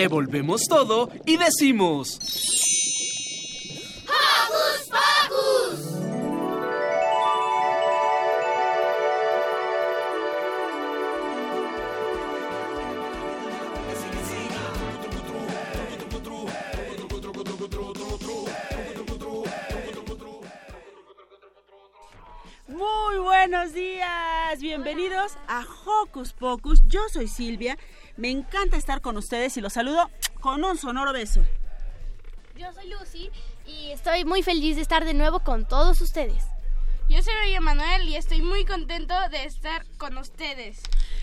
Revolvemos 0.00 0.62
todo 0.66 1.10
y 1.26 1.36
decimos... 1.36 2.18
¡Hocus 4.08 4.88
Pocus! 4.88 6.00
Muy 22.68 23.18
buenos 23.18 23.74
días, 23.74 24.60
bienvenidos 24.60 25.36
a 25.46 25.66
Hocus 25.84 26.32
Pocus. 26.32 26.80
Yo 26.86 27.00
soy 27.12 27.28
Silvia, 27.28 27.76
me 28.20 28.30
encanta 28.30 28.76
estar 28.76 29.00
con 29.00 29.16
ustedes 29.16 29.56
y 29.56 29.62
los 29.62 29.72
saludo 29.72 30.10
con 30.40 30.62
un 30.62 30.76
sonoro 30.76 31.12
beso. 31.12 31.42
Yo 32.54 32.70
soy 32.74 32.90
Lucy 32.90 33.30
y 33.66 33.90
estoy 33.92 34.26
muy 34.26 34.42
feliz 34.42 34.76
de 34.76 34.82
estar 34.82 35.06
de 35.06 35.14
nuevo 35.14 35.40
con 35.40 35.66
todos 35.66 36.02
ustedes. 36.02 36.44
Yo 37.08 37.22
soy 37.22 37.54
Emanuel 37.54 38.06
y 38.06 38.16
estoy 38.16 38.42
muy 38.42 38.66
contento 38.66 39.14
de 39.30 39.44
estar 39.44 39.86
con 39.96 40.18
ustedes. 40.18 40.82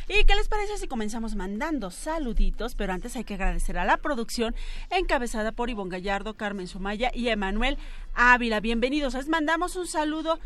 ¿Y 0.09 0.23
qué 0.23 0.35
les 0.35 0.47
parece 0.47 0.77
si 0.77 0.87
comenzamos 0.87 1.35
mandando 1.35 1.91
saluditos? 1.91 2.73
Pero 2.73 2.93
antes 2.93 3.15
hay 3.15 3.23
que 3.23 3.35
agradecer 3.35 3.77
a 3.77 3.85
la 3.85 3.97
producción 3.97 4.55
encabezada 4.89 5.51
por 5.51 5.69
Ivonne 5.69 5.91
Gallardo, 5.91 6.33
Carmen 6.33 6.67
Sumaya 6.67 7.11
y 7.13 7.29
Emanuel 7.29 7.77
Ávila. 8.15 8.59
Bienvenidos. 8.59 9.13
Les 9.13 9.27
mandamos 9.27 9.75
un 9.75 9.87
saludo 9.87 10.39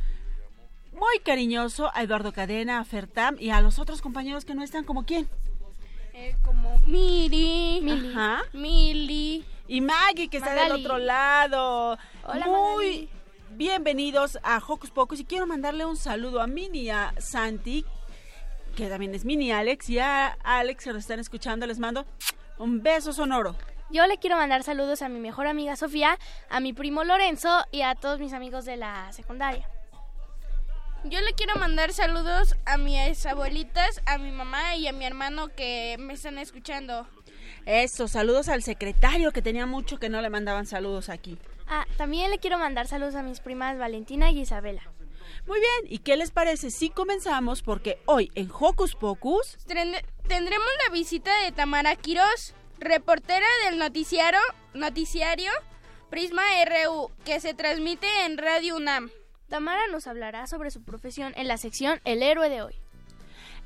muy 0.92 1.20
cariñoso 1.24 1.90
a 1.96 2.04
Eduardo 2.04 2.34
Cadena, 2.34 2.80
a 2.80 2.86
Fertam 2.86 3.38
y 3.40 3.52
a 3.52 3.62
los 3.62 3.80
otros 3.80 4.02
compañeros 4.02 4.44
que 4.44 4.54
no 4.54 4.64
están 4.64 4.84
como 4.84 5.06
quién. 5.06 5.30
Eh, 6.22 6.36
como 6.46 6.78
Miri, 6.86 7.80
Mili. 7.82 8.12
Ajá. 8.12 8.44
Mili. 8.54 9.44
Y 9.68 9.82
Maggie, 9.82 10.28
que 10.28 10.38
está 10.38 10.54
del 10.54 10.72
otro 10.72 11.00
lado. 11.00 11.98
Hola, 12.24 12.46
Muy 12.46 12.86
Magali. 12.86 13.10
bienvenidos 13.54 14.38
a 14.44 14.60
Hocus 14.60 14.92
Pocus. 14.92 15.20
Y 15.22 15.26
quiero 15.26 15.48
mandarle 15.48 15.84
un 15.84 15.98
saludo 15.98 16.40
a 16.40 16.46
Mini 16.46 16.82
y 16.82 16.90
a 16.92 17.12
Santi, 17.18 17.84
que 18.76 18.88
también 18.88 19.16
es 19.16 19.26
Mini 19.26 19.52
Alex, 19.52 19.90
y 19.90 19.98
a 19.98 20.38
Alex 20.44 20.84
que 20.84 20.94
nos 20.94 21.00
están 21.00 21.20
escuchando. 21.20 21.66
Les 21.66 21.80
mando 21.80 22.06
un 22.60 22.84
beso 22.84 23.14
sonoro. 23.14 23.56
Yo 23.90 24.06
le 24.06 24.20
quiero 24.20 24.38
mandar 24.38 24.62
saludos 24.62 25.02
a 25.02 25.10
mi 25.10 25.20
mejor 25.20 25.48
amiga 25.48 25.76
Sofía, 25.76 26.20
a 26.52 26.60
mi 26.60 26.72
primo 26.72 27.04
Lorenzo 27.04 27.66
y 27.72 27.82
a 27.82 27.96
todos 27.96 28.20
mis 28.20 28.34
amigos 28.34 28.66
de 28.66 28.78
la 28.78 29.12
secundaria. 29.12 29.68
Yo 31.04 31.20
le 31.20 31.34
quiero 31.34 31.56
mandar 31.56 31.94
saludos 31.94 32.56
a 32.66 32.78
mis 32.78 33.26
abuelitas, 33.26 34.02
a 34.06 34.20
mi 34.20 34.32
mamá 34.32 34.76
y 34.76 34.88
a 34.88 34.94
mi 34.94 35.04
hermano 35.04 35.48
que 35.50 35.96
me 36.00 36.14
están 36.14 36.38
escuchando. 36.38 37.08
Eso, 37.66 38.08
saludos 38.08 38.50
al 38.50 38.62
secretario, 38.62 39.32
que 39.32 39.42
tenía 39.42 39.66
mucho 39.66 39.98
que 39.98 40.10
no 40.10 40.22
le 40.22 40.30
mandaban 40.30 40.68
saludos 40.68 41.10
aquí. 41.10 41.40
Ah, 41.68 41.88
también 41.98 42.30
le 42.30 42.38
quiero 42.38 42.60
mandar 42.60 42.88
saludos 42.88 43.16
a 43.16 43.24
mis 43.24 43.40
primas 43.40 43.80
Valentina 43.80 44.30
y 44.30 44.42
Isabela. 44.42 44.84
Muy 45.48 45.60
bien, 45.60 45.92
¿y 45.92 46.00
qué 46.00 46.18
les 46.18 46.30
parece 46.30 46.70
si 46.70 46.90
comenzamos? 46.90 47.64
Porque 47.64 48.00
hoy 48.06 48.32
en 48.36 48.52
Hocus 48.52 48.96
Pocus... 48.96 49.58
Tendremos 49.66 50.68
la 50.86 50.94
visita 50.94 51.32
de 51.44 51.52
Tamara 51.52 51.96
Quiroz, 51.96 52.54
reportera 52.80 53.48
del 53.66 53.80
noticiario, 53.80 54.40
noticiario 54.74 55.52
Prisma 56.10 56.44
RU, 56.66 57.10
que 57.26 57.40
se 57.40 57.54
transmite 57.54 58.08
en 58.26 58.38
Radio 58.38 58.76
UNAM. 58.76 59.10
Tamara 59.52 59.86
nos 59.92 60.08
hablará 60.08 60.48
sobre 60.48 60.72
su 60.72 60.82
profesión 60.82 61.34
en 61.36 61.50
la 61.50 61.58
sección 61.58 62.00
El 62.06 62.24
héroe 62.24 62.48
de 62.48 62.62
hoy. 62.62 62.74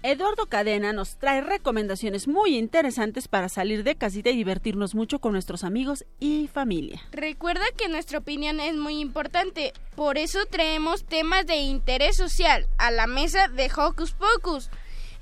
Eduardo 0.02 0.48
Cadena 0.48 0.94
nos 0.94 1.20
trae 1.20 1.42
recomendaciones 1.42 2.28
muy 2.28 2.58
interesantes 2.58 3.28
para 3.28 3.50
salir 3.50 3.84
de 3.84 3.96
casita 3.96 4.32
y 4.32 4.36
divertirnos 4.36 4.96
mucho 4.96 5.20
con 5.20 5.34
nuestros 5.34 5.64
amigos 5.64 6.04
y 6.20 6.50
familia. 6.52 7.04
Recuerda 7.12 7.66
que 7.78 7.88
nuestra 7.88 8.18
opinión 8.18 8.60
es 8.60 8.76
muy 8.76 9.00
importante, 9.00 9.74
por 9.96 10.18
eso 10.18 10.40
traemos 10.50 11.06
temas 11.06 11.46
de 11.46 11.58
interés 11.58 12.18
social 12.18 12.66
a 12.80 12.90
la 12.90 13.06
mesa 13.06 13.48
de 13.48 13.70
Hocus 13.78 14.14
Pocus. 14.14 14.72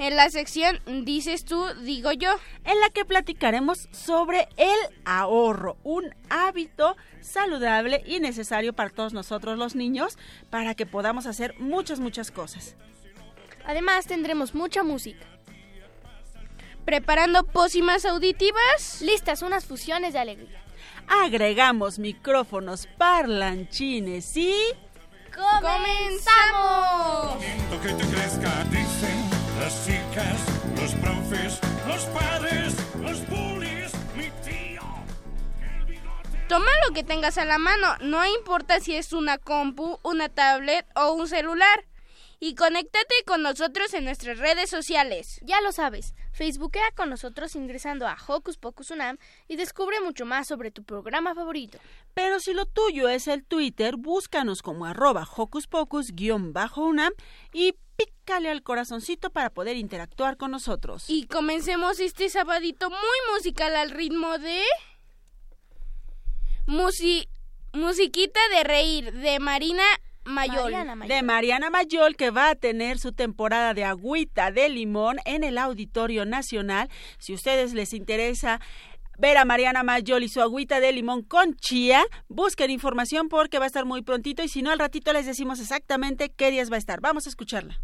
En 0.04 0.18
la 0.18 0.30
sección 0.30 0.82
Dices 1.06 1.46
tú, 1.46 1.66
digo 1.82 2.12
yo. 2.12 2.36
En 2.66 2.78
la 2.82 2.90
que 2.90 3.06
platicaremos 3.06 3.88
sobre 3.94 4.50
el 4.58 4.76
ahorro, 5.06 5.78
un 5.84 6.14
hábito 6.30 6.98
saludable 7.22 8.04
y 8.06 8.20
necesario 8.20 8.74
para 8.74 8.90
todos 8.90 9.14
nosotros 9.14 9.58
los 9.58 9.76
niños 9.76 10.18
para 10.50 10.76
que 10.76 10.86
podamos 10.86 11.26
hacer 11.26 11.56
muchas, 11.58 12.02
muchas 12.02 12.32
cosas. 12.32 12.76
Además 13.66 14.06
tendremos 14.06 14.54
mucha 14.54 14.84
música. 14.84 15.26
Preparando 16.84 17.46
pócimas 17.46 18.04
auditivas. 18.04 19.02
Listas 19.02 19.42
unas 19.42 19.64
fusiones 19.64 20.12
de 20.12 20.20
alegría. 20.20 20.62
Agregamos 21.08 21.98
micrófonos 21.98 22.90
parlanchines 22.98 24.36
y... 24.36 24.54
¡Comenzamos! 25.34 27.42
Siento 27.42 27.82
que 27.82 27.94
te 27.94 28.06
crezca, 28.14 28.66
dicen 28.66 29.33
las 29.64 29.86
chicas, 29.86 30.46
los 30.76 30.94
profes, 30.96 31.60
los 31.88 32.04
padres, 32.08 32.76
los 33.02 33.26
bullies, 33.30 33.94
mi 34.14 34.30
tío. 34.44 34.82
El 35.62 35.86
bigote. 35.86 36.38
Toma 36.50 36.70
lo 36.86 36.94
que 36.94 37.06
tengas 37.06 37.38
a 37.38 37.46
la 37.46 37.58
mano, 37.58 37.96
no 38.02 38.26
importa 38.26 38.82
si 38.82 38.94
es 38.94 39.14
una 39.14 39.38
compu, 39.38 40.00
una 40.04 40.28
tablet 40.28 40.86
o 40.98 41.14
un 41.14 41.30
celular. 41.30 41.86
Y 42.42 42.56
conéctate 42.56 43.16
con 43.26 43.42
nosotros 43.42 43.94
en 43.94 44.04
nuestras 44.04 44.38
redes 44.38 44.70
sociales. 44.70 45.40
Ya 45.44 45.62
lo 45.62 45.72
sabes, 45.72 46.14
Facebookea 46.34 46.92
con 46.94 47.10
nosotros 47.10 47.56
ingresando 47.56 48.06
a 48.06 48.18
Hocus 48.28 48.58
Pocus 48.58 48.92
Unam 48.92 49.18
y 49.48 49.56
descubre 49.56 50.02
mucho 50.02 50.26
más 50.26 50.46
sobre 50.46 50.72
tu 50.72 50.84
programa 50.84 51.34
favorito. 51.36 51.78
Pero 52.14 52.42
si 52.42 52.54
lo 52.54 52.66
tuyo 52.66 53.08
es 53.08 53.30
el 53.30 53.46
Twitter, 53.46 53.96
búscanos 53.96 54.62
como 54.62 54.86
arroba 54.86 55.26
hocus 55.38 55.68
pocus 55.68 56.12
guion 56.12 56.52
bajo 56.52 56.84
unam 56.84 57.14
y 57.54 57.76
pícale 58.24 58.50
al 58.50 58.64
corazoncito 58.64 59.30
para 59.32 59.50
poder 59.50 59.76
interactuar 59.76 60.38
con 60.38 60.52
nosotros. 60.52 61.06
Y 61.10 61.26
comencemos 61.28 62.00
este 62.00 62.30
sabadito 62.30 62.90
muy 62.90 63.36
musical 63.36 63.76
al 63.76 63.92
ritmo 63.92 64.38
de... 64.38 64.62
Musi... 66.66 67.28
Musiquita 67.74 68.40
de 68.56 68.64
reír 68.64 69.12
de 69.14 69.40
Marina 69.40 69.84
Mayol. 70.26 70.72
Mariana 70.72 70.96
Mayol. 70.96 71.16
de 71.16 71.24
Mariana 71.24 71.70
Mayol 71.72 72.16
que 72.16 72.30
va 72.30 72.52
a 72.52 72.56
tener 72.56 73.00
su 73.00 73.14
temporada 73.14 73.74
de 73.74 73.84
agüita 73.84 74.52
de 74.52 74.70
limón 74.70 75.18
en 75.26 75.44
el 75.44 75.58
Auditorio 75.58 76.24
Nacional. 76.24 76.90
Si 77.18 77.32
a 77.32 77.36
ustedes 77.36 77.74
les 77.74 77.94
interesa 77.94 78.62
ver 79.18 79.38
a 79.38 79.46
Mariana 79.46 79.82
Mayol 79.82 80.22
y 80.24 80.30
su 80.30 80.40
agüita 80.40 80.80
de 80.80 80.92
limón 80.92 81.24
con 81.24 81.56
chía, 81.56 82.06
busquen 82.28 82.70
información 82.70 83.28
porque 83.28 83.58
va 83.58 83.66
a 83.66 83.68
estar 83.68 83.86
muy 83.86 84.04
prontito 84.04 84.44
y 84.44 84.50
si 84.50 84.62
no 84.62 84.70
al 84.70 84.78
ratito 84.78 85.12
les 85.14 85.26
decimos 85.26 85.60
exactamente 85.60 86.30
qué 86.30 86.52
días 86.52 86.72
va 86.72 86.76
a 86.76 86.80
estar. 86.80 87.02
Vamos 87.02 87.26
a 87.26 87.30
escucharla. 87.30 87.82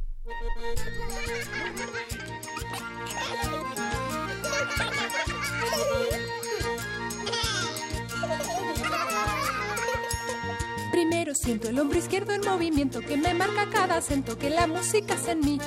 Primero 10.91 11.33
siento 11.33 11.69
el 11.69 11.79
hombro 11.79 11.97
izquierdo 11.97 12.33
en 12.33 12.41
movimiento 12.41 12.99
que 13.01 13.15
me 13.15 13.33
marca 13.33 13.69
cada 13.71 13.97
acento 13.97 14.37
que 14.37 14.49
la 14.49 14.67
música 14.67 15.13
hace 15.13 15.31
en 15.31 15.39
mí. 15.39 15.59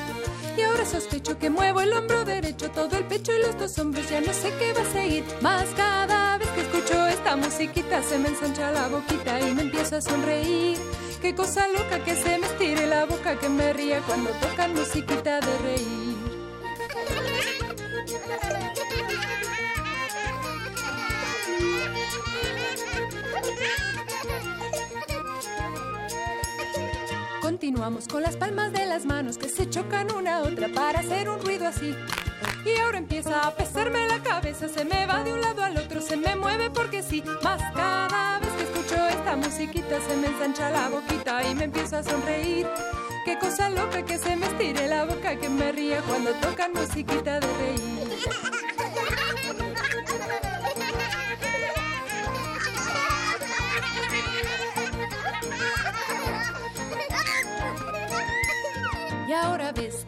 Y 0.56 0.61
ahora 0.61 0.85
sospecho 0.85 1.38
que 1.38 1.49
muevo 1.49 1.81
el 1.81 1.93
hombro 1.93 2.25
derecho, 2.25 2.70
todo 2.70 2.97
el 2.99 3.05
pecho 3.05 3.32
y 3.32 3.41
los 3.41 3.58
dos 3.58 3.79
hombros, 3.79 4.08
ya 4.11 4.20
no 4.20 4.32
sé 4.32 4.53
qué 4.58 4.73
va 4.75 4.82
a 4.82 4.93
seguir. 4.93 5.25
Más 5.41 5.65
cada 5.76 6.38
vez 6.38 6.49
que 6.50 6.61
escucho 6.61 7.06
esta 7.06 7.37
musiquita 7.37 8.03
se 8.03 8.19
me 8.19 8.29
ensancha 8.29 8.70
la 8.70 8.88
boquita 8.88 9.41
y 9.41 9.53
me 9.55 9.62
empiezo 9.62 9.97
a 9.97 10.00
sonreír. 10.03 10.79
Qué 11.22 11.36
cosa 11.36 11.69
loca 11.69 12.02
que 12.04 12.16
se 12.16 12.36
me 12.36 12.48
estire 12.48 12.84
la 12.88 13.04
boca, 13.04 13.38
que 13.38 13.48
me 13.48 13.72
ría 13.72 14.00
cuando 14.00 14.30
tocan 14.30 14.74
musiquita 14.74 15.38
de 15.38 15.58
reír. 15.58 16.16
Continuamos 27.40 28.08
con 28.08 28.22
las 28.22 28.36
palmas 28.36 28.72
de 28.72 28.86
las 28.86 29.04
manos 29.04 29.38
que 29.38 29.48
se 29.48 29.70
chocan 29.70 30.12
una 30.12 30.38
a 30.38 30.42
otra 30.42 30.70
para 30.74 30.98
hacer 30.98 31.28
un 31.28 31.40
ruido 31.40 31.69
así. 31.69 31.94
Y 32.65 32.81
ahora 32.81 32.99
empieza 32.99 33.47
a 33.47 33.55
pesarme 33.55 34.06
la 34.06 34.19
cabeza, 34.23 34.69
se 34.69 34.85
me 34.85 35.06
va 35.06 35.23
de 35.25 35.33
un 35.33 35.41
lado 35.41 35.62
al 35.62 35.77
otro, 35.77 36.00
se 36.00 36.17
me 36.17 36.37
mueve 36.37 36.71
porque 36.71 37.03
sí, 37.03 37.23
más 37.43 37.61
cada 37.75 38.39
vez 38.39 38.50
que 38.53 38.62
escucho 38.62 38.94
esta 39.09 39.37
musiquita 39.37 40.00
se 40.00 40.17
me 40.17 40.29
ensancha 40.29 40.71
la 40.71 40.89
boquita 40.89 41.43
y 41.49 41.55
me 41.55 41.65
empiezo 41.65 41.97
a 41.97 42.03
sonreír. 42.03 42.67
Qué 43.25 43.39
cosa 43.39 43.71
loca 43.71 44.05
que 44.05 44.19
se 44.19 44.37
me 44.37 44.47
estire 44.47 44.89
la 44.89 45.05
boca, 45.05 45.37
que 45.37 45.49
me 45.49 45.73
ría 45.73 46.00
cuando 46.03 46.33
tocan 46.35 46.73
musiquita 46.73 47.41
de 47.41 47.47
reír. 47.59 48.19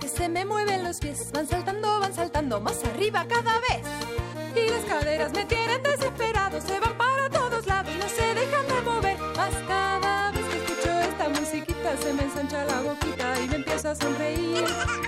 que 0.00 0.08
se 0.08 0.28
me 0.28 0.44
mueven 0.44 0.84
los 0.84 0.98
pies, 0.98 1.30
van 1.32 1.46
saltando, 1.46 2.00
van 2.00 2.14
saltando 2.14 2.60
más 2.60 2.82
arriba 2.84 3.26
cada 3.28 3.58
vez. 3.60 3.82
Y 4.54 4.70
las 4.70 4.84
caderas 4.84 5.32
me 5.32 5.44
tienen 5.44 5.82
desesperado, 5.82 6.60
se 6.60 6.78
van 6.80 6.96
para 6.96 7.28
todos 7.30 7.66
lados, 7.66 7.92
no 7.98 8.08
se 8.08 8.34
dejan 8.34 8.66
de 8.66 8.80
mover. 8.82 9.18
Más 9.36 9.54
cada 9.66 10.30
vez 10.32 10.44
que 10.46 10.56
escucho 10.56 10.90
esta 11.00 11.28
musiquita 11.28 11.96
se 12.02 12.12
me 12.12 12.22
ensancha 12.22 12.64
la 12.64 12.80
boquita 12.80 13.40
y 13.40 13.48
me 13.48 13.56
empiezo 13.56 13.90
a 13.90 13.94
sonreír. 13.94 14.64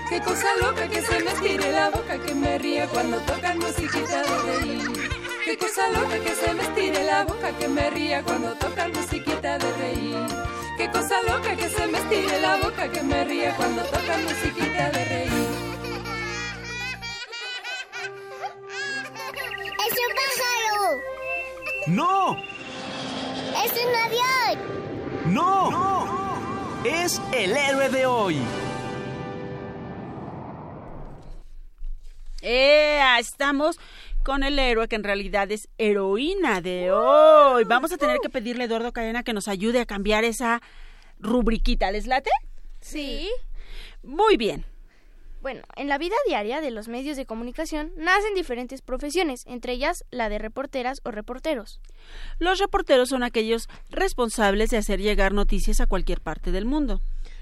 Qué 0.09 0.21
cosa 0.21 0.47
loca 0.61 0.87
que 0.87 1.01
se 1.01 1.19
me 1.23 1.31
estire 1.31 1.71
la 1.71 1.89
boca, 1.89 2.17
que 2.19 2.35
me 2.35 2.57
ría 2.57 2.87
cuando 2.87 3.17
tocan 3.21 3.59
musiquita 3.59 4.23
de 4.23 4.37
reír. 4.59 5.09
Qué 5.45 5.57
cosa 5.57 5.87
loca 5.89 6.19
que 6.19 6.35
se 6.35 6.53
me 6.53 6.63
estire 6.63 7.03
la 7.03 7.23
boca, 7.23 7.51
que 7.57 7.67
me 7.67 7.89
ría 7.89 8.21
cuando 8.23 8.53
tocan 8.55 8.91
musiquita 8.91 9.57
de 9.57 9.71
reír. 9.73 10.56
Qué 10.77 10.91
cosa 10.91 11.21
loca 11.23 11.55
que 11.55 11.69
se 11.69 11.87
me 11.87 11.97
estire 11.97 12.39
la 12.39 12.57
boca, 12.57 12.87
que 12.87 13.01
me 13.01 13.23
ría 13.23 13.55
cuando 13.55 13.81
tocan 13.83 14.23
musiquita 14.23 14.91
de 14.91 15.05
reír. 15.05 15.31
¡Es 19.85 19.93
un 20.05 20.11
pájaro! 20.21 21.01
¡No! 21.87 22.37
¡Es 23.65 23.71
un 23.85 23.95
avión! 24.05 25.33
¡No! 25.33 25.71
¡No! 25.71 26.85
Es 26.85 27.19
el 27.31 27.57
héroe 27.57 27.89
de 27.89 28.05
hoy. 28.05 28.37
Eh, 32.43 33.01
estamos 33.19 33.79
con 34.27 34.43
el 34.43 34.59
héroe 34.59 34.89
que 34.89 34.97
en 34.97 35.05
realidad 35.05 35.49
es 35.53 35.69
heroína 35.77 36.59
de 36.59 36.91
hoy. 36.91 37.63
Vamos 37.63 37.93
a 37.93 37.97
tener 37.97 38.17
que 38.21 38.29
pedirle 38.29 38.63
a 38.63 38.65
Eduardo 38.65 38.91
Cadena 38.91 39.23
que 39.23 39.31
nos 39.31 39.47
ayude 39.47 39.79
a 39.79 39.85
cambiar 39.85 40.25
esa 40.25 40.61
rubriquita. 41.17 41.89
¿Les 41.91 42.07
late? 42.07 42.29
Sí. 42.81 43.29
Muy 44.03 44.35
bien. 44.35 44.65
Bueno, 45.41 45.61
en 45.77 45.87
la 45.87 45.97
vida 45.97 46.17
diaria 46.27 46.59
de 46.59 46.71
los 46.71 46.89
medios 46.89 47.15
de 47.15 47.25
comunicación 47.25 47.93
nacen 47.95 48.33
diferentes 48.33 48.81
profesiones, 48.81 49.45
entre 49.45 49.71
ellas 49.71 50.03
la 50.11 50.27
de 50.27 50.39
reporteras 50.39 50.99
o 51.05 51.11
reporteros. 51.11 51.79
Los 52.37 52.59
reporteros 52.59 53.07
son 53.07 53.23
aquellos 53.23 53.69
responsables 53.89 54.71
de 54.71 54.77
hacer 54.77 54.99
llegar 54.99 55.31
noticias 55.31 55.79
a 55.79 55.87
cualquier 55.87 56.19
parte 56.19 56.51
del 56.51 56.65
mundo. 56.65 56.99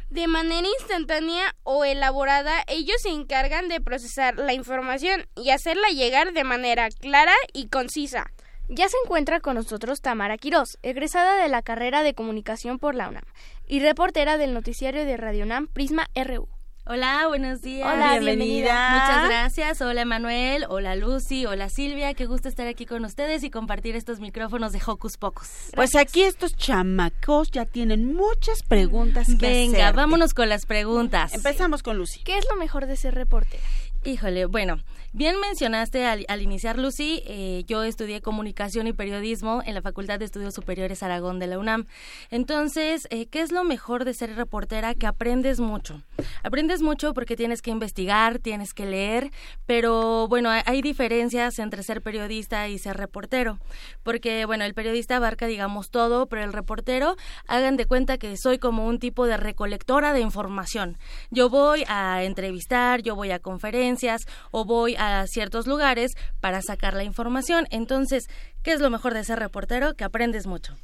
De 0.10 0.28
manera 0.28 0.68
instantánea 0.80 1.56
o 1.64 1.84
elaborada, 1.84 2.64
ellos 2.68 3.02
se 3.02 3.10
encargan 3.10 3.68
de 3.68 3.82
procesar 3.82 4.38
la 4.38 4.54
información 4.54 5.26
y 5.36 5.50
hacerla 5.50 5.90
llegar 5.90 6.32
de 6.34 6.44
manera 6.44 6.90
clara 6.90 7.34
y 7.54 7.68
concisa. 7.68 8.32
Ya 8.70 8.88
se 8.88 8.98
encuentra 9.04 9.42
con 9.42 9.56
nosotros 9.56 10.02
Tamara 10.02 10.38
Quirós, 10.38 10.78
egresada 10.84 11.42
de 11.42 11.50
la 11.50 11.62
carrera 11.62 12.02
de 12.02 12.14
comunicación 12.14 12.80
por 12.80 12.96
la 12.96 13.10
UNAM 13.10 13.26
y 13.68 13.80
reportera 13.80 14.38
del 14.38 14.54
noticiario 14.54 15.06
de 15.06 15.18
Radio 15.18 15.44
UNAM 15.44 15.68
Prisma 15.68 16.08
RU. 16.16 16.55
Hola, 16.88 17.26
buenos 17.28 17.64
días. 17.64 17.92
Hola, 17.92 18.20
bienvenida. 18.20 18.90
Muchas 18.92 19.28
gracias. 19.28 19.82
Hola, 19.82 20.06
Manuel. 20.06 20.68
Hola, 20.70 20.96
Lucy. 20.96 21.48
Hola, 21.48 21.68
Silvia. 21.70 22.14
Qué 22.14 22.28
gusto 22.28 22.48
estar 22.48 22.68
aquí 22.68 22.86
con 22.86 23.04
ustedes 23.06 23.44
y 23.44 23.50
compartir 23.50 23.96
estos 23.96 24.20
micrófonos 24.20 24.72
de 24.72 24.80
Hocus 24.86 25.18
Pocus. 25.18 25.50
Pues 25.74 25.96
aquí 25.96 26.22
estos 26.22 26.56
chamacos 26.56 27.50
ya 27.50 27.66
tienen 27.66 28.14
muchas 28.14 28.62
preguntas 28.62 29.26
que 29.40 29.48
Venga, 29.48 29.78
hacerte. 29.80 29.98
vámonos 29.98 30.36
con 30.36 30.48
las 30.48 30.68
preguntas. 30.68 31.34
Empezamos 31.34 31.82
con 31.82 31.98
Lucy. 31.98 32.20
¿Qué 32.24 32.38
es 32.38 32.46
lo 32.48 32.56
mejor 32.56 32.86
de 32.86 32.96
ser 32.98 33.16
reportera? 33.16 33.64
Híjole, 34.04 34.46
bueno, 34.46 34.80
bien 35.16 35.40
mencionaste 35.40 36.06
al, 36.06 36.26
al 36.28 36.42
iniciar, 36.42 36.78
Lucy, 36.78 37.24
eh, 37.26 37.64
yo 37.68 37.84
estudié 37.84 38.22
comunicación 38.22 38.86
y 38.86 38.92
periodismo 38.92 39.62
en 39.66 39.74
la 39.74 39.82
Facultad 39.82 40.20
de 40.20 40.26
Estudios 40.26 40.54
Superiores 40.54 41.04
Aragón 41.04 41.40
de 41.40 41.48
la 41.48 41.58
UNAM. 41.58 41.86
Entonces, 42.32 43.08
eh, 43.12 43.28
¿qué 43.28 43.40
es 43.40 43.54
lo 43.54 43.64
mejor 43.64 44.04
de 44.04 44.14
ser 44.14 44.36
reportera? 44.36 44.94
Que 44.94 45.08
aprendes 45.08 45.62
mucho. 45.62 46.02
Aprendes 46.44 46.82
mucho 46.82 47.14
porque 47.14 47.38
tienes 47.38 47.62
que 47.62 47.72
investigar, 47.72 48.40
tienes 48.40 48.74
que 48.74 48.86
leer, 48.86 49.32
pero 49.66 50.28
bueno, 50.28 50.50
hay, 50.50 50.62
hay 50.66 50.82
diferencias 50.82 51.60
entre 51.60 51.82
ser 51.84 52.02
periodista 52.02 52.68
y 52.68 52.78
ser 52.78 52.98
reportero, 52.98 53.58
porque 54.04 54.44
bueno, 54.46 54.66
el 54.66 54.74
periodista 54.74 55.16
abarca, 55.16 55.48
digamos, 55.48 55.92
todo, 55.92 56.28
pero 56.28 56.44
el 56.44 56.52
reportero, 56.52 57.16
hagan 57.48 57.78
de 57.78 57.86
cuenta 57.86 58.18
que 58.18 58.36
soy 58.36 58.60
como 58.60 58.86
un 58.86 59.00
tipo 59.00 59.28
de 59.28 59.38
recolectora 59.38 60.12
de 60.12 60.20
información. 60.20 60.98
Yo 61.32 61.50
voy 61.50 61.86
a 61.88 62.24
entrevistar, 62.24 63.02
yo 63.02 63.16
voy 63.16 63.32
a 63.32 63.40
conferencias 63.40 64.28
o 64.52 64.66
voy 64.66 64.96
a 64.98 65.05
ciertos 65.28 65.68
lugares 65.68 66.14
para 66.40 66.62
sacar 66.62 66.94
la 66.94 67.04
información. 67.04 67.68
Entonces, 67.72 68.26
¿qué 68.64 68.72
es 68.74 68.80
lo 68.80 68.90
mejor 68.90 69.14
de 69.14 69.24
ser 69.24 69.40
reportero? 69.40 69.96
Que 69.96 70.04
aprendes 70.04 70.48
mucho. 70.48 70.78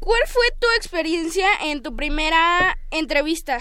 ¿Cuál 0.00 0.22
fue 0.26 0.46
tu 0.58 0.66
experiencia 0.76 1.48
en 1.64 1.82
tu 1.82 1.94
primera 1.94 2.78
entrevista? 2.90 3.58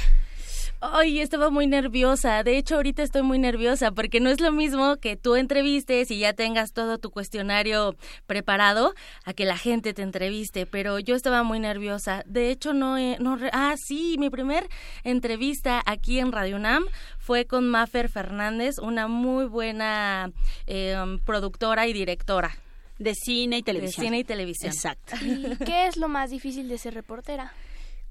Ay, 0.79 1.21
estaba 1.21 1.50
muy 1.50 1.65
nerviosa. 1.65 2.44
De 2.44 2.56
hecho, 2.57 2.75
ahorita 2.75 3.01
estoy 3.01 3.24
muy 3.24 3.39
nerviosa 3.39 3.91
porque 3.91 4.19
no 4.19 4.29
es 4.29 4.39
lo 4.39 4.51
mismo 4.51 4.97
que 4.97 5.15
tú 5.18 5.35
entrevistes 5.35 6.12
y 6.12 6.19
ya 6.19 6.33
tengas 6.33 6.71
todo 6.71 7.00
tu 7.00 7.09
cuestionario 7.09 7.95
preparado 8.27 8.94
a 9.25 9.33
que 9.33 9.45
la 9.45 9.57
gente 9.57 9.95
te 9.95 10.03
entreviste. 10.03 10.68
Pero 10.68 11.00
yo 11.00 11.15
estaba 11.15 11.41
muy 11.41 11.59
nerviosa. 11.59 12.21
De 12.27 12.51
hecho, 12.51 12.74
no, 12.74 12.95
he- 12.97 13.18
no. 13.19 13.38
re- 13.38 13.50
Ah, 13.53 13.74
sí, 13.77 14.18
mi 14.19 14.29
primer 14.29 14.68
entrevista 15.03 15.81
aquí 15.85 16.19
en 16.19 16.31
Radio 16.31 16.57
UNAM 16.57 16.85
fue 17.18 17.45
con 17.45 17.68
Mafer 17.69 18.07
Fernández, 18.07 18.77
una 18.80 19.07
muy 19.07 19.45
buena 19.45 20.31
eh, 20.68 20.95
productora 21.25 21.88
y 21.88 21.94
directora 21.94 22.56
De 23.00 23.15
cine 23.15 23.57
y 23.57 23.62
de 23.62 23.65
televisión. 23.65 24.06
cine 24.06 24.19
y 24.19 24.23
televisión. 24.23 24.71
Exacto. 24.71 25.15
¿Y 25.25 25.56
qué 25.65 25.88
es 25.88 25.97
lo 25.97 26.07
más 26.07 26.30
difícil 26.30 26.68
de 26.69 26.77
ser 26.77 26.94
reportera? 26.94 27.51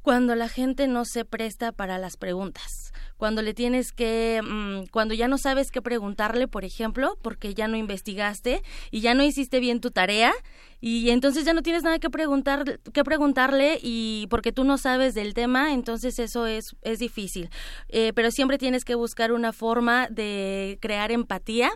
Cuando 0.06 0.37
la 0.37 0.49
gente 0.49 0.87
no 0.87 1.05
se 1.05 1.25
presta 1.25 1.73
para 1.73 1.99
las 1.99 2.17
preguntas, 2.17 2.93
cuando 3.17 3.43
le 3.43 3.55
tienes 3.55 3.91
que, 3.91 4.41
mm, 4.41 4.87
cuando 4.93 5.14
ya 5.14 5.26
no 5.26 5.37
sabes 5.37 5.73
qué 5.73 5.82
preguntarle, 5.82 6.47
por 6.47 6.64
ejemplo, 6.64 7.19
porque 7.23 7.55
ya 7.55 7.67
no 7.67 7.76
investigaste 7.76 8.62
y 8.93 9.00
ya 9.00 9.14
no 9.14 9.25
hiciste 9.25 9.58
bien 9.58 9.81
tu 9.81 9.91
tarea 9.91 10.32
y 10.81 11.11
entonces 11.11 11.45
ya 11.45 11.54
no 11.54 11.62
tienes 11.62 11.83
nada 11.83 11.99
que 11.99 12.09
preguntar, 12.09 12.78
que 12.95 13.02
preguntarle 13.02 13.81
y 13.83 14.28
porque 14.31 14.52
tú 14.52 14.62
no 14.62 14.78
sabes 14.78 15.12
del 15.14 15.35
tema, 15.35 15.73
entonces 15.73 16.21
eso 16.21 16.47
es 16.47 16.76
es 16.83 17.00
difícil. 17.00 17.50
Eh, 17.88 18.12
pero 18.14 18.31
siempre 18.31 18.59
tienes 18.59 18.85
que 18.85 18.95
buscar 18.95 19.33
una 19.33 19.52
forma 19.52 20.07
de 20.09 20.78
crear 20.81 21.11
empatía 21.11 21.73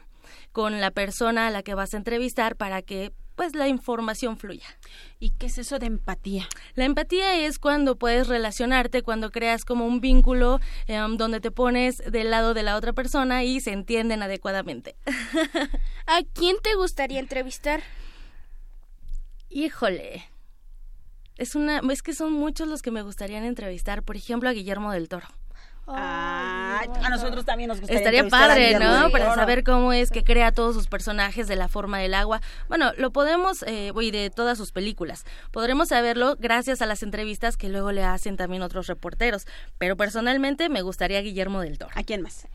con 0.53 0.81
la 0.81 0.93
persona 0.93 1.49
a 1.49 1.51
la 1.51 1.65
que 1.65 1.75
vas 1.75 1.95
a 1.95 1.97
entrevistar 1.97 2.55
para 2.55 2.81
que 2.83 3.11
pues 3.41 3.55
la 3.55 3.69
información 3.69 4.37
fluya. 4.37 4.67
¿Y 5.19 5.31
qué 5.31 5.47
es 5.47 5.57
eso 5.57 5.79
de 5.79 5.87
empatía? 5.87 6.47
La 6.75 6.85
empatía 6.85 7.37
es 7.37 7.59
cuando 7.59 7.97
puedes 7.97 8.29
relacionarte, 8.29 9.01
cuando 9.01 9.31
creas 9.31 9.65
como 9.65 9.87
un 9.87 10.03
vínculo 10.03 10.61
em, 10.87 11.17
donde 11.17 11.41
te 11.41 11.51
pones 11.51 12.03
del 12.07 12.31
lado 12.31 12.53
de 12.53 12.63
la 12.63 12.77
otra 12.77 12.93
persona 12.93 13.43
y 13.43 13.63
se 13.63 13.73
entienden 13.73 14.23
adecuadamente. 14.23 14.95
¿A 16.07 16.21
quién 16.35 16.59
te 16.63 16.75
gustaría 16.75 17.19
entrevistar? 17.19 17.83
Híjole. 19.49 20.29
Es 21.39 21.55
una, 21.55 21.81
es 21.91 22.03
que 22.03 22.13
son 22.13 22.35
muchos 22.35 22.69
los 22.69 22.83
que 22.83 22.91
me 22.91 23.01
gustarían 23.01 23.45
entrevistar, 23.45 24.03
por 24.03 24.17
ejemplo, 24.17 24.51
a 24.51 24.53
Guillermo 24.53 24.93
del 24.93 25.09
Toro. 25.09 25.29
Ah, 25.87 26.83
a 27.03 27.11
nosotros 27.11 27.45
también 27.45 27.69
nos 27.69 27.81
gustaría 27.81 27.99
Estaría 27.99 28.29
padre, 28.29 28.79
¿no? 28.79 29.11
Para 29.11 29.35
saber 29.35 29.65
cómo 29.65 29.93
es 29.93 30.11
que 30.11 30.23
crea 30.23 30.53
todos 30.53 30.75
sus 30.75 30.87
personajes 30.87 31.49
de 31.49 31.57
la 31.57 31.69
forma 31.69 31.99
del 31.99 32.15
agua. 32.15 32.41
Bueno, 32.69 32.93
lo 32.97 33.11
podemos, 33.11 33.63
eh, 33.65 33.93
y 34.01 34.11
de 34.11 34.31
todas 34.31 34.57
sus 34.57 34.73
películas. 34.73 35.25
Podremos 35.51 35.89
saberlo 35.89 36.37
gracias 36.39 36.81
a 36.83 36.87
las 36.87 37.03
entrevistas 37.03 37.57
que 37.57 37.69
luego 37.69 37.93
le 37.93 38.05
hacen 38.05 38.37
también 38.37 38.63
otros 38.63 38.87
reporteros. 38.87 39.47
Pero 39.79 39.97
personalmente 39.97 40.69
me 40.69 40.83
gustaría 40.83 41.21
Guillermo 41.21 41.61
del 41.61 41.79
Toro. 41.79 41.93
¿A 41.95 42.03
quién 42.03 42.23
más? 42.23 42.47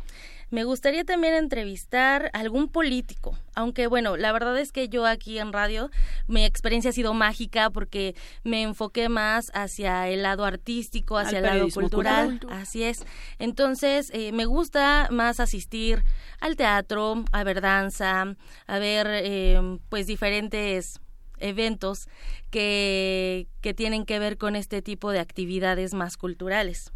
Me 0.52 0.64
gustaría 0.64 1.04
también 1.04 1.34
entrevistar 1.34 2.30
a 2.34 2.40
algún 2.40 2.70
político, 2.70 3.38
aunque 3.56 3.88
bueno, 3.88 4.16
la 4.16 4.32
verdad 4.32 4.58
es 4.60 4.72
que 4.72 4.90
yo 4.90 5.06
aquí 5.06 5.40
en 5.40 5.52
radio 5.52 5.90
mi 6.28 6.46
experiencia 6.46 6.90
ha 6.90 6.94
sido 6.94 7.14
mágica 7.14 7.70
porque 7.70 8.16
me 8.44 8.62
enfoqué 8.62 9.10
más 9.10 9.52
hacia 9.54 10.08
el 10.08 10.24
lado 10.24 10.46
artístico, 10.46 11.18
hacia 11.18 11.40
Al 11.40 11.46
el 11.46 11.52
lado 11.52 11.70
cultural. 11.70 12.40
así 12.52 12.84
es. 12.84 13.06
Entonces, 13.40 14.12
eh, 14.14 14.32
me 14.32 14.46
gusta 14.46 15.08
más 15.12 15.40
asistir 15.40 16.04
al 16.40 16.56
teatro, 16.56 17.26
a 17.32 17.44
ver 17.44 17.62
danza, 17.62 18.36
a 18.68 18.80
ver 18.80 19.08
eh, 19.10 19.80
pues 19.90 20.08
diferentes 20.08 21.00
eventos 21.40 22.08
que, 22.50 23.48
que 23.62 23.74
tienen 23.74 24.06
que 24.06 24.20
ver 24.20 24.38
con 24.38 24.56
este 24.56 24.82
tipo 24.82 25.12
de 25.12 25.20
actividades 25.20 25.94
más 25.94 26.18
culturales. 26.18 26.92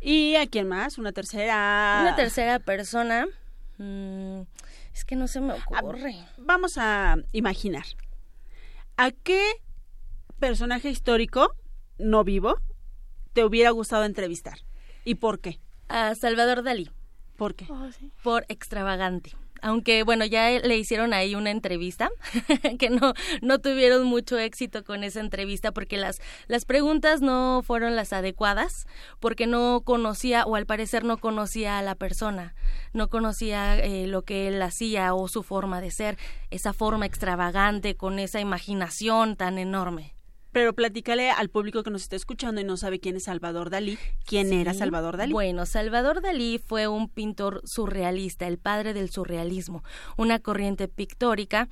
¿Y 0.00 0.36
a 0.36 0.46
quién 0.46 0.68
más? 0.68 0.98
¿Una 0.98 1.12
tercera? 1.12 1.98
Una 2.02 2.16
tercera 2.16 2.58
persona. 2.58 3.26
mm, 3.78 4.40
es 4.94 5.04
que 5.04 5.16
no 5.16 5.28
se 5.28 5.40
me 5.40 5.54
ocurre. 5.54 6.16
Vamos 6.38 6.78
a 6.78 7.16
imaginar. 7.32 7.84
¿A 8.96 9.10
qué 9.10 9.40
personaje 10.38 10.90
histórico 10.90 11.54
no 11.98 12.24
vivo 12.24 12.58
te 13.32 13.44
hubiera 13.44 13.70
gustado 13.70 14.04
entrevistar? 14.04 14.58
¿Y 15.04 15.16
por 15.16 15.40
qué? 15.40 15.60
A 15.88 16.14
Salvador 16.14 16.62
Dalí. 16.62 16.90
¿Por 17.36 17.54
qué? 17.54 17.66
Por 18.22 18.44
extravagante. 18.48 19.32
Aunque 19.62 20.02
bueno, 20.02 20.24
ya 20.24 20.50
le 20.50 20.76
hicieron 20.76 21.12
ahí 21.12 21.34
una 21.34 21.50
entrevista, 21.50 22.10
que 22.78 22.90
no, 22.90 23.14
no 23.42 23.58
tuvieron 23.58 24.04
mucho 24.04 24.38
éxito 24.38 24.84
con 24.84 25.04
esa 25.04 25.20
entrevista 25.20 25.72
porque 25.72 25.96
las, 25.96 26.20
las 26.46 26.64
preguntas 26.64 27.20
no 27.20 27.62
fueron 27.64 27.96
las 27.96 28.12
adecuadas, 28.12 28.86
porque 29.20 29.46
no 29.46 29.82
conocía 29.84 30.44
o 30.44 30.56
al 30.56 30.66
parecer 30.66 31.04
no 31.04 31.18
conocía 31.18 31.78
a 31.78 31.82
la 31.82 31.94
persona, 31.94 32.54
no 32.92 33.08
conocía 33.08 33.78
eh, 33.78 34.06
lo 34.06 34.22
que 34.22 34.48
él 34.48 34.60
hacía 34.62 35.14
o 35.14 35.28
su 35.28 35.42
forma 35.42 35.80
de 35.80 35.90
ser, 35.90 36.18
esa 36.50 36.72
forma 36.72 37.06
extravagante 37.06 37.96
con 37.96 38.18
esa 38.18 38.40
imaginación 38.40 39.36
tan 39.36 39.58
enorme. 39.58 40.17
Pero 40.52 40.72
platícale 40.72 41.30
al 41.30 41.50
público 41.50 41.82
que 41.82 41.90
nos 41.90 42.02
está 42.02 42.16
escuchando 42.16 42.60
y 42.60 42.64
no 42.64 42.76
sabe 42.76 43.00
quién 43.00 43.16
es 43.16 43.24
Salvador 43.24 43.70
Dalí. 43.70 43.98
¿Quién 44.24 44.52
era. 44.52 44.74
Salvador 44.74 45.16
Dalí? 45.16 45.32
Bueno, 45.32 45.66
Salvador 45.66 46.22
Dalí 46.22 46.58
fue 46.58 46.88
un 46.88 47.08
pintor 47.08 47.60
surrealista, 47.64 48.46
el 48.46 48.58
padre 48.58 48.94
del 48.94 49.10
surrealismo, 49.10 49.84
una 50.16 50.38
corriente 50.38 50.88
pictórica. 50.88 51.68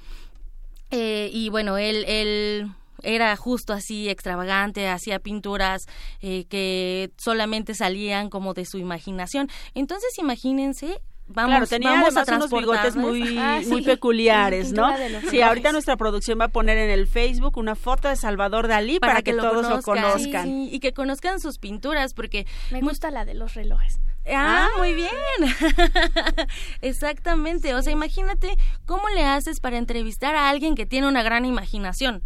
eh, 0.91 1.31
y 1.33 1.49
bueno, 1.49 1.79
él, 1.79 2.05
él 2.07 2.71
era 3.03 3.35
justo 3.37 3.73
así 3.73 4.09
extravagante, 4.09 4.89
hacía 4.89 5.19
pinturas 5.19 5.87
eh, 6.21 6.45
que 6.49 7.11
solamente 7.17 7.75
salían 7.75 8.31
como 8.31 8.55
de 8.55 8.65
su 8.65 8.79
imaginación. 8.79 9.49
Entonces, 9.75 10.19
imagínense. 10.19 11.01
Vamos, 11.29 11.51
claro, 11.51 11.67
tenía 11.67 11.91
vamos 11.91 12.17
a 12.17 12.37
unos 12.37 12.51
bigotes 12.51 12.95
muy, 12.95 13.37
Ah, 13.39 13.59
sí. 13.63 13.69
muy 13.69 13.83
peculiares, 13.83 14.73
¿no? 14.73 14.89
Sí, 15.29 15.43
ahorita 15.43 15.73
nuestra 15.73 15.97
producción 15.97 16.39
va 16.41 16.45
a 16.45 16.49
poner 16.49 16.79
en 16.79 16.91
el 16.91 17.09
Facebook 17.09 17.59
una 17.59 17.75
foto 17.75 18.09
de 18.09 18.17
Salvador 18.17 18.69
Dalí 18.69 19.01
para, 19.01 19.23
que, 19.23 19.33
lo 19.33 19.43
todos 19.43 19.69
lo 19.69 19.83
conozcan. 19.83 20.45
Sí, 20.45 20.69
y 20.71 20.79
que 20.79 20.93
conozcan 20.93 21.41
sus 21.41 21.59
pinturas, 21.59 22.15
porque 22.15 22.47
Me 22.71 22.81
gusta 22.81 23.11
la 23.11 23.25
de 23.25 23.35
los 23.35 23.55
relojes. 23.55 23.99
Ah, 24.33 24.69
muy 24.77 24.95
bien. 24.95 25.11
Exactamente. 26.81 27.75
O 27.75 27.83
sea, 27.83 27.93
imagínate 27.93 28.57
cómo 28.85 29.09
le 29.11 29.25
haces 29.25 29.61
para 29.61 29.79
entrevistar 29.79 30.35
a 30.35 30.49
alguien 30.49 30.75
que 30.75 30.87
tiene 30.87 31.09
una 31.09 31.23
gran 31.23 31.45
imaginación. 31.45 32.23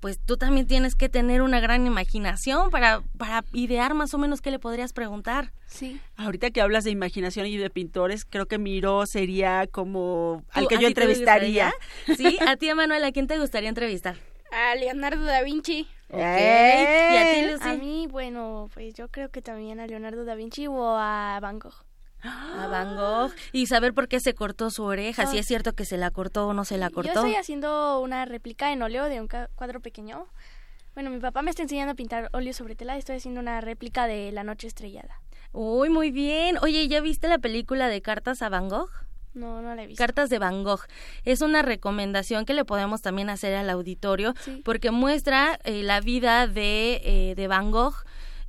Pues 0.00 0.18
tú 0.18 0.38
también 0.38 0.66
tienes 0.66 0.94
que 0.96 1.10
tener 1.10 1.42
una 1.42 1.60
gran 1.60 1.86
imaginación 1.86 2.70
para, 2.70 3.02
para 3.18 3.44
idear 3.52 3.92
más 3.92 4.14
o 4.14 4.18
menos 4.18 4.40
qué 4.40 4.50
le 4.50 4.58
podrías 4.58 4.94
preguntar. 4.94 5.52
Sí. 5.66 6.00
Ahorita 6.16 6.50
que 6.50 6.62
hablas 6.62 6.84
de 6.84 6.90
imaginación 6.90 7.46
y 7.46 7.58
de 7.58 7.68
pintores, 7.68 8.24
creo 8.24 8.46
que 8.46 8.56
Miro 8.58 9.04
sería 9.06 9.66
como 9.70 10.42
al 10.52 10.64
¿Tú- 10.64 10.68
que 10.68 10.78
yo 10.78 10.88
entrevistaría. 10.88 11.72
Sí, 12.16 12.38
a 12.46 12.56
ti, 12.56 12.72
Manuel, 12.74 13.04
¿a 13.04 13.12
quién 13.12 13.26
te 13.26 13.38
gustaría 13.38 13.68
entrevistar? 13.68 14.16
A 14.52 14.74
Leonardo 14.74 15.22
da 15.24 15.42
Vinci. 15.42 15.86
Ok. 16.08 16.18
¿Y 16.18 16.22
a 16.22 17.32
ti, 17.34 17.52
Lucy? 17.52 17.68
A 17.68 17.74
mí, 17.74 18.06
bueno, 18.10 18.68
pues 18.74 18.94
yo 18.94 19.08
creo 19.08 19.30
que 19.30 19.42
también 19.42 19.78
a 19.80 19.86
Leonardo 19.86 20.24
da 20.24 20.34
Vinci 20.34 20.66
o 20.66 20.96
a 20.96 21.38
Van 21.40 21.58
Gogh. 21.60 21.84
A 22.22 22.66
Van 22.70 22.96
Gogh. 22.96 23.32
Y 23.52 23.66
saber 23.66 23.94
por 23.94 24.08
qué 24.08 24.20
se 24.20 24.34
cortó 24.34 24.70
su 24.70 24.84
oreja, 24.84 25.26
si 25.26 25.38
es 25.38 25.46
cierto 25.46 25.72
que 25.74 25.84
se 25.84 25.96
la 25.96 26.10
cortó 26.10 26.48
o 26.48 26.54
no 26.54 26.64
se 26.64 26.78
la 26.78 26.88
Yo 26.88 26.94
cortó. 26.94 27.10
estoy 27.12 27.34
haciendo 27.34 28.00
una 28.00 28.24
réplica 28.24 28.72
en 28.72 28.82
óleo 28.82 29.04
de 29.06 29.20
un 29.20 29.28
cuadro 29.54 29.80
pequeño. 29.80 30.26
Bueno, 30.94 31.10
mi 31.10 31.18
papá 31.20 31.42
me 31.42 31.50
está 31.50 31.62
enseñando 31.62 31.92
a 31.92 31.94
pintar 31.94 32.28
óleo 32.32 32.52
sobre 32.52 32.74
tela 32.74 32.96
y 32.96 32.98
estoy 32.98 33.16
haciendo 33.16 33.40
una 33.40 33.60
réplica 33.60 34.06
de 34.06 34.32
La 34.32 34.42
Noche 34.44 34.66
Estrellada. 34.66 35.20
Uy, 35.52 35.88
muy 35.88 36.10
bien. 36.10 36.58
Oye, 36.62 36.86
¿ya 36.88 37.00
viste 37.00 37.28
la 37.28 37.38
película 37.38 37.88
de 37.88 38.02
Cartas 38.02 38.42
a 38.42 38.48
Van 38.48 38.68
Gogh? 38.68 38.90
No, 39.32 39.62
no 39.62 39.74
la 39.76 39.84
he 39.84 39.86
visto. 39.86 40.02
Cartas 40.02 40.28
de 40.28 40.38
Van 40.40 40.64
Gogh. 40.64 40.80
Es 41.24 41.40
una 41.40 41.62
recomendación 41.62 42.44
que 42.44 42.52
le 42.54 42.64
podemos 42.64 43.00
también 43.02 43.30
hacer 43.30 43.54
al 43.54 43.70
auditorio 43.70 44.34
Sí. 44.44 44.60
porque 44.64 44.90
muestra 44.90 45.58
eh, 45.64 45.82
la 45.84 46.00
vida 46.00 46.48
de, 46.48 47.00
eh, 47.04 47.34
de 47.36 47.46
Van 47.48 47.70
Gogh, 47.70 47.94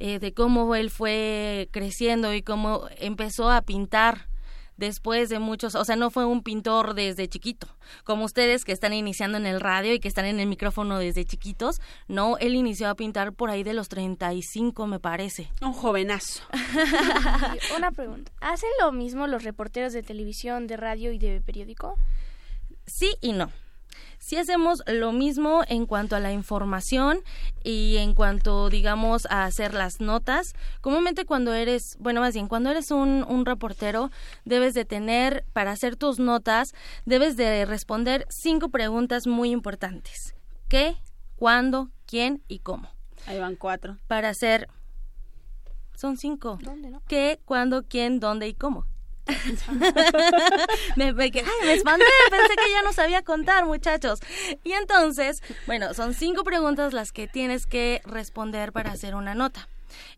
eh, 0.03 0.17
de 0.17 0.34
cómo 0.34 0.74
él 0.74 0.89
fue 0.89 1.70
creciendo 1.70 2.34
y 2.34 2.41
cómo 2.41 2.88
empezó 2.98 3.51
a 3.51 3.62
pintar 3.62 4.27
después 4.75 5.29
de 5.29 5.38
muchos, 5.38 5.75
o 5.75 5.86
sea, 5.86 5.96
no 5.96 6.10
fue 6.10 6.25
un 6.25 6.41
pintor 6.41 6.96
desde 6.96 7.27
chiquito, 7.27 7.67
como 8.03 8.25
ustedes 8.25 8.65
que 8.65 8.72
están 8.72 8.93
iniciando 8.93 9.38
en 9.38 9.46
el 9.46 9.60
radio 9.60 9.93
y 9.93 10.00
que 10.00 10.08
están 10.08 10.25
en 10.25 10.39
el 10.39 10.48
micrófono 10.48 10.98
desde 10.98 11.24
chiquitos, 11.24 11.81
no, 12.08 12.39
él 12.39 12.55
inició 12.55 12.89
a 12.89 12.96
pintar 12.96 13.31
por 13.31 13.51
ahí 13.51 13.62
de 13.62 13.75
los 13.75 13.89
35, 13.89 14.88
me 14.88 15.00
parece. 15.00 15.51
Un 15.62 15.74
jovenazo. 15.74 16.41
Y 16.51 17.74
una 17.77 17.91
pregunta. 17.91 18.31
¿Hacen 18.41 18.72
lo 18.81 18.91
mismo 18.91 19.27
los 19.27 19.43
reporteros 19.43 19.93
de 19.93 20.01
televisión, 20.01 20.65
de 20.65 20.77
radio 20.77 21.12
y 21.12 21.20
de 21.20 21.41
periódico? 21.41 21.96
Sí 22.88 23.17
y 23.22 23.34
no. 23.34 23.51
Sí 24.31 24.38
hacemos 24.38 24.81
lo 24.88 25.11
mismo 25.11 25.61
en 25.67 25.85
cuanto 25.85 26.15
a 26.15 26.21
la 26.21 26.31
información 26.31 27.19
y 27.65 27.97
en 27.97 28.13
cuanto, 28.13 28.69
digamos, 28.69 29.25
a 29.25 29.43
hacer 29.43 29.73
las 29.73 30.00
notas. 30.00 30.53
Comúnmente 30.79 31.25
cuando 31.25 31.53
eres, 31.53 31.97
bueno, 32.00 32.21
más 32.21 32.33
bien, 32.33 32.47
cuando 32.47 32.69
eres 32.69 32.91
un, 32.91 33.25
un 33.27 33.45
reportero, 33.45 34.09
debes 34.45 34.73
de 34.73 34.85
tener, 34.85 35.43
para 35.51 35.71
hacer 35.71 35.97
tus 35.97 36.17
notas, 36.17 36.73
debes 37.03 37.35
de 37.35 37.65
responder 37.65 38.25
cinco 38.29 38.69
preguntas 38.69 39.27
muy 39.27 39.51
importantes. 39.51 40.33
¿Qué? 40.69 40.95
¿Cuándo? 41.35 41.89
¿Quién? 42.05 42.41
¿Y 42.47 42.59
cómo? 42.59 42.88
Ahí 43.27 43.38
van 43.38 43.57
cuatro. 43.57 43.97
Para 44.07 44.29
hacer... 44.29 44.69
Son 45.93 46.15
cinco. 46.15 46.57
¿Dónde, 46.61 46.89
no? 46.89 47.03
¿Qué? 47.05 47.41
¿Cuándo? 47.43 47.83
¿Quién? 47.83 48.21
¿Dónde? 48.21 48.47
¿Y 48.47 48.53
cómo? 48.53 48.85
me, 50.95 51.13
me, 51.13 51.23
ay, 51.23 51.65
me 51.65 51.73
espanté, 51.73 52.05
pensé 52.29 52.55
que 52.55 52.71
ya 52.71 52.81
no 52.83 52.93
sabía 52.93 53.21
contar, 53.21 53.65
muchachos. 53.65 54.19
Y 54.63 54.73
entonces, 54.73 55.41
bueno, 55.67 55.93
son 55.93 56.13
cinco 56.13 56.43
preguntas 56.43 56.93
las 56.93 57.11
que 57.11 57.27
tienes 57.27 57.65
que 57.65 58.01
responder 58.05 58.71
para 58.71 58.91
hacer 58.91 59.15
una 59.15 59.35
nota. 59.35 59.67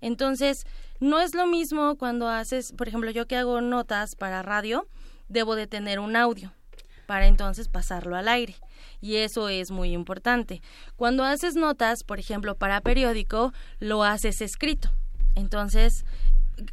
Entonces, 0.01 0.65
no 1.00 1.20
es 1.20 1.34
lo 1.34 1.48
mismo 1.48 1.96
cuando 1.98 2.29
haces, 2.29 2.74
por 2.74 2.88
ejemplo, 2.88 3.12
yo 3.12 3.27
que 3.27 3.36
hago 3.36 3.62
notas 3.62 4.15
para 4.15 4.41
radio, 4.41 4.88
debo 5.27 5.55
de 5.55 5.67
tener 5.67 6.00
un 6.00 6.15
audio 6.15 6.53
para 7.05 7.27
entonces 7.27 7.67
pasarlo 7.67 8.15
al 8.15 8.27
aire. 8.27 8.55
Y 9.01 9.17
eso 9.17 9.50
es 9.50 9.72
muy 9.72 9.91
importante. 9.91 10.62
Cuando 10.96 11.24
haces 11.24 11.55
notas, 11.55 12.03
por 12.03 12.20
ejemplo, 12.20 12.55
para 12.55 12.82
periódico, 12.82 13.51
lo 13.79 14.03
haces 14.03 14.41
escrito. 14.41 14.89
Entonces, 15.36 16.05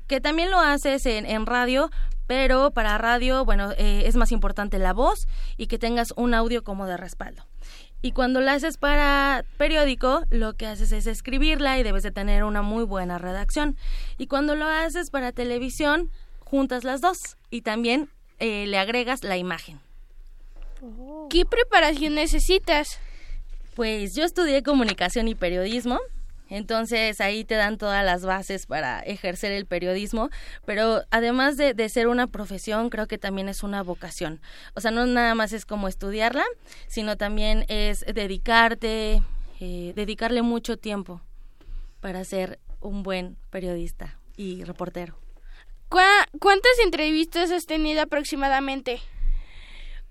que 0.07 0.21
también 0.21 0.51
lo 0.51 0.61
haces 0.61 1.07
en, 1.07 1.27
en 1.27 1.47
radio, 1.47 1.91
pero 2.31 2.71
para 2.71 2.97
radio, 2.97 3.45
bueno, 3.45 3.73
eh, 3.77 4.05
es 4.07 4.15
más 4.15 4.31
importante 4.31 4.79
la 4.79 4.93
voz 4.93 5.27
y 5.57 5.67
que 5.67 5.81
tengas 5.81 6.15
un 6.15 6.33
audio 6.33 6.63
como 6.63 6.87
de 6.87 6.97
respaldo. 6.97 7.45
Y 8.03 8.13
cuando 8.13 8.41
la 8.41 8.53
haces 8.53 8.77
para 8.77 9.45
periódico, 9.57 10.23
lo 10.31 10.53
que 10.53 10.69
haces 10.69 10.93
es 10.93 11.09
escribirla 11.09 11.77
y 11.77 11.83
debes 11.83 12.05
de 12.05 12.13
tener 12.13 12.45
una 12.45 12.63
muy 12.63 12.85
buena 12.85 13.19
redacción. 13.19 13.77
Y 14.17 14.29
cuando 14.29 14.55
lo 14.55 14.67
haces 14.67 15.11
para 15.11 15.33
televisión, 15.33 16.09
juntas 16.39 16.85
las 16.85 17.01
dos 17.01 17.19
y 17.51 17.63
también 17.63 18.09
eh, 18.39 18.65
le 18.69 18.79
agregas 18.79 19.25
la 19.25 19.37
imagen. 19.37 19.81
¿Qué 21.31 21.45
preparación 21.45 22.15
necesitas? 22.15 23.01
Pues 23.75 24.15
yo 24.15 24.23
estudié 24.23 24.63
comunicación 24.63 25.27
y 25.27 25.35
periodismo, 25.35 25.99
entonces 26.51 27.21
ahí 27.21 27.45
te 27.45 27.55
dan 27.55 27.79
todas 27.79 28.05
las 28.05 28.27
bases 28.27 28.67
para 28.67 29.01
ejercer 29.01 29.53
el 29.53 29.67
periodismo, 29.67 30.29
pero 30.67 31.03
además 31.11 31.57
de, 31.57 31.73
de, 31.73 31.89
ser 31.89 32.09
una 32.09 32.27
profesión, 32.27 32.91
creo 32.91 33.07
que 33.07 33.17
también 33.17 33.49
es 33.49 33.63
una 33.63 33.83
vocación. 33.83 34.41
O 34.75 34.81
sea, 34.81 34.91
no 34.91 35.07
nada 35.07 35.35
más 35.35 35.53
es 35.53 35.65
como 35.65 35.89
estudiarla, 35.89 36.45
sino 36.89 37.17
también 37.17 37.65
es 37.69 38.05
dedicarte, 38.13 39.23
eh, 39.61 39.93
dedicarle 39.95 40.43
mucho 40.43 40.77
tiempo 40.77 41.23
para 42.01 42.25
ser 42.25 42.59
un 42.81 43.03
buen 43.03 43.37
periodista 43.51 44.19
y 44.37 44.65
reportero. 44.65 45.17
¿Cuántas 45.89 46.79
entrevistas 46.85 47.51
has 47.51 47.67
tenido 47.67 48.03
aproximadamente? 48.03 49.01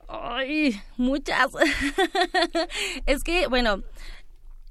Ay, 0.07 0.79
muchas. 0.97 1.51
es 3.05 3.23
que, 3.23 3.47
bueno, 3.47 3.83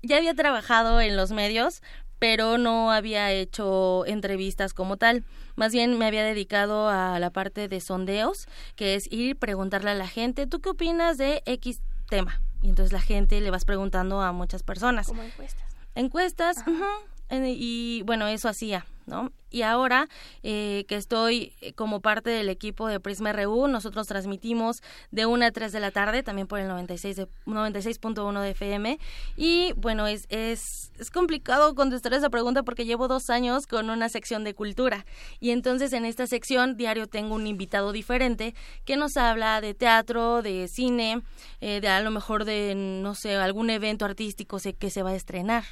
ya 0.09 0.17
había 0.17 0.35
trabajado 0.35 1.01
en 1.01 1.17
los 1.17 1.31
medios, 1.31 1.83
pero 2.19 2.59
no 2.59 2.91
había 2.91 3.31
hecho 3.31 4.05
entrevistas 4.07 4.75
como 4.75 4.97
tal. 4.97 5.25
Más 5.55 5.73
bien 5.73 5.99
me 5.99 6.07
había 6.07 6.25
dedicado 6.25 6.89
a 6.89 7.19
la 7.19 7.31
parte 7.31 7.69
de 7.69 7.81
sondeos, 7.81 8.49
que 8.75 8.95
es 8.95 9.11
ir 9.13 9.37
preguntarle 9.37 9.91
a 9.91 9.95
la 9.95 10.09
gente, 10.09 10.47
¿tú 10.47 10.61
qué 10.61 10.71
opinas 10.71 11.19
de 11.19 11.43
X 11.47 11.81
tema? 12.09 12.41
Y 12.63 12.69
entonces 12.69 12.93
la 12.93 13.01
gente 13.01 13.41
le 13.41 13.51
vas 13.51 13.65
preguntando 13.65 14.21
a 14.21 14.33
muchas 14.33 14.63
personas. 14.63 15.07
Como 15.07 15.23
encuestas. 15.23 15.77
Encuestas, 15.95 16.59
uh 16.67 16.71
-huh, 16.71 17.55
y 17.57 18.03
bueno, 18.05 18.27
eso 18.27 18.49
hacía, 18.49 18.87
¿no? 19.07 19.31
Y 19.51 19.63
ahora 19.63 20.09
eh, 20.43 20.85
que 20.89 20.97
estoy 20.97 21.53
eh, 21.61 21.73
como 21.73 22.01
parte 22.01 22.31
del 22.31 22.49
equipo 22.49 22.89
de 22.89 23.01
Prisma 23.01 23.33
RU, 23.33 23.69
nosotros 23.69 24.07
transmitimos 24.07 24.83
de 25.11 25.27
1 25.27 25.47
a 25.47 25.51
3 25.51 25.73
de 25.73 25.81
la 25.81 25.91
tarde, 25.91 26.23
también 26.23 26.47
por 26.47 26.59
el 26.59 26.69
96 26.69 27.17
de, 27.17 27.29
96.1 27.47 28.41
de 28.41 28.51
FM. 28.51 28.99
Y 29.37 29.73
bueno, 29.77 30.07
es, 30.07 30.27
es, 30.29 30.93
es 30.99 31.11
complicado 31.11 31.75
contestar 31.75 32.15
esa 32.15 32.31
pregunta 32.31 32.63
porque 32.63 32.85
llevo 32.85 33.09
dos 33.09 33.31
años 33.31 33.67
con 33.67 33.91
una 33.91 34.09
sección 34.09 34.45
de 34.45 34.55
cultura. 34.55 35.07
Y 35.41 35.51
entonces 35.51 35.93
en 35.93 36.05
esta 36.05 36.27
sección 36.27 36.77
diario 36.77 37.07
tengo 37.07 37.35
un 37.35 37.47
invitado 37.47 37.93
diferente 37.93 38.55
que 38.85 38.97
nos 38.97 39.17
habla 39.17 39.61
de 39.61 39.75
teatro, 39.75 40.43
de 40.43 40.69
cine, 40.69 41.23
eh, 41.61 41.81
de 41.81 41.89
a 41.89 42.01
lo 42.01 42.11
mejor 42.11 42.45
de, 42.45 42.75
no 42.75 43.15
sé, 43.15 43.37
algún 43.37 43.71
evento 43.71 44.05
artístico 44.05 44.59
que 44.79 44.91
se 44.91 45.03
va 45.03 45.11
a 45.11 45.15
estrenar. 45.15 45.65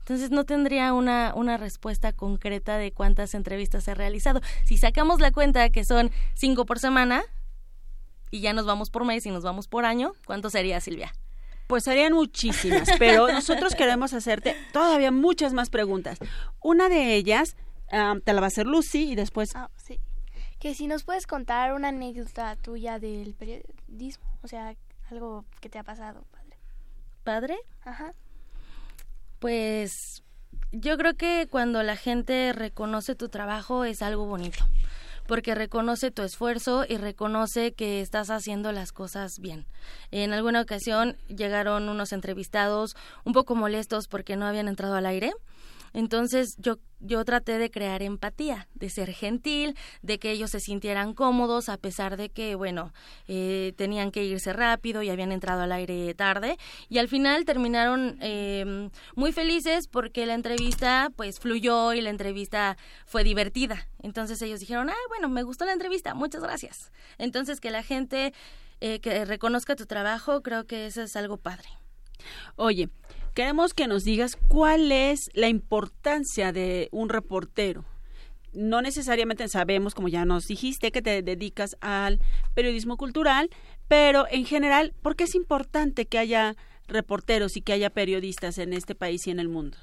Entonces 0.00 0.30
no 0.30 0.44
tendría 0.44 0.92
una, 0.92 1.32
una 1.34 1.56
respuesta 1.56 2.12
concreta 2.12 2.76
de 2.76 2.92
cuántas 2.92 3.34
entrevistas 3.34 3.86
he 3.86 3.94
realizado. 3.94 4.40
Si 4.64 4.76
sacamos 4.76 5.20
la 5.20 5.30
cuenta 5.30 5.70
que 5.70 5.84
son 5.84 6.10
cinco 6.34 6.66
por 6.66 6.78
semana 6.78 7.22
y 8.30 8.40
ya 8.40 8.52
nos 8.52 8.66
vamos 8.66 8.90
por 8.90 9.04
mes 9.04 9.24
y 9.26 9.30
nos 9.30 9.44
vamos 9.44 9.68
por 9.68 9.84
año, 9.84 10.12
¿cuánto 10.26 10.50
sería, 10.50 10.80
Silvia? 10.80 11.12
Pues 11.66 11.84
serían 11.84 12.12
muchísimas, 12.14 12.88
pero 12.98 13.28
nosotros 13.32 13.74
queremos 13.74 14.12
hacerte 14.12 14.56
todavía 14.72 15.12
muchas 15.12 15.52
más 15.52 15.70
preguntas. 15.70 16.18
Una 16.60 16.88
de 16.88 17.14
ellas 17.14 17.56
te 17.90 18.32
la 18.32 18.40
va 18.40 18.46
a 18.46 18.48
hacer 18.48 18.66
Lucy 18.66 19.12
y 19.12 19.14
después... 19.14 19.50
Ah, 19.54 19.70
sí. 19.76 20.00
Que 20.58 20.74
si 20.74 20.86
nos 20.86 21.04
puedes 21.04 21.26
contar 21.26 21.72
una 21.72 21.88
anécdota 21.88 22.54
tuya 22.56 22.98
del 22.98 23.34
periodismo, 23.34 24.24
o 24.42 24.48
sea, 24.48 24.76
algo 25.10 25.44
que 25.60 25.68
te 25.68 25.78
ha 25.78 25.84
pasado, 25.84 26.24
padre. 26.30 26.58
¿Padre? 27.24 27.58
Ajá. 27.82 28.14
Pues 29.40 30.22
yo 30.70 30.98
creo 30.98 31.14
que 31.14 31.48
cuando 31.50 31.82
la 31.82 31.96
gente 31.96 32.52
reconoce 32.52 33.14
tu 33.14 33.30
trabajo 33.30 33.84
es 33.84 34.02
algo 34.02 34.26
bonito, 34.26 34.66
porque 35.26 35.54
reconoce 35.54 36.10
tu 36.10 36.20
esfuerzo 36.20 36.84
y 36.86 36.98
reconoce 36.98 37.72
que 37.72 38.02
estás 38.02 38.28
haciendo 38.28 38.70
las 38.70 38.92
cosas 38.92 39.38
bien. 39.40 39.64
En 40.10 40.34
alguna 40.34 40.60
ocasión 40.60 41.16
llegaron 41.28 41.88
unos 41.88 42.12
entrevistados 42.12 42.94
un 43.24 43.32
poco 43.32 43.54
molestos 43.54 44.08
porque 44.08 44.36
no 44.36 44.46
habían 44.46 44.68
entrado 44.68 44.94
al 44.94 45.06
aire 45.06 45.32
entonces 45.92 46.56
yo, 46.58 46.78
yo 47.00 47.24
traté 47.24 47.58
de 47.58 47.70
crear 47.70 48.02
empatía, 48.02 48.68
de 48.74 48.90
ser 48.90 49.12
gentil, 49.12 49.76
de 50.02 50.18
que 50.18 50.30
ellos 50.30 50.50
se 50.50 50.60
sintieran 50.60 51.14
cómodos 51.14 51.68
a 51.68 51.76
pesar 51.76 52.16
de 52.16 52.28
que, 52.28 52.54
bueno, 52.54 52.92
eh, 53.28 53.72
tenían 53.76 54.10
que 54.10 54.24
irse 54.24 54.52
rápido 54.52 55.02
y 55.02 55.10
habían 55.10 55.32
entrado 55.32 55.62
al 55.62 55.72
aire 55.72 56.14
tarde. 56.14 56.58
Y 56.88 56.98
al 56.98 57.08
final 57.08 57.44
terminaron 57.44 58.18
eh, 58.20 58.90
muy 59.14 59.32
felices 59.32 59.88
porque 59.88 60.26
la 60.26 60.34
entrevista 60.34 61.10
pues 61.16 61.40
fluyó 61.40 61.92
y 61.92 62.00
la 62.00 62.10
entrevista 62.10 62.76
fue 63.06 63.24
divertida. 63.24 63.88
Entonces 64.02 64.40
ellos 64.42 64.60
dijeron, 64.60 64.90
ah, 64.90 65.08
bueno, 65.08 65.28
me 65.28 65.42
gustó 65.42 65.64
la 65.64 65.72
entrevista, 65.72 66.14
muchas 66.14 66.42
gracias. 66.42 66.92
Entonces 67.18 67.60
que 67.60 67.70
la 67.70 67.82
gente 67.82 68.32
eh, 68.80 69.00
que 69.00 69.24
reconozca 69.24 69.76
tu 69.76 69.86
trabajo, 69.86 70.42
creo 70.42 70.66
que 70.66 70.86
eso 70.86 71.02
es 71.02 71.14
algo 71.16 71.36
padre. 71.36 71.68
Oye, 72.56 72.88
Queremos 73.34 73.74
que 73.74 73.86
nos 73.86 74.02
digas 74.02 74.36
cuál 74.48 74.90
es 74.90 75.30
la 75.34 75.48
importancia 75.48 76.52
de 76.52 76.88
un 76.90 77.08
reportero. 77.08 77.84
No 78.52 78.82
necesariamente 78.82 79.46
sabemos, 79.46 79.94
como 79.94 80.08
ya 80.08 80.24
nos 80.24 80.48
dijiste, 80.48 80.90
que 80.90 81.00
te 81.00 81.22
dedicas 81.22 81.76
al 81.80 82.18
periodismo 82.54 82.96
cultural, 82.96 83.48
pero 83.86 84.26
en 84.30 84.44
general, 84.44 84.92
¿por 85.00 85.14
qué 85.14 85.24
es 85.24 85.36
importante 85.36 86.06
que 86.06 86.18
haya 86.18 86.56
reporteros 86.88 87.56
y 87.56 87.62
que 87.62 87.72
haya 87.72 87.90
periodistas 87.90 88.58
en 88.58 88.72
este 88.72 88.96
país 88.96 89.24
y 89.28 89.30
en 89.30 89.38
el 89.38 89.48
mundo? 89.48 89.78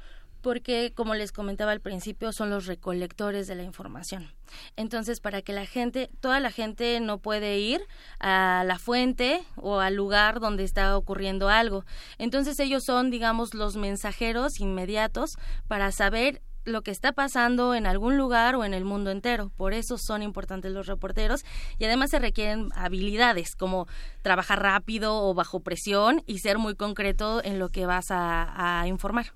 Porque, 0.47 0.93
como 0.95 1.13
les 1.13 1.33
comentaba 1.33 1.73
al 1.73 1.81
principio, 1.81 2.31
son 2.31 2.49
los 2.49 2.67
recolectores 2.67 3.47
de 3.47 3.55
la 3.55 3.63
información. 3.63 4.31
Entonces, 4.77 5.19
para 5.19 5.41
que 5.41 5.51
la 5.51 5.65
gente, 5.65 6.09
toda 6.21 6.39
la 6.39 6.51
gente 6.51 7.01
no 7.01 7.17
puede 7.17 7.59
ir 7.59 7.81
a 8.21 8.63
la 8.65 8.79
fuente 8.79 9.43
o 9.57 9.81
al 9.81 9.95
lugar 9.95 10.39
donde 10.39 10.63
está 10.63 10.95
ocurriendo 10.95 11.49
algo. 11.49 11.83
Entonces, 12.17 12.61
ellos 12.61 12.85
son, 12.85 13.11
digamos, 13.11 13.53
los 13.53 13.75
mensajeros 13.75 14.61
inmediatos 14.61 15.35
para 15.67 15.91
saber 15.91 16.41
lo 16.63 16.81
que 16.81 16.91
está 16.91 17.11
pasando 17.11 17.75
en 17.75 17.85
algún 17.85 18.15
lugar 18.15 18.55
o 18.55 18.63
en 18.63 18.73
el 18.73 18.85
mundo 18.85 19.11
entero. 19.11 19.51
Por 19.57 19.73
eso 19.73 19.97
son 19.97 20.21
importantes 20.21 20.71
los 20.71 20.87
reporteros 20.87 21.43
y 21.77 21.83
además 21.83 22.11
se 22.11 22.19
requieren 22.19 22.69
habilidades 22.73 23.57
como 23.57 23.85
trabajar 24.21 24.61
rápido 24.61 25.23
o 25.23 25.33
bajo 25.33 25.59
presión 25.59 26.23
y 26.25 26.39
ser 26.39 26.57
muy 26.57 26.75
concreto 26.75 27.43
en 27.43 27.59
lo 27.59 27.67
que 27.67 27.85
vas 27.85 28.11
a, 28.11 28.79
a 28.79 28.87
informar. 28.87 29.33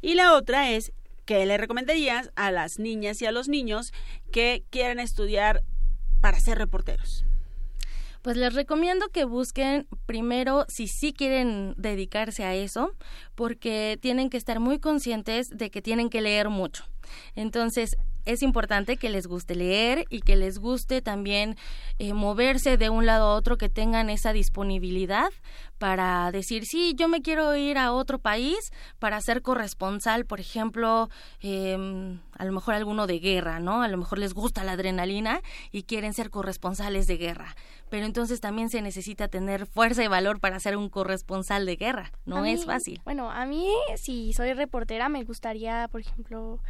Y 0.00 0.14
la 0.14 0.34
otra 0.34 0.70
es, 0.70 0.92
¿qué 1.24 1.44
le 1.46 1.56
recomendarías 1.58 2.30
a 2.36 2.50
las 2.50 2.78
niñas 2.78 3.20
y 3.22 3.26
a 3.26 3.32
los 3.32 3.48
niños 3.48 3.92
que 4.32 4.64
quieran 4.70 5.00
estudiar 5.00 5.62
para 6.20 6.40
ser 6.40 6.58
reporteros? 6.58 7.24
Pues 8.22 8.36
les 8.36 8.52
recomiendo 8.52 9.08
que 9.08 9.24
busquen 9.24 9.86
primero 10.04 10.66
si 10.68 10.88
sí 10.88 11.14
quieren 11.14 11.74
dedicarse 11.78 12.44
a 12.44 12.54
eso, 12.54 12.94
porque 13.34 13.98
tienen 14.00 14.28
que 14.28 14.36
estar 14.36 14.60
muy 14.60 14.78
conscientes 14.78 15.48
de 15.48 15.70
que 15.70 15.80
tienen 15.80 16.10
que 16.10 16.20
leer 16.20 16.50
mucho. 16.50 16.84
Entonces, 17.34 17.96
es 18.24 18.42
importante 18.42 18.96
que 18.96 19.10
les 19.10 19.26
guste 19.26 19.54
leer 19.54 20.04
y 20.10 20.20
que 20.20 20.36
les 20.36 20.58
guste 20.58 21.02
también 21.02 21.56
eh, 21.98 22.12
moverse 22.12 22.76
de 22.76 22.90
un 22.90 23.06
lado 23.06 23.26
a 23.26 23.34
otro, 23.34 23.58
que 23.58 23.68
tengan 23.68 24.10
esa 24.10 24.32
disponibilidad 24.32 25.30
para 25.78 26.30
decir, 26.30 26.66
sí, 26.66 26.94
yo 26.94 27.08
me 27.08 27.22
quiero 27.22 27.56
ir 27.56 27.78
a 27.78 27.92
otro 27.92 28.18
país 28.18 28.70
para 28.98 29.20
ser 29.20 29.40
corresponsal, 29.40 30.26
por 30.26 30.38
ejemplo, 30.38 31.08
em, 31.40 32.20
a 32.36 32.44
lo 32.44 32.52
mejor 32.52 32.74
alguno 32.74 33.06
de 33.06 33.18
guerra, 33.18 33.60
¿no? 33.60 33.82
A 33.82 33.88
lo 33.88 33.96
mejor 33.96 34.18
les 34.18 34.34
gusta 34.34 34.62
la 34.62 34.72
adrenalina 34.72 35.40
y 35.72 35.84
quieren 35.84 36.12
ser 36.12 36.28
corresponsales 36.28 37.06
de 37.06 37.16
guerra. 37.16 37.56
Pero 37.88 38.06
entonces 38.06 38.40
también 38.40 38.68
se 38.68 38.82
necesita 38.82 39.28
tener 39.28 39.66
fuerza 39.66 40.04
y 40.04 40.08
valor 40.08 40.38
para 40.38 40.60
ser 40.60 40.76
un 40.76 40.90
corresponsal 40.90 41.64
de 41.64 41.76
guerra. 41.76 42.12
No 42.24 42.44
es 42.44 42.66
fácil. 42.66 43.00
Bueno, 43.04 43.30
a 43.30 43.46
mí, 43.46 43.68
si 43.96 44.32
soy 44.32 44.52
reportera, 44.52 45.08
me 45.08 45.24
gustaría, 45.24 45.88
por 45.88 46.02
ejemplo, 46.02 46.60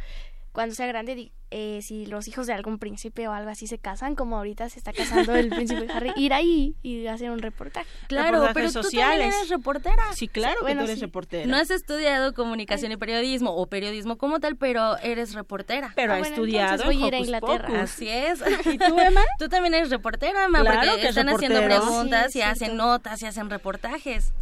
cuando 0.51 0.75
sea 0.75 0.85
grande, 0.87 1.31
eh, 1.49 1.79
si 1.81 2.05
los 2.05 2.27
hijos 2.27 2.47
de 2.47 2.53
algún 2.53 2.77
príncipe 2.77 3.27
o 3.27 3.33
algo 3.33 3.49
así 3.49 3.67
se 3.67 3.77
casan, 3.77 4.15
como 4.15 4.37
ahorita 4.37 4.69
se 4.69 4.79
está 4.79 4.91
casando 4.91 5.33
el 5.35 5.49
príncipe 5.49 5.87
Harry, 5.93 6.11
ir 6.17 6.33
ahí 6.33 6.75
y 6.81 7.07
hacer 7.07 7.31
un 7.31 7.39
reportaje. 7.39 7.87
Claro, 8.07 8.49
pero 8.53 8.71
tú 8.71 8.81
también 8.81 9.21
eres 9.21 9.49
reportera. 9.49 10.03
Sí, 10.13 10.27
claro 10.27 10.65
que 10.65 10.75
tú 10.75 10.81
eres 10.81 10.99
reportera. 10.99 11.45
No 11.45 11.55
has 11.55 11.71
estudiado 11.71 12.33
comunicación 12.33 12.91
y 12.91 12.97
periodismo 12.97 13.51
o 13.51 13.65
periodismo 13.67 14.17
como 14.17 14.39
tal, 14.39 14.57
pero 14.57 14.97
eres 14.99 15.33
reportera. 15.33 15.93
Pero 15.95 16.13
ah, 16.13 16.17
ha 16.17 16.19
estudiado 16.19 16.83
voy 16.83 17.01
a 17.01 17.07
ir 17.07 17.15
a 17.15 17.19
Inglaterra. 17.19 17.81
Así 17.81 18.09
es. 18.09 18.41
¿Y 18.65 18.77
tú, 18.77 18.99
Emma? 18.99 19.21
Tú 19.39 19.47
también 19.47 19.73
eres 19.73 19.89
reportera, 19.89 20.45
Emma, 20.45 20.61
claro 20.61 20.81
porque 20.81 21.01
que 21.01 21.07
están 21.09 21.29
haciendo 21.29 21.63
preguntas 21.63 22.35
y 22.35 22.41
hacen 22.41 22.71
sí. 22.71 22.75
notas 22.75 23.21
y 23.21 23.25
hacen 23.25 23.49
reportajes. 23.49 24.33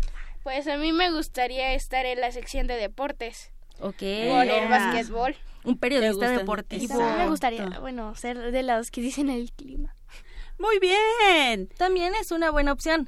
Pues 0.43 0.67
a 0.67 0.77
mí 0.77 0.91
me 0.91 1.11
gustaría 1.11 1.73
estar 1.73 2.05
en 2.05 2.19
la 2.21 2.31
sección 2.31 2.65
de 2.65 2.75
deportes. 2.75 3.51
Ok. 3.79 3.99
Por 3.99 4.45
el 4.45 4.67
básquetbol. 4.69 5.35
Un 5.63 5.77
periodista 5.77 6.29
deportivo. 6.29 6.99
Me 7.17 7.27
gustaría, 7.27 7.65
bueno, 7.79 8.15
ser 8.15 8.51
de 8.51 8.63
los 8.63 8.91
que 8.91 9.01
dicen 9.01 9.29
el 9.29 9.51
clima. 9.51 9.95
Muy 10.57 10.77
bien. 10.79 11.69
También 11.77 12.13
es 12.19 12.31
una 12.31 12.51
buena 12.51 12.73
opción. 12.73 13.07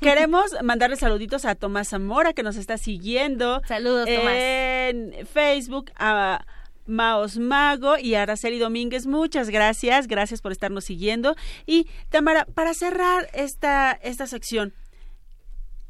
Queremos 0.00 0.50
mandarle 0.62 0.96
saluditos 0.96 1.44
a 1.44 1.54
Tomás 1.54 1.88
Zamora 1.88 2.32
que 2.32 2.42
nos 2.42 2.56
está 2.56 2.78
siguiendo. 2.78 3.60
Saludos, 3.68 4.06
Tomás. 4.06 4.34
En 4.34 5.26
Facebook 5.26 5.90
a 5.96 6.44
Maos 6.86 7.36
Mago 7.38 7.98
y 7.98 8.14
a 8.14 8.22
Araceli 8.22 8.58
Domínguez. 8.58 9.06
Muchas 9.06 9.50
gracias. 9.50 10.06
Gracias 10.06 10.40
por 10.40 10.52
estarnos 10.52 10.84
siguiendo. 10.84 11.36
Y 11.66 11.86
Tamara, 12.08 12.46
para 12.46 12.72
cerrar 12.72 13.28
esta, 13.34 13.92
esta 13.92 14.26
sección, 14.26 14.72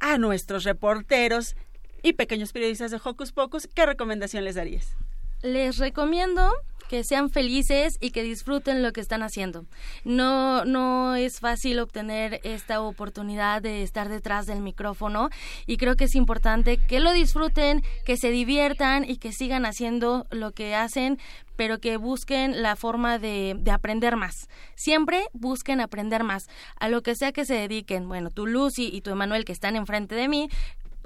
a 0.00 0.18
nuestros 0.18 0.64
reporteros 0.64 1.54
y 2.02 2.14
pequeños 2.14 2.52
periodistas 2.52 2.90
de 2.90 3.00
Hocus 3.02 3.32
Pocus, 3.32 3.68
¿qué 3.74 3.86
recomendación 3.86 4.44
les 4.44 4.56
darías? 4.56 4.96
Les 5.42 5.78
recomiendo 5.78 6.50
que 6.90 7.04
sean 7.04 7.30
felices 7.30 7.98
y 8.00 8.10
que 8.10 8.24
disfruten 8.24 8.82
lo 8.82 8.92
que 8.92 9.00
están 9.00 9.22
haciendo. 9.22 9.64
No, 10.04 10.64
no 10.64 11.14
es 11.14 11.38
fácil 11.38 11.78
obtener 11.78 12.40
esta 12.42 12.80
oportunidad 12.80 13.62
de 13.62 13.84
estar 13.84 14.08
detrás 14.08 14.46
del 14.46 14.60
micrófono 14.60 15.30
y 15.66 15.76
creo 15.76 15.94
que 15.94 16.06
es 16.06 16.16
importante 16.16 16.78
que 16.78 16.98
lo 16.98 17.12
disfruten, 17.12 17.84
que 18.04 18.16
se 18.16 18.32
diviertan 18.32 19.08
y 19.08 19.18
que 19.18 19.32
sigan 19.32 19.66
haciendo 19.66 20.26
lo 20.32 20.50
que 20.50 20.74
hacen, 20.74 21.20
pero 21.54 21.78
que 21.78 21.96
busquen 21.96 22.60
la 22.60 22.74
forma 22.74 23.20
de, 23.20 23.54
de 23.56 23.70
aprender 23.70 24.16
más. 24.16 24.48
Siempre 24.74 25.28
busquen 25.32 25.80
aprender 25.80 26.24
más. 26.24 26.48
A 26.80 26.88
lo 26.88 27.02
que 27.02 27.14
sea 27.14 27.30
que 27.30 27.44
se 27.44 27.54
dediquen, 27.54 28.08
bueno, 28.08 28.30
tú 28.30 28.48
Lucy 28.48 28.90
y 28.92 29.02
tu 29.02 29.10
Emanuel 29.10 29.44
que 29.44 29.52
están 29.52 29.76
enfrente 29.76 30.16
de 30.16 30.26
mí, 30.26 30.48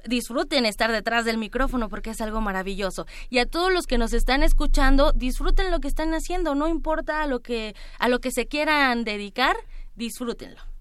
disfruten 0.06 0.66
estar 0.66 0.92
detrás 0.92 1.24
del 1.24 1.38
micrófono 1.38 1.88
porque 1.88 2.10
es 2.10 2.20
algo 2.20 2.40
maravilloso. 2.40 3.06
Y 3.30 3.38
a 3.38 3.46
todos 3.46 3.72
los 3.72 3.86
que 3.86 3.98
nos 3.98 4.12
están 4.12 4.42
escuchando, 4.42 5.12
disfruten 5.12 5.70
lo 5.70 5.80
que 5.80 5.88
están 5.88 6.14
haciendo, 6.14 6.54
no 6.54 6.68
importa 6.68 7.22
a 7.22 7.26
lo 7.26 7.40
que 7.40 7.74
a 7.98 8.08
lo 8.08 8.20
que 8.20 8.30
se 8.30 8.46
quieran 8.46 9.04
dedicar, 9.04 9.56
disfrútenlo. 9.94 10.73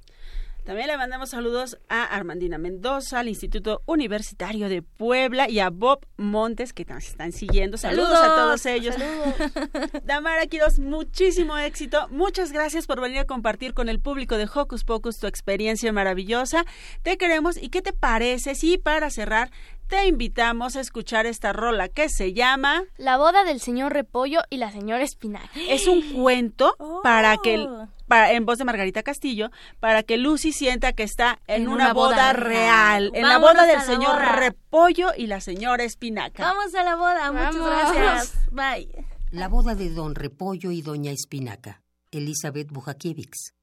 También 0.63 0.87
le 0.87 0.97
mandamos 0.97 1.29
saludos 1.31 1.77
a 1.89 2.03
Armandina 2.05 2.57
Mendoza, 2.57 3.19
al 3.19 3.27
Instituto 3.27 3.81
Universitario 3.85 4.69
de 4.69 4.81
Puebla 4.81 5.49
y 5.49 5.59
a 5.59 5.69
Bob 5.69 6.05
Montes 6.15 6.71
que 6.71 6.85
nos 6.85 7.03
están 7.05 7.33
siguiendo. 7.33 7.77
Saludos, 7.77 8.17
a 8.17 8.27
todos 8.35 8.65
ellos. 8.65 8.95
Damara 10.03 10.45
Quiroz, 10.47 10.79
muchísimo 10.79 11.57
éxito. 11.57 12.07
Muchas 12.09 12.51
gracias 12.51 12.87
por 12.87 13.01
venir 13.01 13.19
a 13.19 13.25
compartir 13.25 13.73
con 13.73 13.89
el 13.89 13.99
público 13.99 14.37
de 14.37 14.47
Hocus 14.53 14.83
Pocus 14.85 15.19
tu 15.19 15.27
experiencia 15.27 15.91
maravillosa. 15.91 16.65
Te 17.01 17.17
queremos 17.17 17.57
y 17.61 17.69
¿qué 17.69 17.81
te 17.81 17.93
parece 17.93 18.55
si 18.55 18.77
para 18.77 19.09
cerrar 19.09 19.51
te 19.87 20.07
invitamos 20.07 20.75
a 20.75 20.79
escuchar 20.81 21.25
esta 21.25 21.51
rola 21.53 21.89
que 21.89 22.07
se 22.09 22.33
llama 22.33 22.83
La 22.97 23.17
boda 23.17 23.43
del 23.43 23.59
señor 23.59 23.93
Repollo 23.93 24.39
y 24.49 24.57
la 24.57 24.71
señora 24.71 25.03
Espinaca. 25.03 25.49
Es 25.67 25.87
un 25.87 26.13
cuento 26.13 26.75
para 27.03 27.35
que 27.37 27.55
el- 27.55 27.69
para- 28.13 28.31
en 28.33 28.45
voz 28.45 28.57
de 28.59 28.65
Margarita 28.65 29.01
Castillo 29.03 29.49
para 29.79 30.03
que 30.03 30.17
Lucy 30.17 30.51
sienta 30.53 30.93
que 30.93 31.03
está 31.03 31.39
en, 31.47 31.63
En 31.63 31.67
una, 31.69 31.85
una 31.85 31.93
boda, 31.93 32.07
boda 32.15 32.33
real, 32.33 33.09
real. 33.09 33.11
en 33.15 33.27
la 33.27 33.37
boda 33.39 33.65
del 33.65 33.77
la 33.77 33.83
señor 33.85 34.13
boda. 34.21 34.35
Repollo 34.35 35.07
y 35.17 35.25
la 35.27 35.41
señora 35.41 35.83
Espinaca. 35.83 36.43
Vamos 36.43 36.75
a 36.75 36.83
la 36.83 36.95
boda, 36.95 37.31
muchas 37.31 37.55
gracias. 37.55 38.33
Bye. 38.51 39.05
La 39.31 39.47
boda 39.47 39.73
de 39.73 39.89
Don 39.89 40.13
Repollo 40.13 40.69
y 40.71 40.81
Doña 40.83 41.11
Espinaca. 41.11 41.81
Elizabeth 42.11 42.69
Bujakiewicz. 42.71 43.53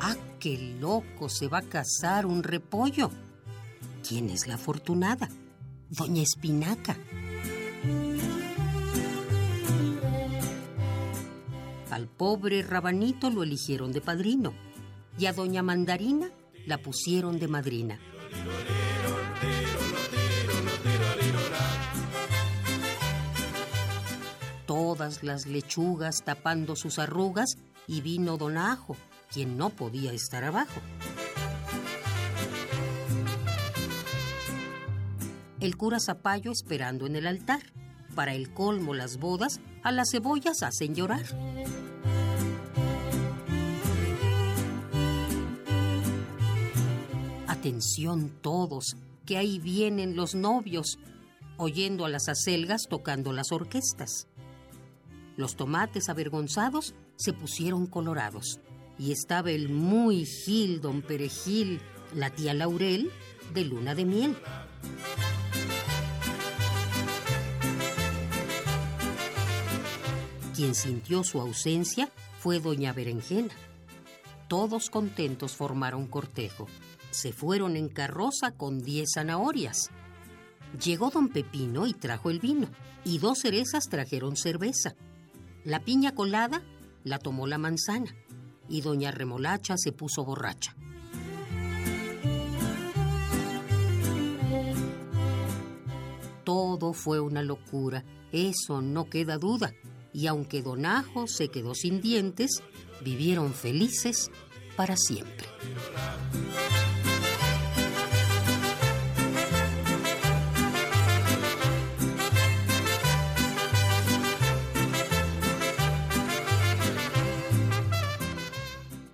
¡Ah, 0.00 0.16
qué 0.38 0.76
loco! 0.80 1.28
Se 1.28 1.48
va 1.48 1.58
a 1.58 1.62
casar 1.62 2.26
un 2.26 2.42
repollo. 2.42 3.10
¿Quién 4.06 4.30
es 4.30 4.46
la 4.46 4.54
afortunada? 4.54 5.28
Doña 5.88 6.22
Espinaca. 6.22 6.96
Al 11.90 12.08
pobre 12.08 12.62
rabanito 12.62 13.30
lo 13.30 13.44
eligieron 13.44 13.92
de 13.92 14.00
padrino 14.00 14.52
y 15.16 15.26
a 15.26 15.32
Doña 15.32 15.62
Mandarina 15.62 16.28
la 16.66 16.78
pusieron 16.78 17.38
de 17.38 17.48
madrina. 17.48 18.00
Todas 24.66 25.22
las 25.22 25.46
lechugas 25.46 26.24
tapando 26.24 26.74
sus 26.74 26.98
arrugas 26.98 27.56
y 27.86 28.00
vino 28.00 28.36
Don 28.36 28.58
Ajo, 28.58 28.96
quien 29.32 29.56
no 29.56 29.70
podía 29.70 30.12
estar 30.12 30.42
abajo. 30.42 30.80
El 35.66 35.76
cura 35.76 35.98
Zapallo 35.98 36.52
esperando 36.52 37.06
en 37.06 37.16
el 37.16 37.26
altar. 37.26 37.60
Para 38.14 38.34
el 38.34 38.54
colmo 38.54 38.94
las 38.94 39.16
bodas 39.16 39.58
a 39.82 39.90
las 39.90 40.12
cebollas 40.12 40.62
hacen 40.62 40.94
llorar. 40.94 41.24
Atención 47.48 48.30
todos, 48.42 48.96
que 49.26 49.38
ahí 49.38 49.58
vienen 49.58 50.14
los 50.14 50.36
novios, 50.36 51.00
oyendo 51.56 52.04
a 52.04 52.10
las 52.10 52.28
acelgas 52.28 52.86
tocando 52.88 53.32
las 53.32 53.50
orquestas. 53.50 54.28
Los 55.36 55.56
tomates 55.56 56.08
avergonzados 56.08 56.94
se 57.16 57.32
pusieron 57.32 57.88
colorados 57.88 58.60
y 59.00 59.10
estaba 59.10 59.50
el 59.50 59.68
muy 59.68 60.26
gil 60.26 60.80
don 60.80 61.02
Perejil, 61.02 61.80
la 62.14 62.30
tía 62.30 62.54
Laurel, 62.54 63.10
de 63.52 63.64
luna 63.64 63.96
de 63.96 64.04
miel. 64.04 64.36
Quien 70.56 70.74
sintió 70.74 71.22
su 71.22 71.38
ausencia 71.38 72.10
fue 72.38 72.60
doña 72.60 72.94
Berenjena. 72.94 73.52
Todos 74.48 74.88
contentos 74.88 75.54
formaron 75.54 76.06
cortejo. 76.06 76.66
Se 77.10 77.34
fueron 77.34 77.76
en 77.76 77.90
carroza 77.90 78.52
con 78.52 78.80
diez 78.80 79.10
zanahorias. 79.16 79.90
Llegó 80.82 81.10
don 81.10 81.28
Pepino 81.28 81.86
y 81.86 81.92
trajo 81.92 82.30
el 82.30 82.40
vino, 82.40 82.68
y 83.04 83.18
dos 83.18 83.40
cerezas 83.40 83.90
trajeron 83.90 84.34
cerveza. 84.34 84.94
La 85.62 85.80
piña 85.80 86.14
colada 86.14 86.62
la 87.04 87.18
tomó 87.18 87.46
la 87.46 87.58
manzana, 87.58 88.16
y 88.66 88.80
doña 88.80 89.10
Remolacha 89.10 89.76
se 89.76 89.92
puso 89.92 90.24
borracha. 90.24 90.74
Todo 96.44 96.94
fue 96.94 97.20
una 97.20 97.42
locura, 97.42 98.04
eso 98.32 98.80
no 98.80 99.10
queda 99.10 99.36
duda, 99.36 99.74
y 100.16 100.28
aunque 100.28 100.62
don 100.62 100.86
Ajo 100.86 101.26
se 101.26 101.48
quedó 101.48 101.74
sin 101.74 102.00
dientes, 102.00 102.62
vivieron 103.04 103.52
felices 103.52 104.30
para 104.74 104.96
siempre. 104.96 105.46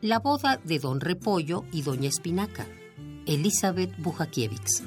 La 0.00 0.20
boda 0.20 0.60
de 0.62 0.78
Don 0.78 1.00
Repollo 1.00 1.64
y 1.72 1.82
Doña 1.82 2.08
Espinaca. 2.08 2.68
Elizabeth 3.26 3.92
Bujakiewicz. 3.98 4.82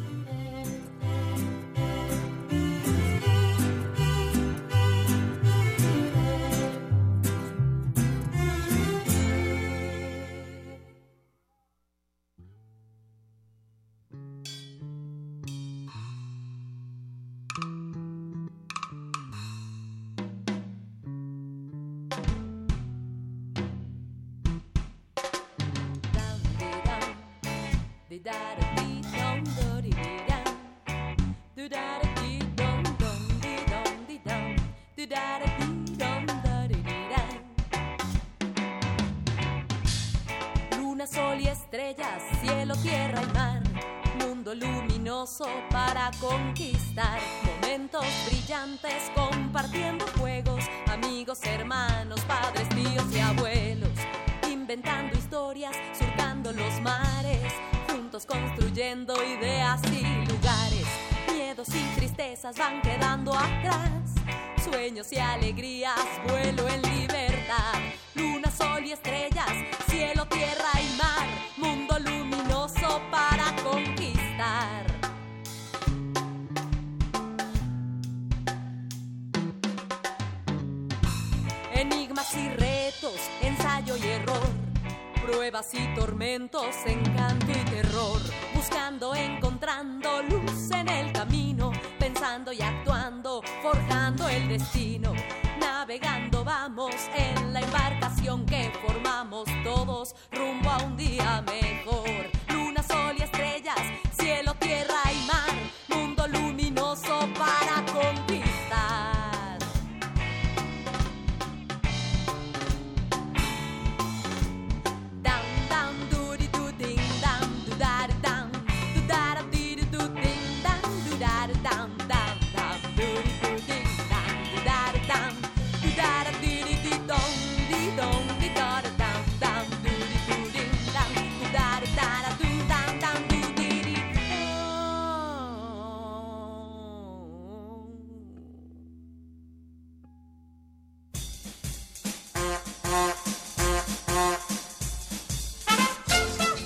Forjando 93.76 94.28
el 94.30 94.48
destino. 94.48 95.14
Navegando 95.60 96.44
vamos 96.44 96.96
en 97.16 97.54
la 97.54 97.62
embarcación 97.62 98.46
que 98.46 98.72
formamos 98.86 99.48
todos 99.64 100.16
rumbo 100.32 100.70
a 100.70 100.78
un 100.84 100.96
día 100.96 101.44
mejor. 101.46 102.35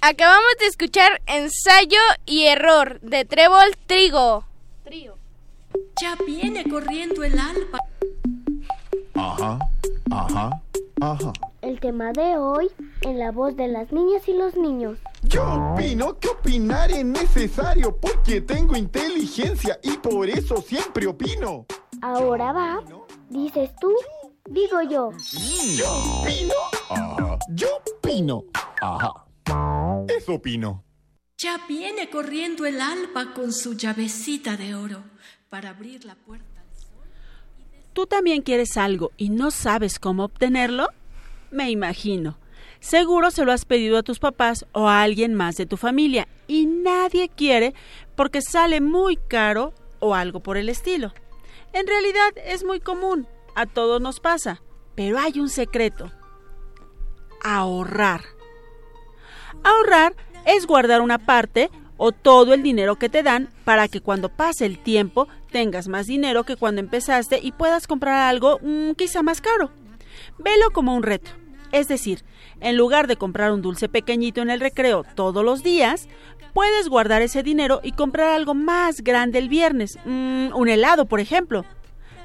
Acabamos 0.00 0.52
de 0.60 0.66
escuchar 0.66 1.20
Ensayo 1.26 1.98
y 2.26 2.44
Error 2.44 3.00
de 3.00 3.24
Trébol 3.24 3.76
Trigo. 3.86 4.44
Ya 6.00 6.16
viene 6.26 6.64
corriendo 6.68 7.24
el 7.24 7.38
alba. 7.38 7.78
Ajá, 9.14 9.58
ajá, 10.10 10.62
ajá. 11.00 11.32
El 11.62 11.80
tema 11.80 12.12
de 12.12 12.36
hoy 12.36 12.70
en 13.02 13.18
la 13.18 13.32
voz 13.32 13.56
de 13.56 13.68
las 13.68 13.90
niñas 13.90 14.28
y 14.28 14.34
los 14.34 14.54
niños. 14.56 14.98
Yo 15.22 15.72
opino 15.72 16.18
que 16.18 16.28
opinar 16.28 16.90
es 16.90 17.04
necesario 17.04 17.96
porque 17.96 18.42
tengo 18.42 18.76
inteligencia 18.76 19.78
y 19.82 19.96
por 19.96 20.28
eso 20.28 20.58
siempre 20.58 21.06
opino. 21.06 21.66
Ahora 22.02 22.52
va. 22.52 22.82
Dices 23.30 23.70
tú, 23.80 23.92
digo 24.44 24.82
yo. 24.82 25.10
Yo 25.74 25.90
opino. 26.20 26.54
Ajá. 26.90 27.38
Yo 27.48 27.68
opino. 27.98 28.44
Ajá. 28.80 29.25
Eso 30.26 30.34
opino. 30.34 30.82
Ya 31.38 31.60
viene 31.68 32.10
corriendo 32.10 32.66
el 32.66 32.80
alba 32.80 33.32
con 33.32 33.52
su 33.52 33.74
llavecita 33.74 34.56
de 34.56 34.74
oro 34.74 35.04
para 35.48 35.70
abrir 35.70 36.04
la 36.04 36.16
puerta. 36.16 36.64
¿Tú 37.92 38.08
también 38.08 38.42
quieres 38.42 38.76
algo 38.76 39.12
y 39.16 39.28
no 39.28 39.52
sabes 39.52 40.00
cómo 40.00 40.24
obtenerlo? 40.24 40.88
Me 41.52 41.70
imagino. 41.70 42.38
Seguro 42.80 43.30
se 43.30 43.44
lo 43.44 43.52
has 43.52 43.64
pedido 43.64 43.98
a 43.98 44.02
tus 44.02 44.18
papás 44.18 44.66
o 44.72 44.88
a 44.88 45.02
alguien 45.02 45.32
más 45.32 45.54
de 45.54 45.66
tu 45.66 45.76
familia 45.76 46.26
y 46.48 46.66
nadie 46.66 47.28
quiere 47.28 47.72
porque 48.16 48.42
sale 48.42 48.80
muy 48.80 49.14
caro 49.28 49.74
o 50.00 50.16
algo 50.16 50.40
por 50.40 50.56
el 50.56 50.68
estilo. 50.68 51.14
En 51.72 51.86
realidad 51.86 52.32
es 52.44 52.64
muy 52.64 52.80
común, 52.80 53.28
a 53.54 53.66
todos 53.66 54.00
nos 54.00 54.18
pasa, 54.18 54.60
pero 54.96 55.20
hay 55.20 55.38
un 55.38 55.50
secreto. 55.50 56.10
Ahorrar. 57.44 58.35
Ahorrar 59.66 60.14
es 60.44 60.64
guardar 60.64 61.00
una 61.00 61.18
parte 61.18 61.70
o 61.96 62.12
todo 62.12 62.54
el 62.54 62.62
dinero 62.62 62.94
que 63.00 63.08
te 63.08 63.24
dan 63.24 63.48
para 63.64 63.88
que 63.88 64.00
cuando 64.00 64.28
pase 64.28 64.64
el 64.64 64.78
tiempo 64.78 65.26
tengas 65.50 65.88
más 65.88 66.06
dinero 66.06 66.44
que 66.44 66.54
cuando 66.54 66.80
empezaste 66.80 67.40
y 67.42 67.50
puedas 67.50 67.88
comprar 67.88 68.28
algo 68.28 68.60
mm, 68.62 68.92
quizá 68.92 69.24
más 69.24 69.40
caro. 69.40 69.72
Velo 70.38 70.70
como 70.72 70.94
un 70.94 71.02
reto. 71.02 71.32
Es 71.72 71.88
decir, 71.88 72.22
en 72.60 72.76
lugar 72.76 73.08
de 73.08 73.16
comprar 73.16 73.50
un 73.50 73.60
dulce 73.60 73.88
pequeñito 73.88 74.40
en 74.40 74.50
el 74.50 74.60
recreo 74.60 75.02
todos 75.16 75.44
los 75.44 75.64
días, 75.64 76.06
puedes 76.54 76.88
guardar 76.88 77.22
ese 77.22 77.42
dinero 77.42 77.80
y 77.82 77.90
comprar 77.90 78.28
algo 78.28 78.54
más 78.54 79.02
grande 79.02 79.40
el 79.40 79.48
viernes, 79.48 79.98
mm, 80.04 80.54
un 80.54 80.68
helado, 80.68 81.06
por 81.06 81.18
ejemplo. 81.18 81.64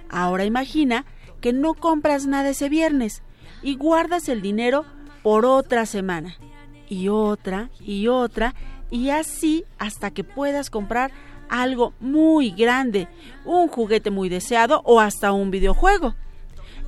Ahora 0.09 0.45
imagina 0.45 1.05
que 1.41 1.53
no 1.53 1.73
compras 1.73 2.27
nada 2.27 2.49
ese 2.49 2.69
viernes 2.69 3.23
y 3.63 3.77
guardas 3.77 4.29
el 4.29 4.43
dinero 4.43 4.85
por 5.23 5.47
otra 5.47 5.87
semana, 5.87 6.37
y 6.91 7.07
otra, 7.07 7.69
y 7.79 8.09
otra, 8.09 8.53
y 8.89 9.11
así 9.11 9.63
hasta 9.79 10.11
que 10.11 10.25
puedas 10.25 10.69
comprar 10.69 11.11
algo 11.47 11.93
muy 12.01 12.51
grande, 12.51 13.07
un 13.45 13.69
juguete 13.69 14.11
muy 14.11 14.27
deseado 14.27 14.81
o 14.83 14.99
hasta 14.99 15.31
un 15.31 15.51
videojuego. 15.51 16.15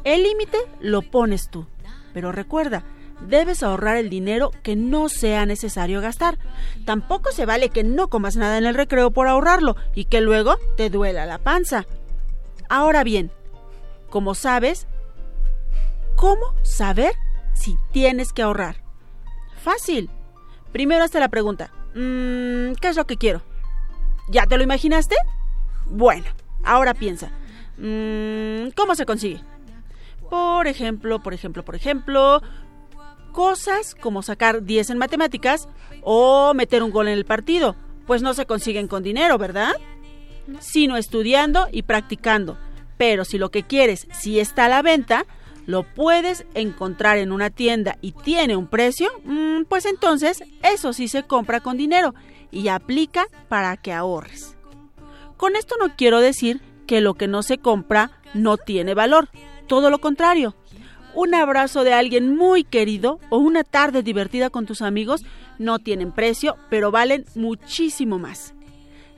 El 0.04 0.24
límite 0.24 0.58
lo 0.82 1.04
pones 1.04 1.50
tú, 1.50 1.68
pero 2.14 2.34
recuerda, 2.34 2.84
debes 3.30 3.64
ahorrar 3.64 3.96
el 3.96 4.10
dinero 4.10 4.52
que 4.62 4.76
no 4.76 5.08
sea 5.08 5.46
necesario 5.46 6.02
gastar. 6.02 6.38
Tampoco 6.84 7.32
se 7.32 7.46
vale 7.46 7.70
que 7.70 7.86
no 7.86 8.10
comas 8.10 8.36
nada 8.36 8.58
en 8.58 8.66
el 8.66 8.76
recreo 8.76 9.12
por 9.12 9.30
ahorrarlo 9.30 9.78
y 9.96 10.06
que 10.06 10.20
luego 10.20 10.58
te 10.76 10.90
duela 10.90 11.26
la 11.26 11.38
panza. 11.38 11.86
Ahora 12.68 13.06
bien, 13.06 13.32
como 14.10 14.36
sabes, 14.36 14.86
¿cómo 16.18 16.54
saber 16.62 17.14
si 17.54 17.78
tienes 17.94 18.34
que 18.34 18.42
ahorrar? 18.42 18.83
Fácil. 19.64 20.10
Primero 20.74 21.06
hazte 21.06 21.22
la 21.22 21.30
pregunta, 21.30 21.72
mm, 21.96 22.74
¿qué 22.82 22.90
es 22.90 22.98
lo 22.98 23.08
que 23.08 23.16
quiero? 23.16 23.42
¿Ya 24.30 24.46
te 24.46 24.58
lo 24.58 24.64
imaginaste? 24.64 25.16
Bueno, 25.86 26.26
ahora 26.66 26.94
piensa, 26.94 27.32
mm, 27.78 28.72
¿cómo 28.76 28.94
se 28.96 29.06
consigue? 29.06 29.42
Por 30.30 30.68
ejemplo, 30.68 31.24
por 31.24 31.34
ejemplo, 31.34 31.64
por 31.64 31.76
ejemplo, 31.76 32.42
cosas 33.32 33.96
como 33.96 34.22
sacar 34.22 34.64
10 34.64 34.90
en 34.90 34.98
matemáticas 34.98 35.70
o 36.02 36.54
meter 36.54 36.84
un 36.84 36.92
gol 36.92 37.08
en 37.08 37.14
el 37.14 37.26
partido, 37.26 37.78
pues 38.06 38.22
no 38.22 38.34
se 38.34 38.46
consiguen 38.46 38.90
con 38.90 39.02
dinero, 39.02 39.38
¿verdad? 39.38 39.72
Sino 40.60 40.98
estudiando 40.98 41.68
y 41.72 41.84
practicando. 41.84 42.58
Pero 42.98 43.24
si 43.24 43.38
lo 43.38 43.50
que 43.50 43.64
quieres 43.64 44.08
sí 44.12 44.42
está 44.42 44.66
a 44.66 44.70
la 44.70 44.82
venta, 44.82 45.26
lo 45.66 45.84
puedes 45.84 46.46
encontrar 46.54 47.18
en 47.18 47.32
una 47.32 47.50
tienda 47.50 47.98
y 48.02 48.12
tiene 48.12 48.56
un 48.56 48.68
precio, 48.68 49.10
mm, 49.24 49.64
pues 49.70 49.86
entonces 49.86 50.44
eso 50.62 50.94
sí 50.94 51.08
se 51.08 51.24
compra 51.24 51.62
con 51.62 51.78
dinero 51.78 52.14
y 52.52 52.68
aplica 52.68 53.26
para 53.50 53.76
que 53.78 53.94
ahorres. 53.94 54.56
Con 55.38 55.56
esto 55.56 55.76
no 55.80 55.96
quiero 55.96 56.20
decir 56.20 56.62
que 56.88 57.02
lo 57.02 57.16
que 57.16 57.28
no 57.28 57.44
se 57.44 57.58
compra 57.58 58.12
no 58.34 58.58
tiene 58.58 58.94
valor, 58.94 59.30
todo 59.68 59.90
lo 59.90 60.00
contrario. 60.00 60.56
Un 61.16 61.36
abrazo 61.36 61.84
de 61.84 61.94
alguien 61.94 62.36
muy 62.36 62.64
querido 62.64 63.20
o 63.30 63.38
una 63.38 63.64
tarde 63.64 64.02
divertida 64.02 64.50
con 64.50 64.66
tus 64.66 64.82
amigos 64.82 65.24
no 65.60 65.80
tienen 65.80 66.12
precio, 66.12 66.58
pero 66.70 66.92
valen 66.92 67.26
muchísimo 67.36 68.18
más. 68.18 68.54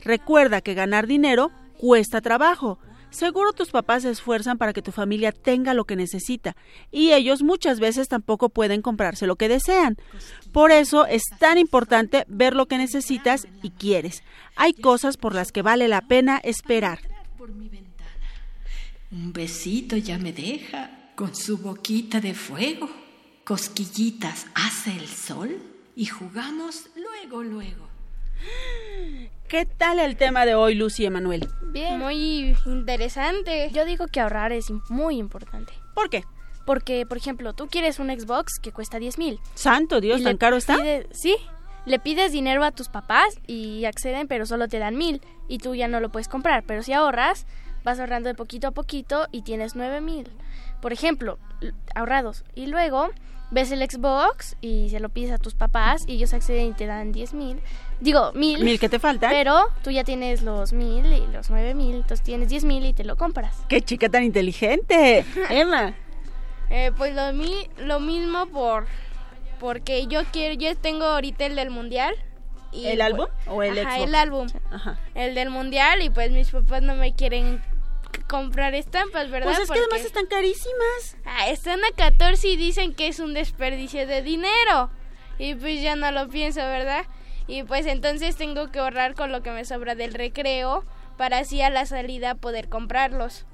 Recuerda 0.04 0.62
que 0.62 0.74
ganar 0.74 1.08
dinero 1.08 1.52
cuesta 1.78 2.22
trabajo. 2.22 2.80
Seguro 3.16 3.54
tus 3.54 3.70
papás 3.70 4.04
se 4.04 4.10
esfuerzan 4.10 4.58
para 4.58 4.74
que 4.74 4.82
tu 4.82 4.92
familia 4.92 5.32
tenga 5.32 5.74
lo 5.74 5.86
que 5.86 5.96
necesita 5.96 6.58
y 6.92 7.14
ellos 7.14 7.44
muchas 7.44 7.80
veces 7.80 8.10
tampoco 8.10 8.50
pueden 8.50 8.82
comprarse 8.82 9.26
lo 9.26 9.38
que 9.38 9.48
desean. 9.48 9.96
Por 10.52 10.74
eso 10.74 11.06
es 11.06 11.24
tan 11.40 11.58
importante 11.58 12.26
ver 12.28 12.54
lo 12.54 12.66
que 12.66 12.78
necesitas 12.78 13.48
y 13.64 13.70
quieres. 13.70 14.22
Hay 14.58 14.74
cosas 14.74 15.16
por 15.16 15.34
las 15.34 15.54
que 15.54 15.62
vale 15.62 15.88
la 15.88 16.02
pena 16.02 16.42
esperar. 16.44 17.00
Un 19.12 19.32
besito 19.32 19.96
ya 19.96 20.18
me 20.18 20.34
deja 20.34 21.14
con 21.16 21.34
su 21.34 21.60
boquita 21.60 22.20
de 22.20 22.34
fuego. 22.34 22.90
Cosquillitas 23.46 24.48
hace 24.56 24.92
el 24.92 25.08
sol 25.08 25.56
y 25.96 26.06
jugamos 26.08 26.90
luego, 26.98 27.44
luego. 27.44 27.88
¿Qué 29.48 29.66
tal 29.66 30.00
el 30.00 30.18
tema 30.18 30.46
de 30.46 30.56
hoy, 30.56 30.74
Lucy 30.76 31.04
y 31.04 31.06
Emanuel? 31.06 31.48
Bien. 31.72 32.00
Muy 32.00 32.56
interesante. 32.66 33.70
Yo 33.72 33.86
digo 33.86 34.08
que 34.08 34.20
ahorrar 34.20 34.52
es 34.52 34.72
muy 34.90 35.18
importante. 35.18 35.74
¿Por 35.94 36.10
qué? 36.10 36.24
Porque, 36.66 37.06
por 37.06 37.18
ejemplo, 37.18 37.54
tú 37.54 37.68
quieres 37.68 38.00
un 38.00 38.10
Xbox 38.10 38.54
que 38.60 38.72
cuesta 38.72 38.98
10 38.98 39.20
mil. 39.20 39.40
Santo 39.54 40.02
Dios, 40.02 40.24
¿tan 40.24 40.38
caro 40.38 40.58
está? 40.58 40.78
sí. 41.12 41.36
Le 41.86 42.00
pides 42.00 42.32
dinero 42.32 42.64
a 42.64 42.72
tus 42.72 42.90
papás 42.90 43.40
y 43.46 43.86
acceden, 43.86 44.28
pero 44.28 44.48
solo 44.48 44.68
te 44.68 44.80
dan 44.80 44.96
mil. 44.98 45.22
Y 45.48 45.60
tú 45.60 45.76
ya 45.76 45.88
no 45.88 46.00
lo 46.00 46.10
puedes 46.10 46.28
comprar. 46.28 46.64
Pero 46.66 46.82
si 46.82 46.94
ahorras, 46.94 47.46
vas 47.84 48.00
ahorrando 48.00 48.28
de 48.28 48.34
poquito 48.34 48.68
a 48.68 48.72
poquito 48.72 49.28
y 49.32 49.44
tienes 49.44 49.76
nueve 49.76 50.02
mil. 50.02 50.28
Por 50.82 50.92
ejemplo, 50.92 51.38
ahorrados. 51.94 52.44
Y 52.56 52.66
luego 52.66 53.12
ves 53.52 53.72
el 53.72 53.80
Xbox 53.90 54.56
y 54.62 54.90
se 54.90 55.00
lo 55.00 55.10
pides 55.10 55.32
a 55.32 55.38
tus 55.38 55.54
papás 55.54 56.04
y 56.08 56.14
ellos 56.16 56.34
acceden 56.34 56.68
y 56.68 56.74
te 56.74 56.86
dan 56.86 57.12
10 57.12 57.34
mil. 57.34 57.60
Digo, 58.02 58.32
mil. 58.34 58.64
¿Mil 58.64 58.80
que 58.80 58.90
te 58.90 59.00
faltan? 59.00 59.30
Pero 59.32 59.68
tú 59.84 59.92
ya 59.92 60.04
tienes 60.04 60.42
los 60.42 60.74
mil 60.74 61.06
y 61.14 61.26
los 61.28 61.50
nueve 61.50 61.74
mil. 61.74 61.96
Entonces 61.96 62.22
tienes 62.22 62.50
10 62.50 62.66
mil 62.66 62.86
y 62.86 62.94
te 62.94 63.04
lo 63.06 63.16
compras. 63.16 63.56
¡Qué 63.70 63.82
chica 63.82 64.10
tan 64.10 64.24
inteligente! 64.24 65.26
Emma. 65.50 65.94
Eh, 66.70 66.92
pues 66.98 67.14
lo, 67.16 67.32
mi- 67.34 67.70
lo 67.78 68.00
mismo 68.00 68.48
por 68.48 68.86
porque 69.60 70.08
yo 70.08 70.22
quiero 70.34 70.56
yo 70.56 70.76
tengo 70.76 71.06
ahorita 71.06 71.46
el 71.46 71.56
del 71.56 71.70
mundial 71.70 72.14
y 72.74 72.88
¿El 72.88 73.00
álbum 73.02 73.28
o 73.48 73.64
el 73.64 73.78
Ajá, 73.80 73.92
Xbox? 73.96 74.04
el 74.08 74.16
álbum 74.16 74.48
Ajá. 74.72 75.00
el 75.14 75.36
del 75.36 75.50
mundial 75.50 76.02
y 76.02 76.10
pues 76.10 76.32
mis 76.32 76.50
papás 76.52 76.82
no 76.82 76.96
me 76.96 77.14
quieren 77.14 77.62
comprar 78.28 78.74
estampas 78.74 79.30
verdad 79.30 79.48
Pues 79.48 79.60
es 79.60 79.70
que 79.70 79.80
además 79.80 80.02
están 80.02 80.26
carísimas. 80.26 81.18
Ah, 81.26 81.50
están 81.50 81.84
a 81.84 81.92
14 81.96 82.48
y 82.48 82.56
dicen 82.56 82.94
que 82.94 83.08
es 83.08 83.20
un 83.20 83.34
desperdicio 83.34 84.08
de 84.08 84.22
dinero 84.22 84.90
y 85.38 85.56
pues 85.56 85.82
ya 85.82 85.96
no 85.96 86.12
lo 86.12 86.28
pienso 86.30 86.62
verdad 86.62 87.06
y 87.48 87.64
pues 87.64 87.86
entonces 87.86 88.36
tengo 88.36 88.72
que 88.72 88.80
ahorrar 88.80 89.14
con 89.14 89.32
lo 89.32 89.44
que 89.44 89.52
me 89.52 89.66
sobra 89.66 89.96
del 89.96 90.14
recreo 90.14 90.84
para 91.18 91.40
así 91.40 91.62
a 91.62 91.70
la 91.70 91.86
salida 91.86 92.36
poder 92.36 92.70
comprarlos 92.70 93.46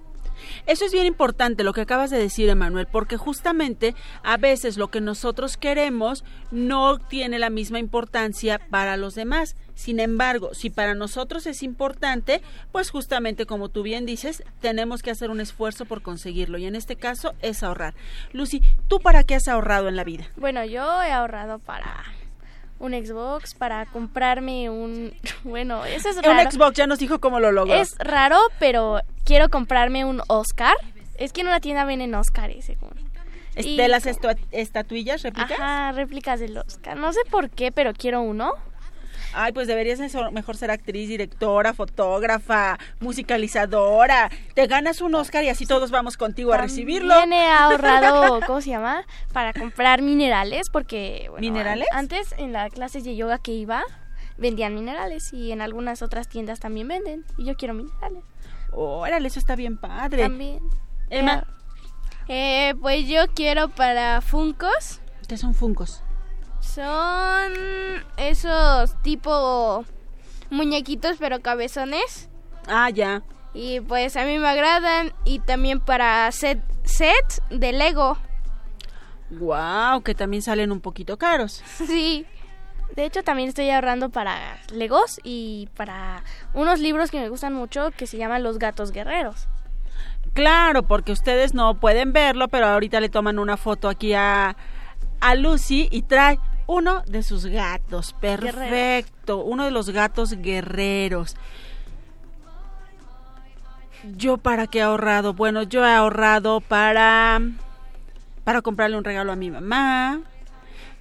Eso 0.65 0.85
es 0.85 0.91
bien 0.91 1.05
importante 1.05 1.63
lo 1.63 1.73
que 1.73 1.81
acabas 1.81 2.09
de 2.09 2.17
decir, 2.17 2.49
Emanuel, 2.49 2.87
porque 2.87 3.17
justamente 3.17 3.95
a 4.23 4.37
veces 4.37 4.77
lo 4.77 4.89
que 4.89 5.01
nosotros 5.01 5.57
queremos 5.57 6.23
no 6.51 6.97
tiene 6.97 7.37
la 7.37 7.49
misma 7.49 7.79
importancia 7.79 8.59
para 8.69 8.97
los 8.97 9.13
demás. 9.13 9.55
Sin 9.81 9.99
embargo, 9.99 10.53
si 10.53 10.69
para 10.69 10.93
nosotros 10.93 11.47
es 11.47 11.63
importante, 11.63 12.43
pues 12.71 12.91
justamente 12.91 13.47
como 13.47 13.69
tú 13.69 13.81
bien 13.81 14.05
dices, 14.05 14.43
tenemos 14.59 15.01
que 15.01 15.09
hacer 15.09 15.31
un 15.31 15.41
esfuerzo 15.41 15.85
por 15.85 16.03
conseguirlo 16.03 16.59
y 16.59 16.67
en 16.67 16.75
este 16.75 16.97
caso 16.97 17.33
es 17.41 17.63
ahorrar. 17.63 17.95
Lucy, 18.31 18.61
¿tú 18.87 18.99
para 18.99 19.23
qué 19.23 19.33
has 19.33 19.47
ahorrado 19.47 19.87
en 19.87 19.95
la 19.95 20.03
vida? 20.03 20.25
Bueno, 20.35 20.63
yo 20.65 21.01
he 21.01 21.11
ahorrado 21.11 21.57
para 21.57 22.03
un 22.77 22.91
Xbox, 22.93 23.55
para 23.55 23.87
comprarme 23.87 24.69
un... 24.69 25.15
Bueno, 25.43 25.83
eso 25.83 26.09
es 26.09 26.21
raro. 26.21 26.39
Un 26.39 26.51
Xbox 26.51 26.77
ya 26.77 26.85
nos 26.85 26.99
dijo 26.99 27.19
cómo 27.19 27.39
lo 27.39 27.51
logró. 27.51 27.73
Es 27.73 27.95
raro, 27.97 28.37
pero 28.59 28.99
quiero 29.25 29.49
comprarme 29.49 30.05
un 30.05 30.21
Oscar. 30.27 30.75
Es 31.17 31.33
que 31.33 31.41
en 31.41 31.47
una 31.47 31.59
tienda 31.59 31.85
venden 31.85 32.13
Oscars, 32.13 32.65
según. 32.65 32.91
¿Es 33.55 33.65
¿De 33.65 33.87
las 33.87 34.05
estatuillas 34.51 35.23
réplicas? 35.23 35.59
Ajá, 35.59 35.91
réplicas 35.93 36.39
del 36.39 36.55
Oscar. 36.55 36.97
No 36.97 37.11
sé 37.13 37.21
por 37.31 37.49
qué, 37.49 37.71
pero 37.71 37.93
quiero 37.93 38.21
uno. 38.21 38.53
Ay, 39.33 39.51
pues 39.53 39.67
deberías 39.67 39.99
mejor 40.31 40.57
ser 40.57 40.71
actriz, 40.71 41.07
directora, 41.07 41.73
fotógrafa, 41.73 42.77
musicalizadora. 42.99 44.29
Te 44.55 44.67
ganas 44.67 45.01
un 45.01 45.15
Oscar 45.15 45.43
y 45.43 45.49
así 45.49 45.65
todos 45.65 45.91
vamos 45.91 46.17
contigo 46.17 46.53
a 46.53 46.57
recibirlo. 46.57 47.13
He 47.23 47.47
ahorrado, 47.47 48.39
¿cómo 48.47 48.61
se 48.61 48.69
llama? 48.71 49.03
Para 49.33 49.53
comprar 49.53 50.01
minerales, 50.01 50.69
porque... 50.69 51.27
bueno, 51.29 51.41
¿Minerales? 51.41 51.87
an- 51.91 51.99
Antes, 51.99 52.33
en 52.37 52.51
las 52.53 52.71
clases 52.73 53.03
de 53.03 53.15
yoga 53.15 53.37
que 53.37 53.51
iba, 53.53 53.83
vendían 54.37 54.75
minerales 54.75 55.31
y 55.33 55.51
en 55.51 55.61
algunas 55.61 56.01
otras 56.01 56.27
tiendas 56.27 56.59
también 56.59 56.87
venden. 56.87 57.25
Y 57.37 57.45
yo 57.45 57.55
quiero 57.55 57.73
minerales. 57.73 58.23
Órale, 58.71 59.27
eso 59.27 59.39
está 59.39 59.55
bien 59.55 59.77
padre. 59.77 60.23
También. 60.23 60.59
Emma, 61.09 61.45
Eh, 62.27 62.73
pues 62.81 63.07
yo 63.07 63.27
quiero 63.33 63.69
para 63.69 64.21
Funcos. 64.21 64.99
¿qué 65.27 65.37
son 65.37 65.53
funcos? 65.53 66.03
Son 66.61 67.51
esos 68.17 69.01
tipo 69.01 69.83
muñequitos 70.49 71.17
pero 71.19 71.41
cabezones. 71.41 72.29
Ah, 72.67 72.89
ya. 72.89 73.23
Y 73.53 73.81
pues 73.81 74.15
a 74.15 74.23
mí 74.23 74.37
me 74.37 74.47
agradan. 74.47 75.11
Y 75.25 75.39
también 75.39 75.79
para 75.81 76.31
set, 76.31 76.61
sets 76.83 77.41
de 77.49 77.73
Lego. 77.73 78.17
Wow, 79.31 80.01
que 80.03 80.15
también 80.15 80.41
salen 80.41 80.71
un 80.71 80.79
poquito 80.79 81.17
caros. 81.17 81.63
Sí. 81.85 82.25
De 82.95 83.05
hecho, 83.05 83.23
también 83.23 83.47
estoy 83.47 83.69
ahorrando 83.69 84.09
para 84.09 84.59
Legos 84.73 85.21
y 85.23 85.69
para 85.77 86.25
unos 86.53 86.81
libros 86.81 87.09
que 87.09 87.21
me 87.21 87.29
gustan 87.29 87.53
mucho 87.53 87.91
que 87.91 88.05
se 88.05 88.17
llaman 88.17 88.43
Los 88.43 88.59
Gatos 88.59 88.91
Guerreros. 88.91 89.47
Claro, 90.33 90.83
porque 90.83 91.13
ustedes 91.13 91.53
no 91.53 91.79
pueden 91.79 92.11
verlo, 92.11 92.49
pero 92.49 92.67
ahorita 92.67 92.99
le 92.99 93.07
toman 93.07 93.39
una 93.39 93.55
foto 93.55 93.87
aquí 93.87 94.13
a, 94.13 94.57
a 95.21 95.35
Lucy 95.35 95.87
y 95.89 96.01
trae 96.01 96.37
uno 96.71 97.03
de 97.05 97.21
sus 97.21 97.45
gatos. 97.45 98.13
Perfecto, 98.13 99.43
uno 99.43 99.65
de 99.65 99.71
los 99.71 99.89
gatos 99.89 100.31
guerreros. 100.31 101.35
¿Yo 104.15 104.37
para 104.37 104.67
qué 104.67 104.79
he 104.79 104.81
ahorrado? 104.81 105.33
Bueno, 105.33 105.63
yo 105.63 105.85
he 105.85 105.91
ahorrado 105.91 106.61
para 106.61 107.41
para 108.45 108.61
comprarle 108.61 108.97
un 108.97 109.03
regalo 109.03 109.33
a 109.33 109.35
mi 109.35 109.51
mamá. 109.51 110.21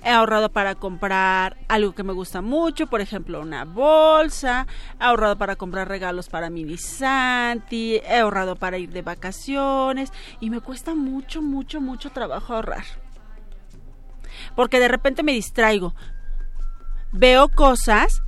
He 0.02 0.11
ahorrado 0.11 0.48
para 0.48 0.74
comprar 0.74 1.56
algo 1.68 1.94
que 1.94 2.02
me 2.02 2.14
gusta 2.14 2.40
mucho, 2.40 2.88
por 2.88 3.00
ejemplo, 3.00 3.40
una 3.40 3.64
bolsa. 3.64 4.66
He 5.00 5.04
ahorrado 5.04 5.38
para 5.38 5.54
comprar 5.54 5.87
regalos 5.87 6.28
para 6.28 6.50
mi 6.50 6.76
Santi. 6.78 8.00
He 8.09 8.18
ahorrado 8.18 8.56
para 8.56 8.76
ir 8.78 8.90
de 8.90 9.02
vacaciones. 9.02 10.12
Y 10.40 10.50
me 10.50 10.61
cuesta 10.61 10.96
mucho, 10.96 11.42
mucho, 11.42 11.80
mucho 11.80 12.11
trabajo 12.11 12.54
ahorrar. 12.54 12.85
Porque 14.56 14.80
de 14.80 14.88
repente 14.88 15.22
me 15.22 15.32
distraigo. 15.32 15.94
Veo 17.12 17.48
cosas. 17.48 18.22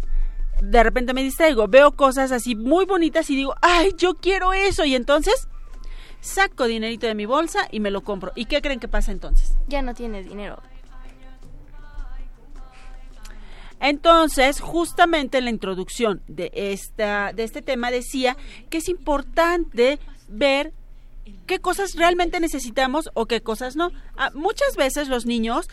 De 0.60 0.82
repente 0.82 1.14
me 1.14 1.22
distraigo. 1.22 1.68
Veo 1.68 1.92
cosas 1.92 2.32
así 2.32 2.54
muy 2.54 2.84
bonitas 2.84 3.30
y 3.30 3.36
digo, 3.36 3.54
ay, 3.62 3.92
yo 3.96 4.14
quiero 4.14 4.52
eso. 4.52 4.84
Y 4.84 4.94
entonces 4.94 5.48
saco 6.20 6.66
dinerito 6.66 7.06
de 7.06 7.14
mi 7.14 7.26
bolsa 7.26 7.68
y 7.70 7.80
me 7.80 7.90
lo 7.90 8.02
compro. 8.02 8.32
¿Y 8.34 8.46
qué 8.46 8.62
creen 8.62 8.80
que 8.80 8.88
pasa 8.88 9.12
entonces? 9.12 9.56
Ya 9.68 9.82
no 9.82 9.94
tienes 9.94 10.26
dinero. 10.26 10.62
Entonces, 13.82 14.60
justamente 14.60 15.38
en 15.38 15.44
la 15.44 15.50
introducción 15.50 16.22
de, 16.28 16.52
esta, 16.54 17.32
de 17.32 17.42
este 17.42 17.62
tema 17.62 17.90
decía 17.90 18.36
que 18.70 18.78
es 18.78 18.88
importante 18.88 19.98
ver 20.28 20.72
qué 21.46 21.58
cosas 21.58 21.96
realmente 21.96 22.38
necesitamos 22.38 23.10
o 23.14 23.26
qué 23.26 23.42
cosas 23.42 23.74
no. 23.74 23.90
Ah, 24.16 24.30
muchas 24.34 24.76
veces 24.76 25.08
los 25.08 25.26
niños 25.26 25.68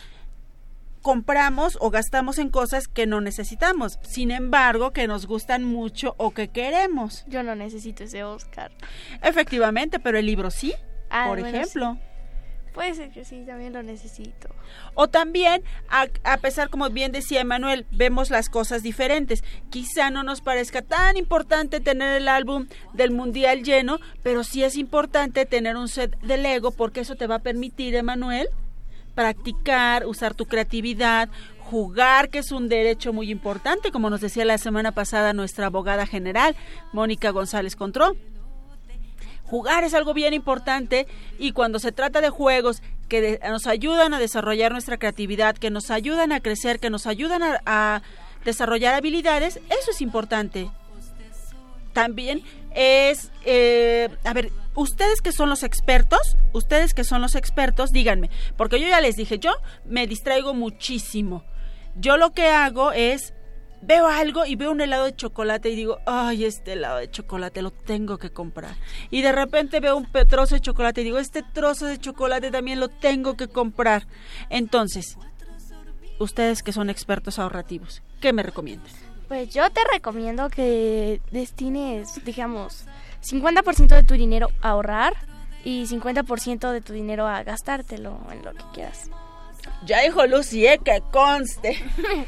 compramos 1.02 1.78
o 1.80 1.90
gastamos 1.90 2.38
en 2.38 2.50
cosas 2.50 2.88
que 2.88 3.06
no 3.06 3.20
necesitamos, 3.20 3.98
sin 4.02 4.30
embargo, 4.30 4.92
que 4.92 5.06
nos 5.06 5.26
gustan 5.26 5.64
mucho 5.64 6.14
o 6.18 6.32
que 6.32 6.48
queremos. 6.48 7.24
Yo 7.26 7.42
no 7.42 7.54
necesito 7.54 8.04
ese 8.04 8.24
Oscar. 8.24 8.70
Efectivamente, 9.22 9.98
pero 9.98 10.18
el 10.18 10.26
libro 10.26 10.50
sí, 10.50 10.74
Ah, 11.10 11.26
por 11.28 11.40
bueno, 11.40 11.58
ejemplo. 11.58 11.98
Puede 12.72 12.94
ser 12.94 13.10
que 13.10 13.24
sí, 13.24 13.42
también 13.44 13.72
lo 13.72 13.82
necesito. 13.82 14.48
O 14.94 15.08
también, 15.08 15.64
a, 15.88 16.06
a 16.22 16.36
pesar, 16.36 16.70
como 16.70 16.88
bien 16.88 17.10
decía 17.10 17.40
Emanuel, 17.40 17.84
vemos 17.90 18.30
las 18.30 18.48
cosas 18.48 18.84
diferentes. 18.84 19.42
Quizá 19.70 20.10
no 20.10 20.22
nos 20.22 20.40
parezca 20.40 20.80
tan 20.80 21.16
importante 21.16 21.80
tener 21.80 22.16
el 22.16 22.28
álbum 22.28 22.68
del 22.92 23.10
Mundial 23.10 23.64
lleno, 23.64 23.98
pero 24.22 24.44
sí 24.44 24.62
es 24.62 24.76
importante 24.76 25.46
tener 25.46 25.76
un 25.76 25.88
set 25.88 26.16
de 26.20 26.38
Lego 26.38 26.70
porque 26.70 27.00
eso 27.00 27.16
te 27.16 27.26
va 27.26 27.36
a 27.36 27.40
permitir, 27.40 27.96
Emanuel, 27.96 28.48
practicar, 29.20 30.06
usar 30.06 30.32
tu 30.34 30.46
creatividad, 30.46 31.28
jugar, 31.58 32.30
que 32.30 32.38
es 32.38 32.52
un 32.52 32.70
derecho 32.70 33.12
muy 33.12 33.30
importante, 33.30 33.92
como 33.92 34.08
nos 34.08 34.22
decía 34.22 34.46
la 34.46 34.56
semana 34.56 34.92
pasada 34.92 35.34
nuestra 35.34 35.66
abogada 35.66 36.06
general, 36.06 36.56
Mónica 36.94 37.28
González 37.28 37.76
Contró. 37.76 38.16
Jugar 39.44 39.84
es 39.84 39.92
algo 39.92 40.14
bien 40.14 40.32
importante 40.32 41.06
y 41.38 41.52
cuando 41.52 41.78
se 41.80 41.92
trata 41.92 42.22
de 42.22 42.30
juegos 42.30 42.82
que 43.10 43.38
nos 43.46 43.66
ayudan 43.66 44.14
a 44.14 44.18
desarrollar 44.18 44.72
nuestra 44.72 44.96
creatividad, 44.96 45.54
que 45.54 45.68
nos 45.68 45.90
ayudan 45.90 46.32
a 46.32 46.40
crecer, 46.40 46.80
que 46.80 46.88
nos 46.88 47.06
ayudan 47.06 47.42
a 47.66 48.00
desarrollar 48.46 48.94
habilidades, 48.94 49.56
eso 49.68 49.90
es 49.90 50.00
importante. 50.00 50.70
También 51.92 52.42
es, 52.74 53.30
eh, 53.44 54.08
a 54.24 54.32
ver, 54.32 54.50
ustedes 54.74 55.20
que 55.20 55.32
son 55.32 55.48
los 55.48 55.62
expertos, 55.62 56.36
ustedes 56.52 56.94
que 56.94 57.04
son 57.04 57.20
los 57.20 57.34
expertos, 57.34 57.90
díganme, 57.90 58.30
porque 58.56 58.80
yo 58.80 58.88
ya 58.88 59.00
les 59.00 59.16
dije, 59.16 59.38
yo 59.38 59.52
me 59.84 60.06
distraigo 60.06 60.54
muchísimo. 60.54 61.44
Yo 61.96 62.16
lo 62.16 62.32
que 62.32 62.46
hago 62.46 62.92
es 62.92 63.34
veo 63.82 64.06
algo 64.06 64.44
y 64.44 64.56
veo 64.56 64.70
un 64.70 64.80
helado 64.80 65.06
de 65.06 65.16
chocolate 65.16 65.70
y 65.70 65.76
digo, 65.76 65.98
ay, 66.06 66.44
este 66.44 66.74
helado 66.74 66.98
de 66.98 67.10
chocolate 67.10 67.62
lo 67.62 67.70
tengo 67.70 68.18
que 68.18 68.30
comprar. 68.30 68.76
Y 69.10 69.22
de 69.22 69.32
repente 69.32 69.80
veo 69.80 69.96
un 69.96 70.06
trozo 70.28 70.54
de 70.54 70.60
chocolate 70.60 71.00
y 71.00 71.04
digo, 71.04 71.18
este 71.18 71.42
trozo 71.42 71.86
de 71.86 71.98
chocolate 71.98 72.50
también 72.50 72.80
lo 72.80 72.88
tengo 72.88 73.36
que 73.36 73.48
comprar. 73.48 74.06
Entonces, 74.50 75.16
ustedes 76.18 76.62
que 76.62 76.72
son 76.72 76.90
expertos 76.90 77.38
ahorrativos, 77.38 78.02
¿qué 78.20 78.32
me 78.32 78.42
recomiendan? 78.42 78.92
Pues 79.30 79.54
yo 79.54 79.70
te 79.70 79.80
recomiendo 79.92 80.50
que 80.50 81.20
destines, 81.30 82.20
digamos, 82.24 82.84
50% 83.22 83.86
de 83.86 84.02
tu 84.02 84.14
dinero 84.14 84.48
a 84.60 84.70
ahorrar 84.70 85.12
y 85.62 85.86
50% 85.86 86.72
de 86.72 86.80
tu 86.80 86.92
dinero 86.92 87.28
a 87.28 87.44
gastártelo 87.44 88.18
en 88.32 88.44
lo 88.44 88.52
que 88.54 88.64
quieras. 88.74 89.08
Ya 89.86 90.00
dijo 90.00 90.26
Lucy, 90.26 90.66
¿eh? 90.66 90.80
que 90.84 91.00
conste. 91.12 91.80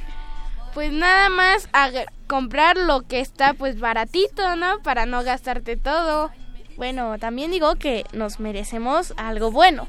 Pues 0.75 0.91
nada 0.91 1.29
más 1.29 1.69
a 1.75 1.91
comprar 2.27 2.79
lo 2.79 3.03
que 3.03 3.21
está 3.21 3.53
pues 3.53 3.79
baratito, 3.79 4.57
¿no? 4.57 4.79
Para 4.83 5.05
no 5.05 5.23
gastarte 5.23 5.77
todo. 5.77 6.31
Bueno, 6.79 7.19
también 7.19 7.51
digo 7.51 7.75
que 7.75 8.07
nos 8.15 8.41
merecemos 8.41 9.13
algo 9.19 9.51
bueno. 9.51 9.87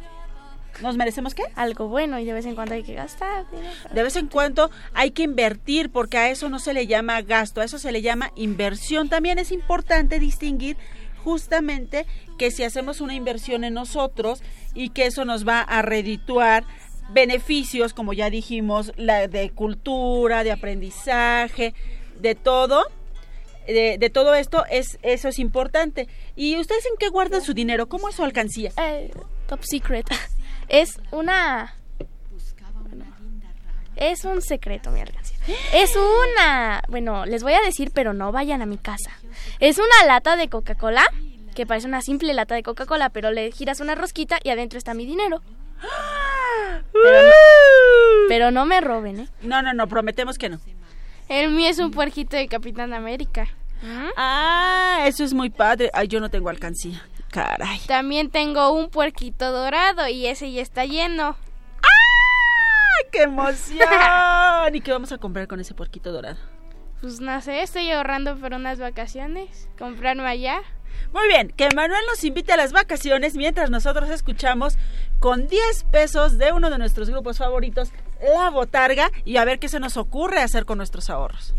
¿Nos 0.81 0.97
merecemos 0.97 1.35
qué? 1.35 1.43
Algo 1.55 1.87
bueno 1.87 2.19
y 2.19 2.25
de 2.25 2.33
vez 2.33 2.45
en 2.45 2.55
cuando 2.55 2.73
hay 2.73 2.83
que 2.83 2.93
gastar. 2.93 3.45
De 3.93 4.03
vez 4.03 4.15
en 4.15 4.27
cuando 4.27 4.71
hay 4.93 5.11
que 5.11 5.23
invertir 5.23 5.91
porque 5.91 6.17
a 6.17 6.29
eso 6.29 6.49
no 6.49 6.59
se 6.59 6.73
le 6.73 6.87
llama 6.87 7.21
gasto, 7.21 7.61
a 7.61 7.63
eso 7.63 7.77
se 7.77 7.91
le 7.91 8.01
llama 8.01 8.31
inversión. 8.35 9.09
También 9.09 9.39
es 9.39 9.51
importante 9.51 10.19
distinguir 10.19 10.77
justamente 11.23 12.05
que 12.37 12.51
si 12.51 12.63
hacemos 12.63 13.01
una 13.01 13.13
inversión 13.13 13.63
en 13.63 13.73
nosotros 13.73 14.41
y 14.73 14.89
que 14.89 15.05
eso 15.05 15.25
nos 15.25 15.47
va 15.47 15.61
a 15.61 15.81
redituar 15.81 16.65
beneficios, 17.11 17.93
como 17.93 18.13
ya 18.13 18.29
dijimos, 18.29 18.93
la 18.97 19.27
de 19.27 19.51
cultura, 19.51 20.43
de 20.43 20.51
aprendizaje, 20.51 21.73
de 22.19 22.35
todo, 22.35 22.85
de, 23.67 23.97
de 23.97 24.09
todo 24.09 24.33
esto, 24.35 24.65
es 24.69 24.97
eso 25.03 25.27
es 25.27 25.39
importante. 25.39 26.07
¿Y 26.35 26.57
ustedes 26.57 26.85
en 26.85 26.93
qué 26.97 27.09
guardan 27.09 27.41
su 27.41 27.53
dinero? 27.53 27.87
¿Cómo 27.87 28.09
es 28.09 28.15
su 28.15 28.23
alcancía? 28.23 28.71
Eh, 28.77 29.11
top 29.47 29.63
secret. 29.63 30.07
Es 30.67 30.99
una... 31.11 31.75
Es 33.95 34.25
un 34.25 34.41
secreto 34.41 34.89
mi 34.89 35.01
alcancía. 35.01 35.37
Es 35.73 35.95
una... 35.95 36.83
Bueno, 36.89 37.25
les 37.25 37.43
voy 37.43 37.53
a 37.53 37.61
decir, 37.61 37.91
pero 37.93 38.13
no 38.13 38.31
vayan 38.31 38.61
a 38.61 38.65
mi 38.65 38.77
casa. 38.77 39.11
Es 39.59 39.77
una 39.77 40.07
lata 40.07 40.35
de 40.35 40.49
Coca-Cola 40.49 41.05
que 41.53 41.65
parece 41.65 41.87
una 41.87 42.01
simple 42.01 42.33
lata 42.33 42.55
de 42.55 42.63
Coca-Cola, 42.63 43.09
pero 43.09 43.31
le 43.31 43.51
giras 43.51 43.79
una 43.79 43.95
rosquita 43.95 44.39
y 44.43 44.49
adentro 44.49 44.77
está 44.77 44.93
mi 44.93 45.05
dinero. 45.05 45.41
Pero 46.91 47.21
no, 47.21 47.31
pero 48.27 48.51
no 48.51 48.65
me 48.65 48.81
roben, 48.81 49.19
¿eh? 49.21 49.27
No, 49.41 49.61
no, 49.61 49.73
no, 49.73 49.87
prometemos 49.87 50.37
que 50.37 50.49
no. 50.49 50.59
El 51.29 51.51
mío 51.51 51.69
es 51.69 51.79
un 51.79 51.91
puerquito 51.91 52.35
de 52.37 52.47
Capitán 52.47 52.93
América. 52.93 53.47
Ah, 54.17 55.03
eso 55.05 55.23
es 55.23 55.33
muy 55.33 55.49
padre. 55.49 55.89
Ay, 55.93 56.07
yo 56.07 56.19
no 56.19 56.29
tengo 56.29 56.49
alcancía. 56.49 57.05
Caray. 57.33 57.79
También 57.87 58.29
tengo 58.29 58.71
un 58.71 58.91
puerquito 58.91 59.51
dorado 59.51 60.07
y 60.07 60.27
ese 60.27 60.51
ya 60.51 60.61
está 60.61 60.85
lleno. 60.85 61.35
¡Ay, 61.81 63.09
qué 63.11 63.23
emoción! 63.23 63.79
¿Y 64.75 64.81
qué 64.81 64.91
vamos 64.91 65.11
a 65.11 65.17
comprar 65.17 65.47
con 65.47 65.59
ese 65.59 65.73
puerquito 65.73 66.11
dorado? 66.11 66.37
Pues 67.01 67.19
no 67.19 67.41
sé, 67.41 67.63
estoy 67.63 67.89
ahorrando 67.89 68.37
por 68.37 68.53
unas 68.53 68.77
vacaciones. 68.77 69.67
Comprarme 69.79 70.27
allá. 70.27 70.61
Muy 71.11 71.27
bien, 71.27 71.49
que 71.49 71.69
Manuel 71.75 72.03
nos 72.07 72.23
invite 72.23 72.53
a 72.53 72.57
las 72.57 72.71
vacaciones 72.71 73.35
mientras 73.35 73.71
nosotros 73.71 74.11
escuchamos 74.11 74.77
con 75.19 75.47
10 75.47 75.85
pesos 75.85 76.37
de 76.37 76.51
uno 76.51 76.69
de 76.69 76.77
nuestros 76.77 77.09
grupos 77.09 77.39
favoritos, 77.39 77.91
La 78.35 78.51
Botarga, 78.51 79.09
y 79.25 79.37
a 79.37 79.45
ver 79.45 79.57
qué 79.57 79.69
se 79.69 79.79
nos 79.79 79.97
ocurre 79.97 80.39
hacer 80.39 80.65
con 80.65 80.77
nuestros 80.77 81.09
ahorros. 81.09 81.55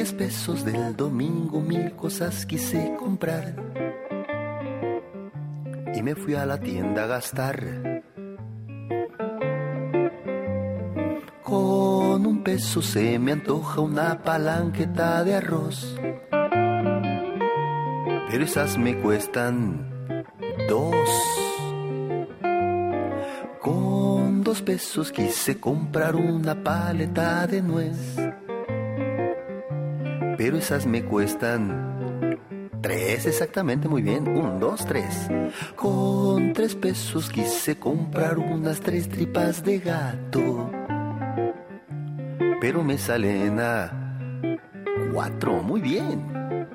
10 0.00 0.14
pesos 0.14 0.64
del 0.64 0.96
domingo 0.96 1.60
mil 1.60 1.92
cosas 1.92 2.46
quise 2.46 2.96
comprar. 2.98 3.54
Y 5.94 6.02
me 6.02 6.14
fui 6.14 6.34
a 6.34 6.46
la 6.46 6.58
tienda 6.58 7.04
a 7.04 7.06
gastar. 7.06 8.02
Con 11.42 12.24
un 12.24 12.42
peso 12.42 12.80
se 12.80 13.18
me 13.18 13.32
antoja 13.32 13.82
una 13.82 14.22
palanqueta 14.22 15.22
de 15.22 15.34
arroz. 15.34 15.94
Pero 18.30 18.44
esas 18.44 18.78
me 18.78 18.96
cuestan 19.00 20.14
dos. 20.66 21.10
Con 23.60 24.42
dos 24.42 24.62
pesos 24.62 25.12
quise 25.12 25.60
comprar 25.60 26.16
una 26.16 26.54
paleta 26.64 27.46
de 27.46 27.60
nuez. 27.60 28.29
Pero 30.40 30.56
esas 30.56 30.86
me 30.86 31.04
cuestan 31.04 32.38
tres 32.80 33.26
exactamente, 33.26 33.88
muy 33.88 34.00
bien. 34.00 34.26
Un, 34.26 34.58
dos, 34.58 34.86
tres. 34.86 35.28
Con 35.76 36.54
tres 36.54 36.74
pesos 36.76 37.28
quise 37.28 37.78
comprar 37.78 38.38
unas 38.38 38.80
tres 38.80 39.06
tripas 39.10 39.62
de 39.62 39.80
gato. 39.80 40.70
Pero 42.58 42.82
me 42.82 42.96
salen 42.96 43.60
a 43.60 44.16
cuatro, 45.12 45.62
muy 45.62 45.82
bien. 45.82 46.66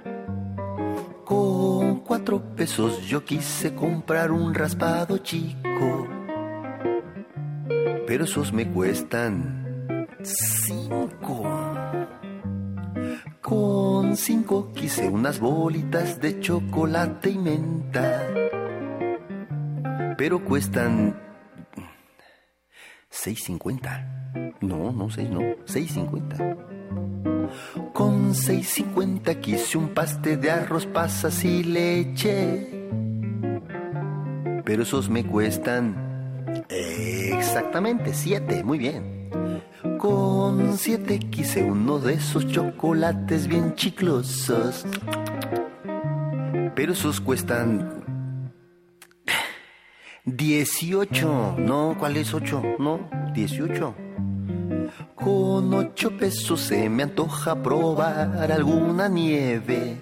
Con 1.23 2.01
cuatro 2.01 2.39
pesos 2.55 3.01
yo 3.07 3.25
quise 3.25 3.73
comprar 3.73 4.31
un 4.31 4.53
raspado 4.53 5.17
chico. 5.17 6.07
Pero 8.05 8.25
esos 8.25 8.53
me 8.53 8.67
cuestan 8.71 10.07
cinco. 10.21 11.64
Con 13.45 14.17
cinco 14.17 14.73
quise 14.73 15.07
unas 15.07 15.39
bolitas 15.39 16.19
de 16.19 16.39
chocolate 16.39 17.29
y 17.29 17.37
menta. 17.37 18.27
Pero 20.17 20.43
cuestan 20.43 21.15
6.50. 23.11 24.55
No, 24.61 24.91
no, 24.91 25.11
6 25.11 25.29
no, 25.29 25.41
6.50. 25.41 27.91
Con 27.93 28.33
6.50 28.33 29.39
quise 29.41 29.77
un 29.77 29.89
paste 29.89 30.37
de 30.37 30.49
arroz, 30.49 30.87
pasas 30.87 31.45
y 31.45 31.63
leche. 31.63 32.89
Pero 34.65 34.81
esos 34.81 35.07
me 35.07 35.23
cuestan 35.23 36.65
exactamente 36.67 38.11
7, 38.11 38.63
muy 38.63 38.79
bien. 38.79 39.14
Con 40.05 40.77
7 40.77 41.17
quise 41.31 41.63
uno 41.63 41.97
de 41.97 42.13
esos 42.13 42.45
chocolates 42.45 43.47
bien 43.47 43.73
chiclosos. 43.73 44.85
Pero 46.75 46.93
esos 46.93 47.19
cuestan 47.19 48.03
18. 50.25 51.55
No, 51.57 51.95
¿cuál 51.97 52.17
es 52.17 52.35
8? 52.35 52.75
No, 52.77 53.09
18. 53.33 53.95
Con 55.15 55.73
8 55.73 56.17
pesos 56.17 56.61
se 56.61 56.87
me 56.87 57.01
antoja 57.01 57.63
probar 57.63 58.51
alguna 58.51 59.09
nieve. 59.09 59.99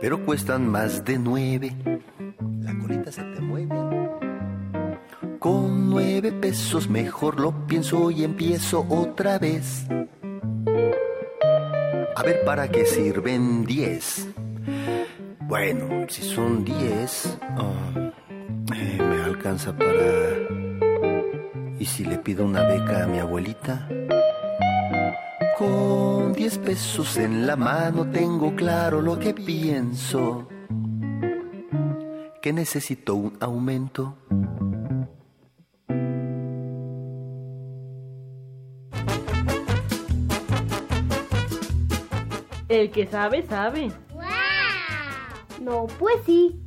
Pero 0.00 0.24
cuestan 0.24 0.66
más 0.66 1.04
de 1.04 1.18
9. 1.18 1.76
La 2.60 2.74
colita 2.78 3.12
se 3.12 3.20
te 3.20 3.40
mueve. 3.42 4.07
Con 5.38 5.90
9 5.90 6.32
pesos 6.32 6.88
mejor 6.88 7.38
lo 7.38 7.66
pienso 7.68 8.10
y 8.10 8.24
empiezo 8.24 8.84
otra 8.88 9.38
vez. 9.38 9.86
A 12.16 12.22
ver 12.24 12.44
para 12.44 12.68
qué 12.68 12.84
sirven 12.84 13.64
10. 13.64 14.28
Bueno, 15.46 16.06
si 16.08 16.22
son 16.22 16.64
10, 16.64 17.38
ah, 17.40 18.12
eh, 18.74 18.98
me 18.98 19.22
alcanza 19.22 19.76
para... 19.76 19.94
¿Y 21.78 21.84
si 21.84 22.04
le 22.04 22.18
pido 22.18 22.44
una 22.44 22.64
beca 22.64 23.04
a 23.04 23.06
mi 23.06 23.20
abuelita? 23.20 23.88
Con 25.56 26.32
10 26.32 26.58
pesos 26.58 27.16
en 27.16 27.46
la 27.46 27.54
mano 27.54 28.10
tengo 28.10 28.56
claro 28.56 29.00
lo 29.00 29.20
que 29.20 29.34
pienso. 29.34 30.48
Que 32.42 32.52
necesito 32.52 33.14
un 33.14 33.36
aumento. 33.38 34.16
El 42.88 42.94
que 42.94 43.06
sabe, 43.06 43.42
sabe. 43.42 43.92
No, 45.60 45.86
pues 45.98 46.14
sí. 46.24 46.58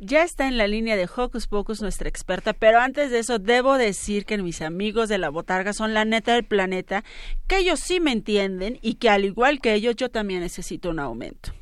Ya 0.00 0.24
está 0.24 0.48
en 0.48 0.58
la 0.58 0.66
línea 0.66 0.96
de 0.96 1.08
Hocus 1.16 1.46
Pocus 1.46 1.80
nuestra 1.80 2.08
experta, 2.08 2.54
pero 2.54 2.80
antes 2.80 3.12
de 3.12 3.20
eso 3.20 3.38
debo 3.38 3.78
decir 3.78 4.26
que 4.26 4.36
mis 4.38 4.62
amigos 4.62 5.08
de 5.08 5.18
la 5.18 5.28
botarga 5.28 5.72
son 5.72 5.94
la 5.94 6.04
neta 6.04 6.34
del 6.34 6.44
planeta, 6.44 7.04
que 7.46 7.58
ellos 7.58 7.78
sí 7.78 8.00
me 8.00 8.10
entienden 8.10 8.80
y 8.82 8.94
que 8.94 9.10
al 9.10 9.24
igual 9.24 9.60
que 9.60 9.74
ellos 9.74 9.94
yo 9.94 10.08
también 10.08 10.40
necesito 10.40 10.90
un 10.90 10.98
aumento. 10.98 11.52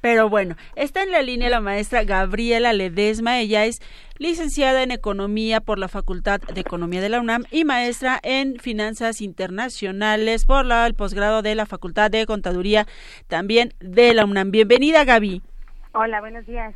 Pero 0.00 0.28
bueno, 0.28 0.56
está 0.74 1.02
en 1.02 1.10
la 1.10 1.22
línea 1.22 1.50
la 1.50 1.60
maestra 1.60 2.04
Gabriela 2.04 2.72
Ledesma. 2.72 3.40
Ella 3.40 3.64
es 3.64 3.80
licenciada 4.18 4.82
en 4.82 4.90
Economía 4.90 5.60
por 5.60 5.78
la 5.78 5.88
Facultad 5.88 6.40
de 6.40 6.60
Economía 6.60 7.00
de 7.00 7.08
la 7.08 7.20
UNAM 7.20 7.44
y 7.50 7.64
maestra 7.64 8.18
en 8.22 8.58
Finanzas 8.58 9.20
Internacionales 9.20 10.44
por 10.44 10.64
la, 10.64 10.86
el 10.86 10.94
posgrado 10.94 11.42
de 11.42 11.54
la 11.54 11.66
Facultad 11.66 12.10
de 12.10 12.26
Contaduría 12.26 12.86
también 13.26 13.74
de 13.80 14.14
la 14.14 14.24
UNAM. 14.24 14.50
Bienvenida, 14.50 15.04
Gaby. 15.04 15.42
Hola, 15.98 16.20
buenos 16.20 16.44
días. 16.44 16.74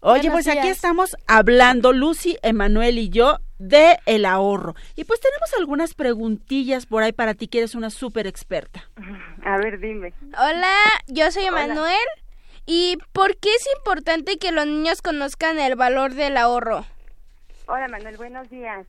Oye, 0.00 0.28
Buenos 0.28 0.44
pues 0.44 0.48
aquí 0.48 0.68
estamos 0.68 1.16
hablando, 1.26 1.92
Lucy, 1.92 2.36
Emanuel 2.42 2.98
y 2.98 3.08
yo, 3.08 3.38
de 3.58 3.98
el 4.06 4.24
ahorro. 4.24 4.76
Y 4.94 5.02
pues 5.02 5.20
tenemos 5.20 5.52
algunas 5.58 5.94
preguntillas 5.94 6.86
por 6.86 7.02
ahí 7.02 7.12
para 7.12 7.34
ti, 7.34 7.48
que 7.48 7.58
eres 7.58 7.74
una 7.74 7.90
súper 7.90 8.28
experta. 8.28 8.88
A 9.44 9.56
ver, 9.58 9.80
dime. 9.80 10.14
Hola, 10.38 10.76
yo 11.08 11.28
soy 11.32 11.46
Emanuel. 11.46 11.96
¿Y 12.66 12.98
por 13.12 13.36
qué 13.38 13.48
es 13.54 13.66
importante 13.76 14.38
que 14.38 14.52
los 14.52 14.66
niños 14.66 15.02
conozcan 15.02 15.58
el 15.58 15.74
valor 15.74 16.12
del 16.12 16.36
ahorro? 16.36 16.84
Hola, 17.66 17.88
Manuel, 17.88 18.16
buenos 18.16 18.48
días. 18.50 18.86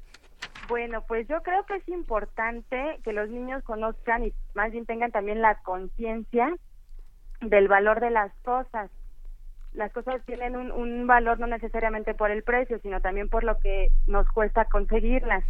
Bueno, 0.67 1.03
pues 1.07 1.27
yo 1.27 1.41
creo 1.41 1.65
que 1.65 1.75
es 1.75 1.87
importante 1.89 2.99
que 3.03 3.13
los 3.13 3.29
niños 3.29 3.63
conozcan 3.63 4.25
y 4.25 4.33
más 4.53 4.71
bien 4.71 4.85
tengan 4.85 5.11
también 5.11 5.41
la 5.41 5.55
conciencia 5.63 6.55
del 7.41 7.67
valor 7.67 7.99
de 7.99 8.11
las 8.11 8.31
cosas. 8.43 8.91
Las 9.73 9.91
cosas 9.91 10.23
tienen 10.25 10.55
un, 10.55 10.71
un 10.71 11.07
valor 11.07 11.39
no 11.39 11.47
necesariamente 11.47 12.13
por 12.13 12.29
el 12.29 12.43
precio, 12.43 12.79
sino 12.79 13.01
también 13.01 13.27
por 13.27 13.43
lo 13.43 13.57
que 13.57 13.89
nos 14.05 14.27
cuesta 14.29 14.65
conseguirlas. 14.65 15.43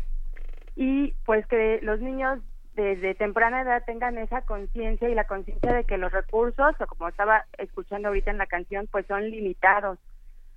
Y 0.75 1.11
pues 1.25 1.45
que 1.47 1.79
los 1.83 1.99
niños 1.99 2.39
desde 2.75 3.15
temprana 3.15 3.61
edad 3.61 3.83
tengan 3.85 4.17
esa 4.17 4.41
conciencia 4.41 5.09
y 5.09 5.15
la 5.15 5.25
conciencia 5.25 5.73
de 5.73 5.83
que 5.83 5.97
los 5.97 6.11
recursos, 6.11 6.75
o 6.79 6.87
como 6.87 7.07
estaba 7.07 7.45
escuchando 7.57 8.07
ahorita 8.07 8.31
en 8.31 8.37
la 8.37 8.47
canción, 8.47 8.87
pues 8.91 9.05
son 9.07 9.29
limitados. 9.29 9.99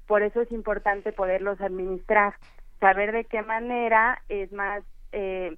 Por 0.07 0.23
eso 0.23 0.41
es 0.41 0.51
importante 0.53 1.13
poderlos 1.13 1.61
administrar, 1.61 2.35
saber 2.81 3.13
de 3.13 3.25
qué 3.25 3.43
manera 3.43 4.23
es 4.29 4.53
más 4.53 4.83
eh, 5.13 5.57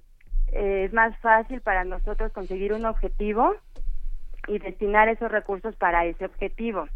es 0.51 0.91
más 0.93 1.15
fácil 1.19 1.61
para 1.61 1.83
nosotros 1.83 2.31
conseguir 2.31 2.73
un 2.73 2.85
objetivo 2.85 3.55
y 4.47 4.57
destinar 4.57 5.07
esos 5.09 5.31
recursos 5.31 5.75
para 5.75 6.05
ese 6.05 6.25
objetivo. 6.25 6.87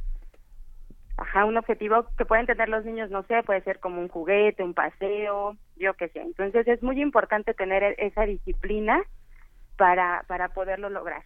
Ajá, 1.18 1.46
un 1.46 1.58
objetivo 1.58 2.08
que 2.18 2.26
pueden 2.26 2.48
tener 2.48 2.70
los 2.70 2.84
niños, 2.84 3.12
no 3.12 3.22
sé, 3.24 3.44
puede 3.44 3.62
ser 3.62 3.80
como 3.80 4.02
un 4.02 4.08
juguete, 4.08 4.64
un 4.64 4.74
paseo, 4.74 5.56
yo 5.76 5.94
qué 5.94 6.10
sé. 6.10 6.22
Entonces 6.22 6.68
es 6.68 6.82
muy 6.82 7.00
importante 7.00 7.54
tener 7.54 7.84
e- 7.84 7.96
esa 8.00 8.26
disciplina 8.26 9.04
para, 9.84 10.24
para 10.28 10.48
poderlo 10.48 10.90
lograr. 10.90 11.24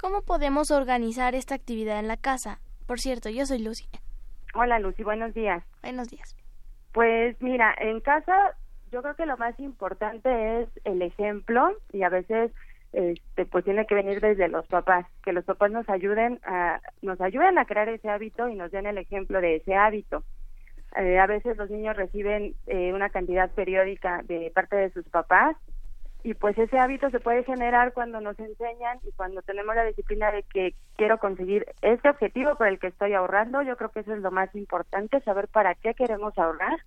¿Cómo 0.00 0.22
podemos 0.22 0.70
organizar 0.70 1.34
esta 1.34 1.54
actividad 1.54 1.98
en 1.98 2.08
la 2.08 2.16
casa? 2.16 2.60
Por 2.86 2.98
cierto, 2.98 3.28
yo 3.28 3.44
soy 3.44 3.58
Lucy. 3.58 3.84
Hola 4.54 4.78
Lucy, 4.78 5.02
buenos 5.02 5.34
días. 5.34 5.62
Buenos 5.82 6.08
días. 6.08 6.34
Pues 6.94 7.36
mira, 7.42 7.74
en 7.78 8.00
casa 8.00 8.56
yo 8.90 9.02
creo 9.02 9.16
que 9.16 9.26
lo 9.26 9.36
más 9.36 9.60
importante 9.60 10.62
es 10.62 10.70
el 10.84 11.02
ejemplo 11.02 11.76
y 11.92 12.04
a 12.04 12.08
veces 12.08 12.52
este 12.94 13.44
pues 13.44 13.66
tiene 13.66 13.84
que 13.84 13.96
venir 13.96 14.22
desde 14.22 14.48
los 14.48 14.66
papás, 14.68 15.04
que 15.22 15.34
los 15.34 15.44
papás 15.44 15.70
nos 15.70 15.90
ayuden 15.90 16.40
a 16.44 16.80
nos 17.02 17.20
ayuden 17.20 17.58
a 17.58 17.66
crear 17.66 17.90
ese 17.90 18.08
hábito 18.08 18.48
y 18.48 18.54
nos 18.54 18.70
den 18.70 18.86
el 18.86 18.96
ejemplo 18.96 19.42
de 19.42 19.56
ese 19.56 19.74
hábito. 19.74 20.24
Eh, 20.96 21.18
a 21.18 21.26
veces 21.26 21.58
los 21.58 21.68
niños 21.68 21.98
reciben 21.98 22.54
eh, 22.66 22.94
una 22.94 23.10
cantidad 23.10 23.50
periódica 23.50 24.22
de 24.22 24.50
parte 24.54 24.76
de 24.76 24.90
sus 24.90 25.06
papás 25.10 25.58
y 26.22 26.34
pues 26.34 26.56
ese 26.58 26.78
hábito 26.78 27.10
se 27.10 27.20
puede 27.20 27.44
generar 27.44 27.92
cuando 27.92 28.20
nos 28.20 28.38
enseñan 28.38 28.98
y 29.02 29.12
cuando 29.12 29.42
tenemos 29.42 29.74
la 29.74 29.84
disciplina 29.84 30.30
de 30.30 30.42
que 30.44 30.74
quiero 30.96 31.18
conseguir 31.18 31.66
este 31.82 32.08
objetivo 32.08 32.56
por 32.56 32.68
el 32.68 32.78
que 32.78 32.88
estoy 32.88 33.14
ahorrando, 33.14 33.62
yo 33.62 33.76
creo 33.76 33.90
que 33.90 34.00
eso 34.00 34.12
es 34.14 34.20
lo 34.20 34.30
más 34.30 34.54
importante, 34.54 35.20
saber 35.20 35.48
para 35.48 35.74
qué 35.74 35.94
queremos 35.94 36.36
ahorrar, 36.38 36.78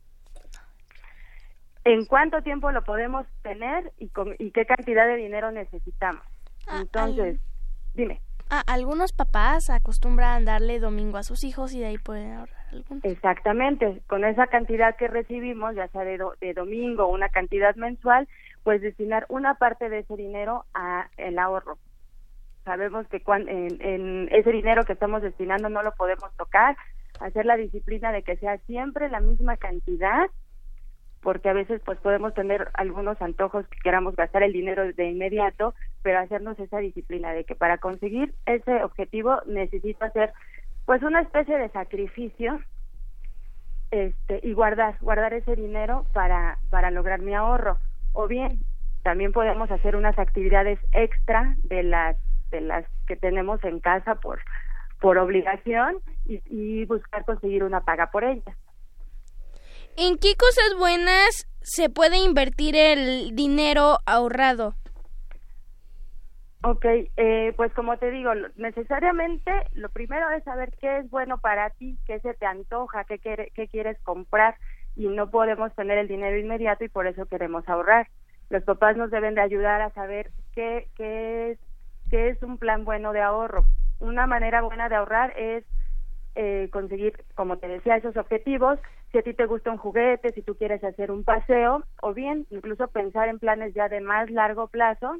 en 1.85 2.05
cuánto 2.05 2.41
tiempo 2.41 2.71
lo 2.71 2.83
podemos 2.83 3.25
tener 3.41 3.91
y, 3.97 4.09
con, 4.09 4.35
y 4.39 4.51
qué 4.51 4.65
cantidad 4.65 5.05
de 5.05 5.17
dinero 5.17 5.51
necesitamos. 5.51 6.23
Entonces, 6.71 7.39
dime. 7.93 8.21
Ah, 8.49 8.63
algunos 8.67 9.13
papás 9.13 9.69
acostumbran 9.69 10.45
darle 10.45 10.79
domingo 10.79 11.17
a 11.17 11.23
sus 11.23 11.43
hijos 11.43 11.73
y 11.73 11.79
de 11.79 11.87
ahí 11.87 11.97
pueden 11.97 12.33
ahorrar. 12.33 12.63
Exactamente, 13.03 14.01
con 14.07 14.23
esa 14.23 14.47
cantidad 14.47 14.95
que 14.95 15.07
recibimos, 15.07 15.75
ya 15.75 15.87
sea 15.89 16.03
de, 16.03 16.17
do- 16.17 16.35
de 16.39 16.53
domingo 16.53 17.05
o 17.05 17.07
una 17.13 17.29
cantidad 17.29 17.75
mensual, 17.75 18.27
pues 18.63 18.81
destinar 18.81 19.25
una 19.29 19.55
parte 19.55 19.89
de 19.89 19.99
ese 19.99 20.15
dinero 20.15 20.65
a 20.73 21.09
el 21.17 21.37
ahorro. 21.39 21.77
Sabemos 22.63 23.07
que 23.09 23.21
cuan- 23.21 23.49
en, 23.49 23.81
en 23.81 24.29
ese 24.31 24.51
dinero 24.51 24.85
que 24.85 24.93
estamos 24.93 25.21
destinando 25.21 25.69
no 25.69 25.83
lo 25.83 25.91
podemos 25.93 26.33
tocar, 26.37 26.77
hacer 27.19 27.45
la 27.45 27.57
disciplina 27.57 28.11
de 28.11 28.23
que 28.23 28.37
sea 28.37 28.57
siempre 28.59 29.09
la 29.09 29.19
misma 29.19 29.57
cantidad, 29.57 30.27
porque 31.21 31.49
a 31.49 31.53
veces 31.53 31.81
pues 31.85 31.97
podemos 31.99 32.33
tener 32.33 32.69
algunos 32.73 33.21
antojos 33.21 33.67
que 33.67 33.77
queramos 33.83 34.15
gastar 34.15 34.43
el 34.43 34.53
dinero 34.53 34.91
de 34.91 35.05
inmediato, 35.09 35.73
pero 36.01 36.19
hacernos 36.19 36.59
esa 36.59 36.79
disciplina 36.79 37.31
de 37.33 37.43
que 37.45 37.55
para 37.55 37.77
conseguir 37.77 38.33
ese 38.45 38.83
objetivo 38.83 39.41
necesito 39.45 40.03
hacer 40.05 40.33
pues 40.85 41.01
una 41.03 41.21
especie 41.21 41.57
de 41.57 41.69
sacrificio 41.69 42.59
este 43.91 44.39
y 44.43 44.53
guardar 44.53 44.97
guardar 45.01 45.33
ese 45.33 45.55
dinero 45.55 46.05
para 46.13 46.57
para 46.69 46.91
lograr 46.91 47.21
mi 47.21 47.33
ahorro 47.35 47.77
o 48.13 48.27
bien 48.27 48.59
también 49.03 49.33
podemos 49.33 49.69
hacer 49.71 49.95
unas 49.97 50.17
actividades 50.19 50.79
extra 50.93 51.55
de 51.63 51.83
las 51.83 52.17
de 52.51 52.61
las 52.61 52.85
que 53.07 53.17
tenemos 53.17 53.63
en 53.65 53.79
casa 53.81 54.15
por 54.15 54.41
por 55.01 55.17
obligación 55.19 55.97
y, 56.25 56.41
y 56.45 56.85
buscar 56.85 57.25
conseguir 57.25 57.63
una 57.63 57.81
paga 57.81 58.11
por 58.11 58.23
ellas 58.23 58.57
¿En 59.97 60.17
qué 60.17 60.35
cosas 60.35 60.75
buenas 60.79 61.47
se 61.61 61.89
puede 61.89 62.17
invertir 62.17 62.75
el 62.75 63.35
dinero 63.35 63.99
ahorrado? 64.05 64.75
Ok, 66.63 66.85
eh, 67.17 67.53
pues 67.57 67.73
como 67.73 67.97
te 67.97 68.09
digo, 68.11 68.31
necesariamente 68.55 69.51
lo 69.73 69.89
primero 69.89 70.29
es 70.31 70.43
saber 70.45 70.71
qué 70.79 70.99
es 70.99 71.09
bueno 71.09 71.37
para 71.39 71.71
ti, 71.71 71.99
qué 72.05 72.19
se 72.21 72.33
te 72.35 72.45
antoja, 72.45 73.03
qué, 73.05 73.19
quiere- 73.19 73.51
qué 73.53 73.67
quieres 73.67 73.99
comprar 74.03 74.57
y 74.95 75.07
no 75.07 75.29
podemos 75.29 75.73
tener 75.75 75.97
el 75.97 76.07
dinero 76.07 76.37
inmediato 76.37 76.83
y 76.83 76.89
por 76.89 77.07
eso 77.07 77.25
queremos 77.25 77.67
ahorrar. 77.67 78.07
Los 78.49 78.63
papás 78.63 78.97
nos 78.97 79.11
deben 79.11 79.35
de 79.35 79.41
ayudar 79.41 79.81
a 79.81 79.89
saber 79.91 80.31
qué, 80.53 80.87
qué, 80.95 81.51
es, 81.51 81.59
qué 82.09 82.29
es 82.29 82.43
un 82.43 82.57
plan 82.57 82.85
bueno 82.85 83.13
de 83.13 83.21
ahorro. 83.21 83.65
Una 83.99 84.27
manera 84.27 84.61
buena 84.61 84.89
de 84.89 84.95
ahorrar 84.95 85.33
es 85.37 85.63
eh, 86.35 86.69
conseguir, 86.71 87.13
como 87.35 87.57
te 87.57 87.67
decía, 87.67 87.95
esos 87.95 88.17
objetivos. 88.17 88.79
Si 89.11 89.17
a 89.17 89.21
ti 89.21 89.33
te 89.33 89.45
gusta 89.45 89.71
un 89.71 89.77
juguete, 89.77 90.31
si 90.33 90.41
tú 90.41 90.55
quieres 90.55 90.83
hacer 90.83 91.11
un 91.11 91.23
paseo, 91.23 91.83
o 92.01 92.13
bien 92.13 92.45
incluso 92.49 92.87
pensar 92.87 93.29
en 93.29 93.39
planes 93.39 93.73
ya 93.73 93.87
de 93.87 94.01
más 94.01 94.29
largo 94.29 94.67
plazo, 94.67 95.17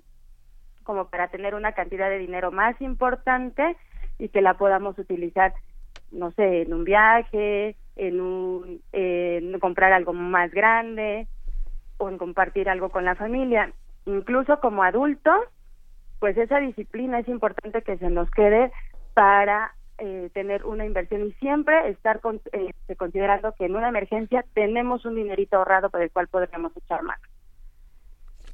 como 0.83 1.09
para 1.09 1.29
tener 1.29 1.55
una 1.55 1.73
cantidad 1.73 2.09
de 2.09 2.17
dinero 2.17 2.51
más 2.51 2.79
importante 2.81 3.77
y 4.19 4.29
que 4.29 4.41
la 4.41 4.55
podamos 4.55 4.97
utilizar, 4.99 5.53
no 6.11 6.31
sé, 6.31 6.63
en 6.63 6.73
un 6.73 6.83
viaje, 6.83 7.75
en, 7.95 8.21
un, 8.21 8.81
comprar 9.59 9.93
algo 9.93 10.13
más 10.13 10.51
grande 10.51 11.27
o 11.97 12.09
en 12.09 12.17
compartir 12.17 12.69
algo 12.69 12.89
con 12.89 13.05
la 13.05 13.15
familia. 13.15 13.71
Incluso 14.05 14.59
como 14.59 14.83
adultos, 14.83 15.39
pues 16.19 16.37
esa 16.37 16.59
disciplina 16.59 17.19
es 17.19 17.27
importante 17.27 17.81
que 17.81 17.97
se 17.97 18.09
nos 18.09 18.29
quede 18.31 18.71
para 19.13 19.73
eh, 19.99 20.29
tener 20.33 20.65
una 20.65 20.85
inversión 20.85 21.27
y 21.27 21.31
siempre 21.33 21.89
estar 21.89 22.19
con- 22.19 22.41
eh, 22.51 22.73
considerando 22.97 23.53
que 23.53 23.65
en 23.65 23.75
una 23.75 23.89
emergencia 23.89 24.43
tenemos 24.53 25.05
un 25.05 25.15
dinerito 25.15 25.57
ahorrado 25.57 25.89
por 25.89 26.01
el 26.01 26.11
cual 26.11 26.27
podríamos 26.27 26.75
echar 26.75 27.03
mano. 27.03 27.21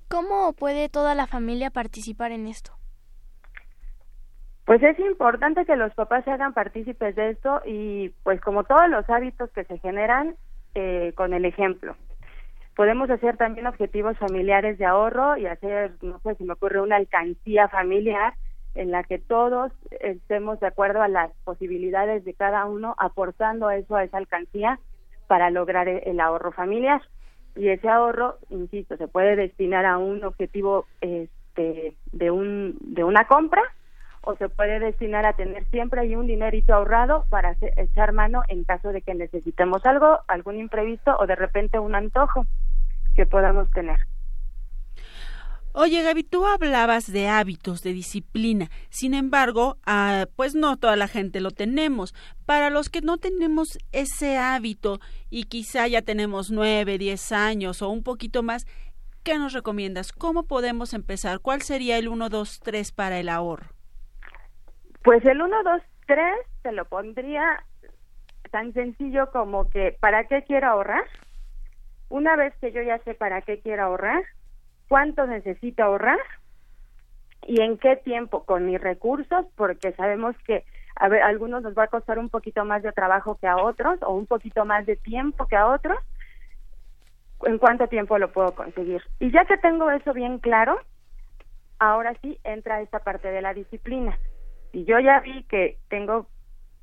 ¿Cómo 0.09 0.53
puede 0.53 0.89
toda 0.89 1.15
la 1.15 1.27
familia 1.27 1.69
participar 1.69 2.31
en 2.31 2.47
esto? 2.47 2.73
Pues 4.69 4.83
es 4.83 4.99
importante 4.99 5.65
que 5.65 5.75
los 5.75 5.91
papás 5.95 6.23
se 6.25 6.29
hagan 6.29 6.53
partícipes 6.53 7.15
de 7.15 7.31
esto 7.31 7.59
y 7.65 8.09
pues 8.21 8.39
como 8.39 8.65
todos 8.65 8.87
los 8.87 9.09
hábitos 9.09 9.49
que 9.49 9.63
se 9.63 9.79
generan 9.79 10.35
eh, 10.75 11.11
con 11.15 11.33
el 11.33 11.45
ejemplo. 11.45 11.95
Podemos 12.75 13.09
hacer 13.09 13.35
también 13.35 13.65
objetivos 13.65 14.15
familiares 14.19 14.77
de 14.77 14.85
ahorro 14.85 15.37
y 15.37 15.47
hacer, 15.47 15.93
no 16.03 16.19
sé, 16.19 16.35
si 16.35 16.43
me 16.43 16.53
ocurre 16.53 16.81
una 16.81 16.97
alcancía 16.97 17.67
familiar 17.67 18.35
en 18.75 18.91
la 18.91 19.03
que 19.03 19.17
todos 19.17 19.71
estemos 20.01 20.59
de 20.59 20.67
acuerdo 20.67 21.01
a 21.01 21.07
las 21.07 21.31
posibilidades 21.45 22.23
de 22.23 22.35
cada 22.35 22.65
uno 22.65 22.93
aportando 22.99 23.71
eso 23.71 23.95
a 23.95 24.03
esa 24.03 24.17
alcancía 24.19 24.79
para 25.25 25.49
lograr 25.49 25.87
e- 25.87 26.03
el 26.05 26.19
ahorro 26.19 26.51
familiar. 26.51 27.01
Y 27.55 27.69
ese 27.69 27.89
ahorro, 27.89 28.35
insisto, 28.51 28.97
se 28.97 29.07
puede 29.07 29.35
destinar 29.35 29.87
a 29.87 29.97
un 29.97 30.23
objetivo 30.23 30.85
este, 31.01 31.95
de, 32.11 32.29
un, 32.29 32.77
de 32.81 33.03
una 33.03 33.25
compra 33.25 33.63
o 34.29 34.37
se 34.37 34.47
puede 34.47 34.79
destinar 34.79 35.25
a 35.25 35.33
tener 35.33 35.65
siempre 35.69 36.01
ahí 36.01 36.15
un 36.15 36.27
dinerito 36.27 36.73
ahorrado 36.73 37.25
para 37.29 37.55
echar 37.77 38.13
mano 38.13 38.43
en 38.47 38.63
caso 38.63 38.89
de 38.89 39.01
que 39.01 39.15
necesitemos 39.15 39.83
algo, 39.85 40.19
algún 40.27 40.59
imprevisto 40.59 41.15
o 41.19 41.25
de 41.25 41.35
repente 41.35 41.79
un 41.79 41.95
antojo 41.95 42.45
que 43.15 43.25
podamos 43.25 43.69
tener. 43.71 43.99
Oye, 45.71 46.03
Gaby, 46.03 46.23
tú 46.23 46.45
hablabas 46.45 47.11
de 47.11 47.27
hábitos, 47.27 47.81
de 47.81 47.93
disciplina. 47.93 48.69
Sin 48.89 49.13
embargo, 49.13 49.77
ah, 49.85 50.25
pues 50.35 50.53
no 50.53 50.77
toda 50.77 50.95
la 50.95 51.07
gente 51.07 51.41
lo 51.41 51.51
tenemos. 51.51 52.13
Para 52.45 52.69
los 52.69 52.89
que 52.89 53.01
no 53.01 53.17
tenemos 53.17 53.79
ese 53.91 54.37
hábito 54.37 54.99
y 55.29 55.43
quizá 55.45 55.87
ya 55.87 56.01
tenemos 56.01 56.51
nueve, 56.51 56.97
diez 56.97 57.31
años 57.31 57.81
o 57.81 57.89
un 57.89 58.03
poquito 58.03 58.43
más, 58.43 58.65
¿qué 59.23 59.37
nos 59.39 59.53
recomiendas? 59.53 60.11
¿Cómo 60.11 60.43
podemos 60.43 60.93
empezar? 60.93 61.39
¿Cuál 61.39 61.61
sería 61.61 61.97
el 61.97 62.07
1, 62.07 62.29
2, 62.29 62.59
3 62.61 62.91
para 62.91 63.19
el 63.19 63.29
ahorro? 63.29 63.78
Pues 65.03 65.23
el 65.25 65.41
1, 65.41 65.63
2, 65.63 65.81
3 66.07 66.35
te 66.61 66.71
lo 66.71 66.85
pondría 66.85 67.63
tan 68.51 68.73
sencillo 68.73 69.31
como 69.31 69.69
que 69.69 69.95
¿para 69.99 70.25
qué 70.25 70.43
quiero 70.43 70.67
ahorrar? 70.67 71.05
Una 72.09 72.35
vez 72.35 72.53
que 72.59 72.71
yo 72.71 72.81
ya 72.81 72.97
sé 72.99 73.13
para 73.13 73.41
qué 73.41 73.59
quiero 73.61 73.83
ahorrar, 73.83 74.23
cuánto 74.87 75.27
necesito 75.27 75.83
ahorrar 75.83 76.19
y 77.45 77.61
en 77.61 77.77
qué 77.77 77.95
tiempo 77.95 78.43
con 78.43 78.65
mis 78.65 78.81
recursos, 78.81 79.45
porque 79.55 79.93
sabemos 79.93 80.35
que 80.45 80.65
a 80.95 81.07
ver, 81.07 81.23
algunos 81.23 81.63
nos 81.63 81.77
va 81.77 81.83
a 81.83 81.87
costar 81.87 82.19
un 82.19 82.29
poquito 82.29 82.65
más 82.65 82.83
de 82.83 82.91
trabajo 82.91 83.37
que 83.39 83.47
a 83.47 83.55
otros 83.55 83.99
o 84.01 84.13
un 84.13 84.27
poquito 84.27 84.65
más 84.65 84.85
de 84.85 84.97
tiempo 84.97 85.47
que 85.47 85.55
a 85.55 85.67
otros. 85.67 85.97
¿En 87.43 87.57
cuánto 87.57 87.87
tiempo 87.87 88.17
lo 88.17 88.33
puedo 88.33 88.53
conseguir? 88.53 89.01
Y 89.19 89.31
ya 89.31 89.45
que 89.45 89.57
tengo 89.57 89.89
eso 89.91 90.11
bien 90.13 90.39
claro, 90.39 90.77
ahora 91.77 92.13
sí 92.21 92.37
entra 92.43 92.81
esta 92.81 92.99
parte 92.99 93.31
de 93.31 93.41
la 93.41 93.53
disciplina. 93.53 94.17
Y 94.71 94.85
yo 94.85 94.99
ya 94.99 95.19
vi 95.21 95.43
que 95.45 95.79
tengo 95.89 96.29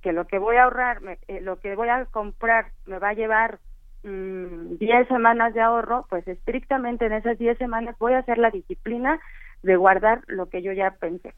que 0.03 0.13
lo 0.13 0.27
que 0.27 0.39
voy 0.39 0.57
a 0.57 0.65
ahorrar, 0.65 1.01
me- 1.03 1.19
eh, 1.29 1.41
lo 1.41 1.61
que 1.61 1.75
voy 1.77 1.89
a 1.89 2.07
comprar 2.07 2.73
me 2.87 2.99
va 2.99 3.11
a 3.11 3.15
llevar 3.15 3.61
mm, 4.05 4.77
10 4.79 5.09
semanas 5.09 5.55
de 5.55 5.61
ahorro, 5.63 6.07
pues 6.11 6.27
estrictamente 6.29 7.07
en 7.07 7.13
esas 7.15 7.39
10 7.39 7.59
semanas 7.59 7.97
voy 7.99 8.13
a 8.15 8.19
hacer 8.21 8.39
la 8.39 8.51
disciplina 8.51 9.21
de 9.63 9.77
guardar 9.77 10.23
lo 10.27 10.49
que 10.49 10.63
yo 10.63 10.73
ya 10.73 10.93
pensé. 10.93 11.35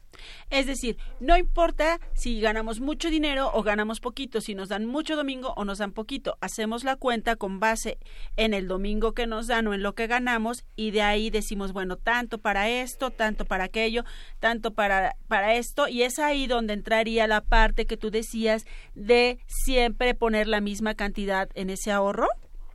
Es 0.49 0.67
decir, 0.67 0.97
no 1.19 1.37
importa 1.37 1.99
si 2.13 2.39
ganamos 2.39 2.79
mucho 2.79 3.09
dinero 3.09 3.49
o 3.53 3.63
ganamos 3.63 3.99
poquito, 3.99 4.41
si 4.41 4.55
nos 4.55 4.69
dan 4.69 4.85
mucho 4.85 5.15
domingo 5.15 5.53
o 5.55 5.65
nos 5.65 5.79
dan 5.79 5.91
poquito, 5.91 6.37
hacemos 6.41 6.83
la 6.83 6.95
cuenta 6.95 7.35
con 7.35 7.59
base 7.59 7.97
en 8.37 8.53
el 8.53 8.67
domingo 8.67 9.13
que 9.13 9.27
nos 9.27 9.47
dan 9.47 9.67
o 9.67 9.73
en 9.73 9.83
lo 9.83 9.93
que 9.93 10.07
ganamos 10.07 10.65
y 10.75 10.91
de 10.91 11.01
ahí 11.01 11.29
decimos, 11.29 11.73
bueno, 11.73 11.95
tanto 11.97 12.37
para 12.37 12.69
esto, 12.69 13.11
tanto 13.11 13.45
para 13.45 13.65
aquello, 13.65 14.03
tanto 14.39 14.73
para, 14.73 15.15
para 15.27 15.55
esto 15.55 15.87
y 15.87 16.03
es 16.03 16.19
ahí 16.19 16.47
donde 16.47 16.73
entraría 16.73 17.27
la 17.27 17.41
parte 17.41 17.85
que 17.85 17.97
tú 17.97 18.11
decías 18.11 18.65
de 18.93 19.39
siempre 19.47 20.13
poner 20.13 20.47
la 20.47 20.61
misma 20.61 20.93
cantidad 20.93 21.49
en 21.55 21.69
ese 21.69 21.91
ahorro. 21.91 22.27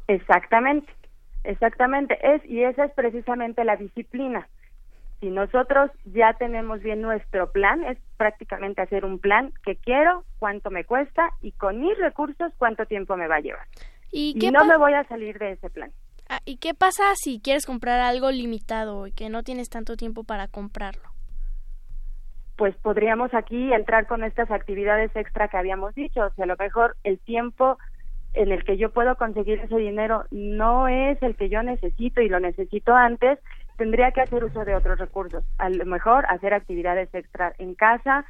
Exactamente, 0.09 0.93
exactamente, 1.45 2.19
es 2.23 2.45
y 2.45 2.63
esa 2.63 2.87
es 2.87 2.93
precisamente 2.93 3.65
la 3.65 3.77
disciplina 3.77 4.49
si 5.25 5.31
nosotros 5.31 5.91
ya 6.05 6.35
tenemos 6.35 6.83
bien 6.83 7.01
nuestro 7.01 7.51
plan, 7.51 7.83
es 7.85 7.97
prácticamente 8.19 8.83
hacer 8.83 9.07
un 9.07 9.19
plan 9.19 9.55
que 9.65 9.75
quiero, 9.77 10.23
cuánto 10.39 10.71
me 10.71 10.85
cuesta 10.85 11.31
y 11.41 11.53
con 11.53 11.81
mis 11.81 11.97
recursos 11.97 12.53
cuánto 12.59 12.85
tiempo 12.85 13.17
me 13.17 13.27
va 13.27 13.37
a 13.37 13.41
llevar. 13.41 13.67
Y, 14.13 14.35
no 14.53 14.67
me 14.67 14.77
voy 14.77 14.93
a 14.93 15.03
salir 15.05 15.39
de 15.39 15.53
ese 15.53 15.71
plan. 15.71 15.91
Ah, 16.29 16.41
¿Y 16.45 16.59
qué 16.59 16.75
pasa 16.75 17.05
si 17.15 17.41
quieres 17.41 17.65
comprar 17.65 18.01
algo 18.01 18.31
limitado 18.31 19.07
y 19.07 19.13
que 19.13 19.31
no 19.31 19.43
tienes 19.43 19.71
tanto 19.71 19.97
tiempo 19.97 20.25
para 20.25 20.47
comprarlo? 20.47 21.09
Pues 22.59 22.77
podríamos 22.77 23.33
aquí 23.33 23.73
entrar 23.73 24.07
con 24.07 24.25
estas 24.25 24.51
actividades 24.51 25.11
extra 25.17 25.49
que 25.49 25.57
habíamos 25.57 25.95
dicho. 25.95 26.21
O 26.21 26.35
sea, 26.35 26.45
a 26.45 26.49
lo 26.49 26.57
mejor 26.57 26.97
el 27.03 27.19
tiempo 27.19 27.79
en 28.35 28.53
el 28.53 28.63
que 28.65 28.77
yo 28.77 28.91
puedo 28.91 29.17
conseguir 29.17 29.61
ese 29.61 29.77
dinero 29.77 30.25
no 30.31 30.87
es 30.87 31.21
el 31.23 31.35
que 31.35 31.49
yo 31.49 31.63
necesito 31.63 32.21
y 32.21 32.29
lo 32.29 32.41
necesito 32.41 32.95
antes, 32.95 33.39
tendría 33.77 34.13
que 34.13 34.21
hacer 34.21 34.45
uso 34.45 34.65
de 34.65 34.75
otros 34.75 34.99
recursos. 34.99 35.45
A 35.59 35.69
lo 35.69 35.85
mejor 35.85 36.25
hacer 36.29 36.55
actividades 36.55 37.13
extra 37.15 37.55
en 37.59 37.75
casa 37.75 38.25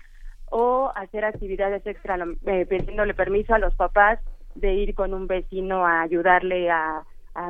o 0.47 0.93
hacer 0.95 1.25
actividades 1.25 1.87
extra 1.87 2.17
eh, 2.47 2.67
pidiéndole 2.67 3.15
permiso 3.15 3.55
a 3.55 3.59
los 3.59 3.75
papás 3.75 4.21
de 4.55 4.73
ir 4.75 4.95
con 4.95 5.15
un 5.15 5.27
vecino 5.27 5.87
a 5.87 6.03
ayudarle 6.03 6.71
a, 6.71 7.05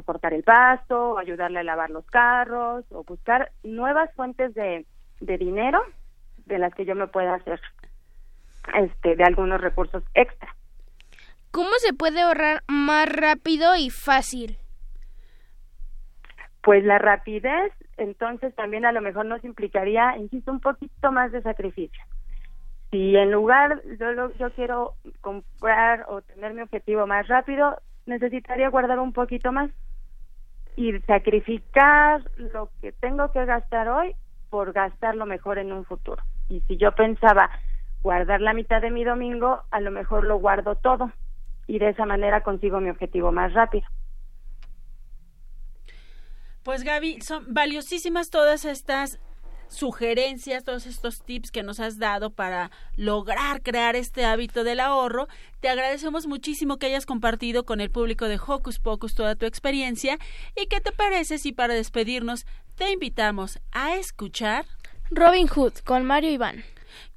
cortar 0.07 0.33
el 0.33 0.43
pasto, 0.43 1.11
o 1.11 1.19
ayudarle 1.19 1.59
a 1.59 1.63
lavar 1.63 1.91
los 1.91 2.07
carros, 2.07 2.87
o 2.91 3.05
buscar 3.05 3.53
nuevas 3.63 4.11
fuentes 4.15 4.55
de, 4.55 4.87
de 5.21 5.37
dinero 5.37 5.83
de 6.47 6.59
las 6.59 6.73
que 6.75 6.87
yo 6.87 6.95
me 6.95 7.07
pueda 7.07 7.35
hacer 7.35 7.61
este 8.73 9.15
de 9.15 9.25
algunos 9.25 9.61
recursos 9.61 10.03
extra. 10.15 10.49
¿Cómo 11.51 11.71
se 11.79 11.93
puede 11.93 12.23
ahorrar 12.23 12.63
más 12.67 13.07
rápido 13.11 13.77
y 13.77 13.91
fácil? 13.91 14.57
Pues 16.63 16.83
la 16.83 16.99
rapidez 16.99 17.73
entonces 17.97 18.55
también 18.55 18.85
a 18.85 18.93
lo 18.93 19.01
mejor 19.01 19.27
nos 19.27 19.45
implicaría, 19.45 20.17
insisto, 20.19 20.51
un 20.51 20.61
poquito 20.61 21.13
más 21.13 21.33
de 21.33 21.43
sacrificio. 21.43 22.03
Si 22.91 23.17
en 23.17 23.31
lugar 23.31 23.83
yo, 23.99 24.33
yo 24.39 24.51
quiero 24.53 24.95
comprar 25.21 26.05
o 26.09 26.23
tener 26.23 26.55
mi 26.55 26.63
objetivo 26.63 27.07
más 27.07 27.27
rápido, 27.29 27.79
necesitaría 28.07 28.69
guardar 28.69 28.99
un 28.99 29.13
poquito 29.13 29.51
más 29.53 29.71
y 30.77 30.93
sacrificar 31.01 32.23
lo 32.37 32.69
que 32.81 32.93
tengo 32.93 33.31
que 33.33 33.45
gastar 33.45 33.89
hoy 33.89 34.15
por 34.51 34.73
gastarlo 34.73 35.27
mejor 35.27 35.59
en 35.59 35.73
un 35.73 35.85
futuro. 35.85 36.23
Y 36.49 36.61
si 36.63 36.77
yo 36.77 36.93
pensaba 36.93 37.51
guardar 38.03 38.41
la 38.41 38.53
mitad 38.53 38.81
de 38.81 38.91
mi 38.91 39.03
domingo, 39.03 39.63
a 39.71 39.81
lo 39.81 39.91
mejor 39.91 40.25
lo 40.25 40.39
guardo 40.39 40.77
todo 40.77 41.11
y 41.67 41.79
de 41.79 41.89
esa 41.89 42.07
manera 42.07 42.43
consigo 42.43 42.81
mi 42.81 42.91
objetivo 42.91 43.33
más 43.33 43.53
rápido. 43.55 43.87
Pues 46.65 46.83
Gaby, 46.83 47.21
son 47.21 47.45
valiosísimas 47.53 48.31
todas 48.31 48.65
estas 48.65 49.21
sugerencias, 49.69 50.65
todos 50.65 50.87
estos 50.87 51.23
tips 51.23 51.51
que 51.51 51.63
nos 51.63 51.79
has 51.79 51.99
dado 51.99 52.31
para 52.31 52.71
lograr 52.97 53.63
crear 53.63 53.97
este 53.97 54.25
hábito 54.25 54.65
del 54.65 54.81
ahorro. 54.81 55.27
Te 55.61 55.69
agradecemos 55.69 56.27
muchísimo 56.27 56.79
que 56.79 56.87
hayas 56.87 57.05
compartido 57.07 57.65
con 57.65 57.81
el 57.81 57.91
público 57.91 58.29
de 58.29 58.39
Hocus 58.45 58.79
Pocus 58.79 59.15
toda 59.15 59.37
tu 59.37 59.47
experiencia. 59.47 60.17
¿Y 60.57 60.67
qué 60.67 60.81
te 60.81 60.93
parece 60.93 61.39
si 61.39 61.53
para 61.53 61.75
despedirnos 61.75 62.47
te 62.77 62.91
invitamos 62.93 63.61
a 63.73 63.97
escuchar 63.97 64.65
Robin 65.11 65.49
Hood 65.49 65.75
con 65.85 66.05
Mario 66.05 66.31
Iván? 66.31 66.63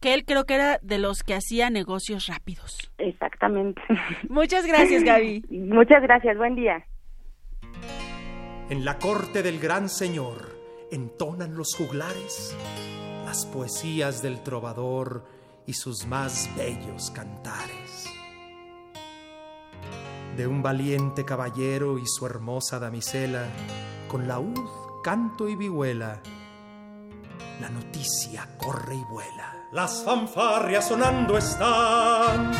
Que 0.01 0.13
él 0.13 0.25
creo 0.25 0.45
que 0.45 0.55
era 0.55 0.79
de 0.81 0.97
los 0.97 1.23
que 1.23 1.35
hacía 1.35 1.69
negocios 1.69 2.27
rápidos. 2.27 2.91
Exactamente. 2.97 3.81
Muchas 4.29 4.65
gracias, 4.65 5.03
Gaby. 5.03 5.45
Muchas 5.49 6.01
gracias. 6.01 6.37
Buen 6.37 6.55
día. 6.55 6.83
En 8.69 8.83
la 8.83 8.99
corte 8.99 9.43
del 9.43 9.59
gran 9.59 9.87
señor 9.87 10.57
entonan 10.91 11.55
los 11.55 11.73
juglares 11.73 12.53
las 13.23 13.45
poesías 13.45 14.21
del 14.21 14.43
trovador 14.43 15.23
y 15.65 15.73
sus 15.73 16.05
más 16.05 16.49
bellos 16.57 17.09
cantares. 17.11 18.05
De 20.35 20.47
un 20.47 20.61
valiente 20.61 21.23
caballero 21.23 21.97
y 21.97 22.03
su 22.07 22.25
hermosa 22.25 22.77
damisela, 22.77 23.45
con 24.09 24.27
laúd, 24.27 25.01
canto 25.01 25.47
y 25.47 25.55
vihuela, 25.55 26.21
la 27.61 27.69
noticia 27.69 28.49
corre 28.57 28.95
y 28.95 29.03
vuela. 29.05 29.67
Las 29.71 30.03
fanfarrias 30.03 30.89
sonando 30.89 31.37
están. 31.37 32.51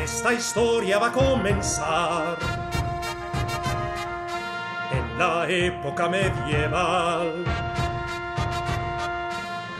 Esta 0.00 0.32
historia 0.32 0.98
va 0.98 1.08
a 1.08 1.12
comenzar 1.12 2.59
la 5.20 5.46
época 5.46 6.08
medieval. 6.08 7.44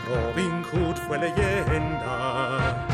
Robin 0.07 0.63
Hood 0.71 0.97
fue 0.97 1.17
leyenda 1.17 2.90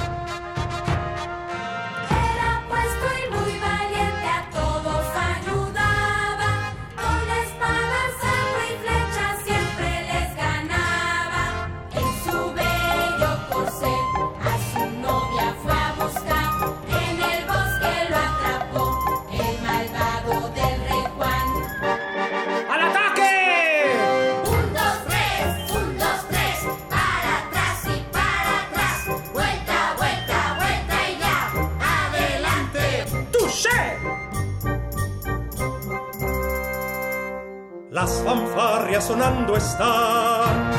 las 37.98 38.22
fanfarrias 38.22 39.08
sonando 39.08 39.58
están. 39.58 40.70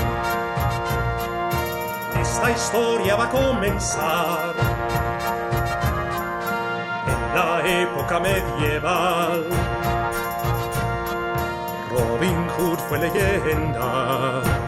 Esta 2.20 2.50
historia 2.52 3.16
va 3.16 3.24
a 3.24 3.30
comenzar 3.30 4.54
en 7.12 7.20
la 7.34 7.82
época 7.82 8.20
medieval. 8.20 9.46
Robin 11.90 12.48
Hood 12.56 12.78
fue 12.88 12.98
leyenda 13.00 14.67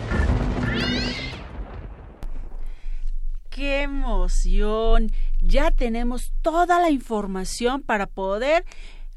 ¡Qué 3.81 3.85
emoción! 3.85 5.11
ya 5.41 5.71
tenemos 5.71 6.33
toda 6.43 6.79
la 6.79 6.91
información 6.91 7.81
para 7.81 8.05
poder 8.05 8.63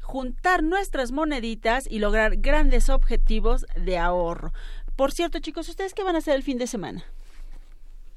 juntar 0.01 0.63
nuestras 0.63 1.11
moneditas 1.11 1.85
y 1.87 1.99
lograr 1.99 2.37
grandes 2.37 2.89
objetivos 2.89 3.67
de 3.75 3.99
ahorro. 3.99 4.53
Por 4.95 5.11
cierto, 5.11 5.37
chicos, 5.37 5.69
¿ustedes 5.69 5.93
qué 5.93 6.01
van 6.01 6.15
a 6.15 6.17
hacer 6.17 6.35
el 6.35 6.41
fin 6.41 6.57
de 6.57 6.65
semana? 6.65 7.05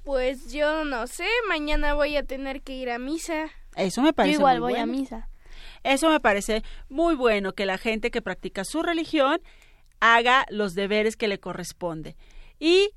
Pues 0.04 0.50
yo 0.50 0.86
no 0.86 1.06
sé, 1.06 1.26
mañana 1.50 1.92
voy 1.92 2.16
a 2.16 2.22
tener 2.22 2.62
que 2.62 2.72
ir 2.72 2.88
a 2.88 2.98
misa. 2.98 3.50
Eso 3.76 4.00
me 4.00 4.14
parece 4.14 4.32
Yo 4.32 4.40
igual 4.40 4.60
muy 4.60 4.72
voy 4.72 4.80
a 4.80 4.86
bueno. 4.86 5.00
misa. 5.00 5.28
Eso 5.84 6.08
me 6.08 6.18
parece 6.18 6.62
muy 6.88 7.14
bueno 7.14 7.52
que 7.52 7.66
la 7.66 7.76
gente 7.76 8.10
que 8.10 8.22
practica 8.22 8.64
su 8.64 8.82
religión 8.82 9.42
haga 10.00 10.46
los 10.48 10.74
deberes 10.74 11.14
que 11.18 11.28
le 11.28 11.38
corresponde. 11.38 12.16
Y 12.58 12.88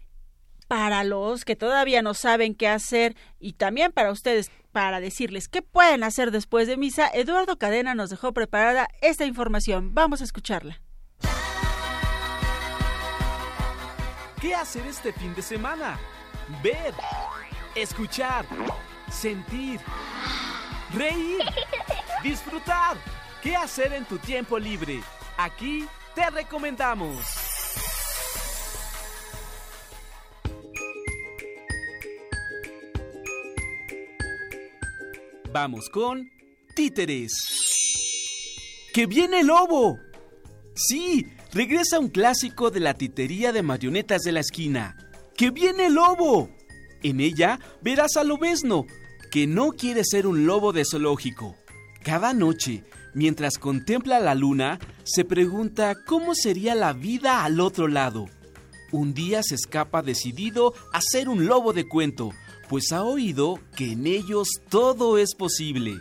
para 0.72 1.04
los 1.04 1.44
que 1.44 1.58
todavía 1.58 2.02
no 2.02 2.14
saben 2.14 2.56
qué 2.56 2.70
hacer 2.70 3.18
y 3.42 3.52
también 3.52 3.92
para 3.92 4.10
ustedes 4.10 4.50
para 4.72 5.02
decirles 5.02 5.50
qué 5.50 5.62
pueden 5.62 6.02
hacer 6.02 6.32
después 6.32 6.66
de 6.66 6.78
misa, 6.78 7.10
Eduardo 7.14 7.58
Cadena 7.58 7.94
nos 7.94 8.10
dejó 8.10 8.32
preparada 8.32 8.88
esta 9.02 9.26
información. 9.26 9.94
Vamos 9.94 10.22
a 10.22 10.24
escucharla. 10.24 10.80
¿Qué 14.40 14.56
hacer 14.56 14.88
este 14.88 15.12
fin 15.12 15.36
de 15.36 15.42
semana? 15.42 16.00
Ver, 16.64 16.94
escuchar, 17.76 18.46
sentir, 19.12 19.82
reír, 20.94 21.42
disfrutar. 22.24 22.96
¿Qué 23.44 23.58
hacer 23.58 23.92
en 23.92 24.06
tu 24.06 24.18
tiempo 24.20 24.58
libre? 24.58 25.02
Aquí 25.36 25.86
te 26.16 26.30
recomendamos. 26.30 27.41
Vamos 35.54 35.90
con 35.90 36.32
títeres. 36.76 37.34
¡Que 38.94 39.06
viene 39.06 39.42
el 39.42 39.48
lobo! 39.48 39.98
Sí, 40.74 41.28
regresa 41.52 42.00
un 42.00 42.08
clásico 42.08 42.72
de 42.72 42.80
la 42.80 42.94
titería 42.94 43.52
de 43.52 43.62
marionetas 43.62 44.22
de 44.22 44.32
la 44.32 44.40
esquina. 44.40 44.96
¡Que 45.36 45.52
viene 45.52 45.88
el 45.88 45.96
lobo! 45.96 46.50
En 47.04 47.20
ella 47.20 47.60
verás 47.82 48.16
al 48.16 48.30
lobesno, 48.30 48.86
que 49.30 49.46
no 49.46 49.72
quiere 49.72 50.04
ser 50.06 50.26
un 50.26 50.46
lobo 50.46 50.72
de 50.72 50.86
zoológico. 50.90 51.58
Cada 52.02 52.34
noche, 52.34 52.86
mientras 53.14 53.58
contempla 53.58 54.22
la 54.22 54.36
luna, 54.36 54.80
se 55.04 55.26
pregunta 55.26 55.96
cómo 56.06 56.34
sería 56.34 56.76
la 56.76 56.94
vida 56.94 57.44
al 57.44 57.60
otro 57.60 57.90
lado. 57.90 58.28
Un 58.94 59.14
día 59.14 59.42
se 59.44 59.56
escapa 59.56 60.02
decidido 60.02 60.74
a 60.94 61.02
ser 61.02 61.28
un 61.28 61.46
lobo 61.46 61.74
de 61.74 61.90
cuento, 61.90 62.32
pues 62.72 62.94
ha 62.94 63.04
oído 63.04 63.60
que 63.76 63.92
en 63.92 64.08
ellos 64.08 64.48
todo 64.70 65.18
es 65.18 65.36
posible. 65.36 65.98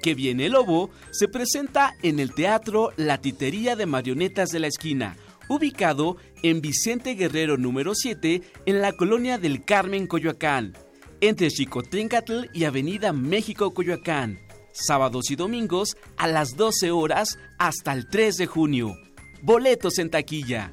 Que 0.00 0.14
viene 0.14 0.48
lobo 0.48 0.90
se 1.10 1.26
presenta 1.26 1.96
en 2.04 2.20
el 2.20 2.32
teatro 2.34 2.92
La 2.96 3.20
Titería 3.20 3.74
de 3.74 3.86
Marionetas 3.86 4.50
de 4.50 4.60
la 4.60 4.68
Esquina, 4.68 5.16
ubicado 5.48 6.18
en 6.44 6.60
Vicente 6.60 7.16
Guerrero 7.16 7.56
número 7.56 7.96
7 7.96 8.42
en 8.64 8.80
la 8.80 8.92
colonia 8.92 9.38
del 9.38 9.64
Carmen, 9.64 10.06
Coyoacán, 10.06 10.74
entre 11.20 11.50
Chicoténcatl 11.50 12.44
y 12.54 12.62
Avenida 12.62 13.12
México, 13.12 13.74
Coyoacán, 13.74 14.38
sábados 14.70 15.32
y 15.32 15.34
domingos 15.34 15.96
a 16.16 16.28
las 16.28 16.56
12 16.56 16.92
horas 16.92 17.40
hasta 17.58 17.92
el 17.92 18.06
3 18.06 18.36
de 18.36 18.46
junio. 18.46 18.94
Boletos 19.42 19.98
en 19.98 20.10
taquilla. 20.10 20.70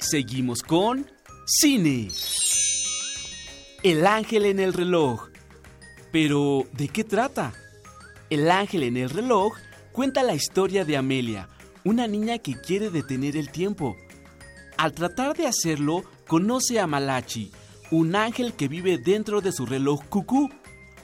Seguimos 0.00 0.62
con 0.62 1.06
cine. 1.44 2.08
El 3.82 4.06
ángel 4.06 4.46
en 4.46 4.58
el 4.58 4.72
reloj. 4.72 5.28
Pero, 6.10 6.64
¿de 6.72 6.88
qué 6.88 7.04
trata? 7.04 7.52
El 8.30 8.50
ángel 8.50 8.82
en 8.84 8.96
el 8.96 9.10
reloj 9.10 9.52
cuenta 9.92 10.22
la 10.22 10.34
historia 10.34 10.86
de 10.86 10.96
Amelia, 10.96 11.50
una 11.84 12.06
niña 12.06 12.38
que 12.38 12.58
quiere 12.58 12.88
detener 12.88 13.36
el 13.36 13.50
tiempo. 13.50 13.94
Al 14.78 14.92
tratar 14.92 15.36
de 15.36 15.46
hacerlo, 15.46 16.02
conoce 16.26 16.80
a 16.80 16.86
Malachi, 16.86 17.52
un 17.90 18.16
ángel 18.16 18.54
que 18.54 18.68
vive 18.68 18.96
dentro 18.96 19.42
de 19.42 19.52
su 19.52 19.66
reloj 19.66 20.02
cucú. 20.08 20.48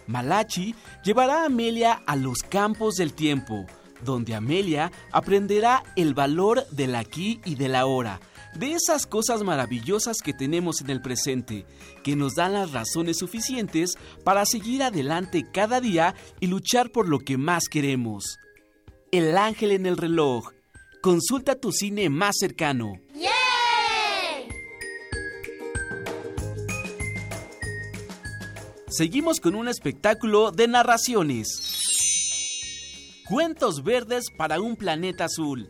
Malachi 0.06 0.74
llevará 1.04 1.42
a 1.42 1.46
Amelia 1.46 2.02
a 2.06 2.16
los 2.16 2.38
campos 2.38 2.94
del 2.94 3.12
tiempo, 3.12 3.66
donde 4.02 4.34
Amelia 4.34 4.90
aprenderá 5.12 5.82
el 5.96 6.14
valor 6.14 6.66
del 6.70 6.94
aquí 6.94 7.40
y 7.44 7.56
del 7.56 7.74
ahora, 7.74 8.20
de 8.58 8.72
esas 8.72 9.06
cosas 9.06 9.42
maravillosas 9.42 10.18
que 10.22 10.32
tenemos 10.32 10.80
en 10.80 10.90
el 10.90 11.00
presente, 11.02 11.66
que 12.02 12.16
nos 12.16 12.34
dan 12.34 12.52
las 12.52 12.72
razones 12.72 13.18
suficientes 13.18 13.94
para 14.24 14.44
seguir 14.46 14.82
adelante 14.82 15.46
cada 15.52 15.80
día 15.80 16.14
y 16.40 16.46
luchar 16.46 16.90
por 16.90 17.08
lo 17.08 17.18
que 17.18 17.36
más 17.36 17.68
queremos. 17.68 18.38
El 19.12 19.36
ángel 19.36 19.72
en 19.72 19.86
el 19.86 19.96
reloj. 19.96 20.52
Consulta 21.02 21.54
tu 21.54 21.72
cine 21.72 22.08
más 22.08 22.36
cercano. 22.38 22.94
Seguimos 28.88 29.40
con 29.40 29.54
un 29.54 29.68
espectáculo 29.68 30.52
de 30.52 30.68
narraciones. 30.68 31.76
Cuentos 33.28 33.82
verdes 33.82 34.30
para 34.36 34.60
un 34.60 34.76
planeta 34.76 35.24
azul. 35.26 35.68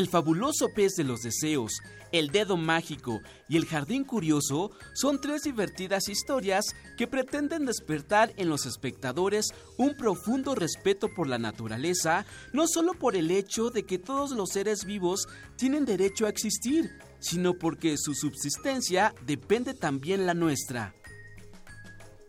El 0.00 0.08
fabuloso 0.08 0.70
pez 0.74 0.94
de 0.94 1.04
los 1.04 1.20
deseos, 1.20 1.82
el 2.10 2.30
dedo 2.30 2.56
mágico 2.56 3.20
y 3.50 3.58
el 3.58 3.66
jardín 3.66 4.04
curioso 4.04 4.70
son 4.94 5.20
tres 5.20 5.42
divertidas 5.42 6.08
historias 6.08 6.74
que 6.96 7.06
pretenden 7.06 7.66
despertar 7.66 8.32
en 8.38 8.48
los 8.48 8.64
espectadores 8.64 9.48
un 9.76 9.94
profundo 9.94 10.54
respeto 10.54 11.10
por 11.14 11.28
la 11.28 11.36
naturaleza, 11.36 12.24
no 12.54 12.66
solo 12.66 12.94
por 12.94 13.14
el 13.14 13.30
hecho 13.30 13.68
de 13.68 13.84
que 13.84 13.98
todos 13.98 14.30
los 14.30 14.48
seres 14.48 14.86
vivos 14.86 15.26
tienen 15.56 15.84
derecho 15.84 16.24
a 16.24 16.30
existir, 16.30 16.98
sino 17.18 17.58
porque 17.58 17.98
su 17.98 18.14
subsistencia 18.14 19.14
depende 19.26 19.74
también 19.74 20.24
la 20.24 20.32
nuestra. 20.32 20.94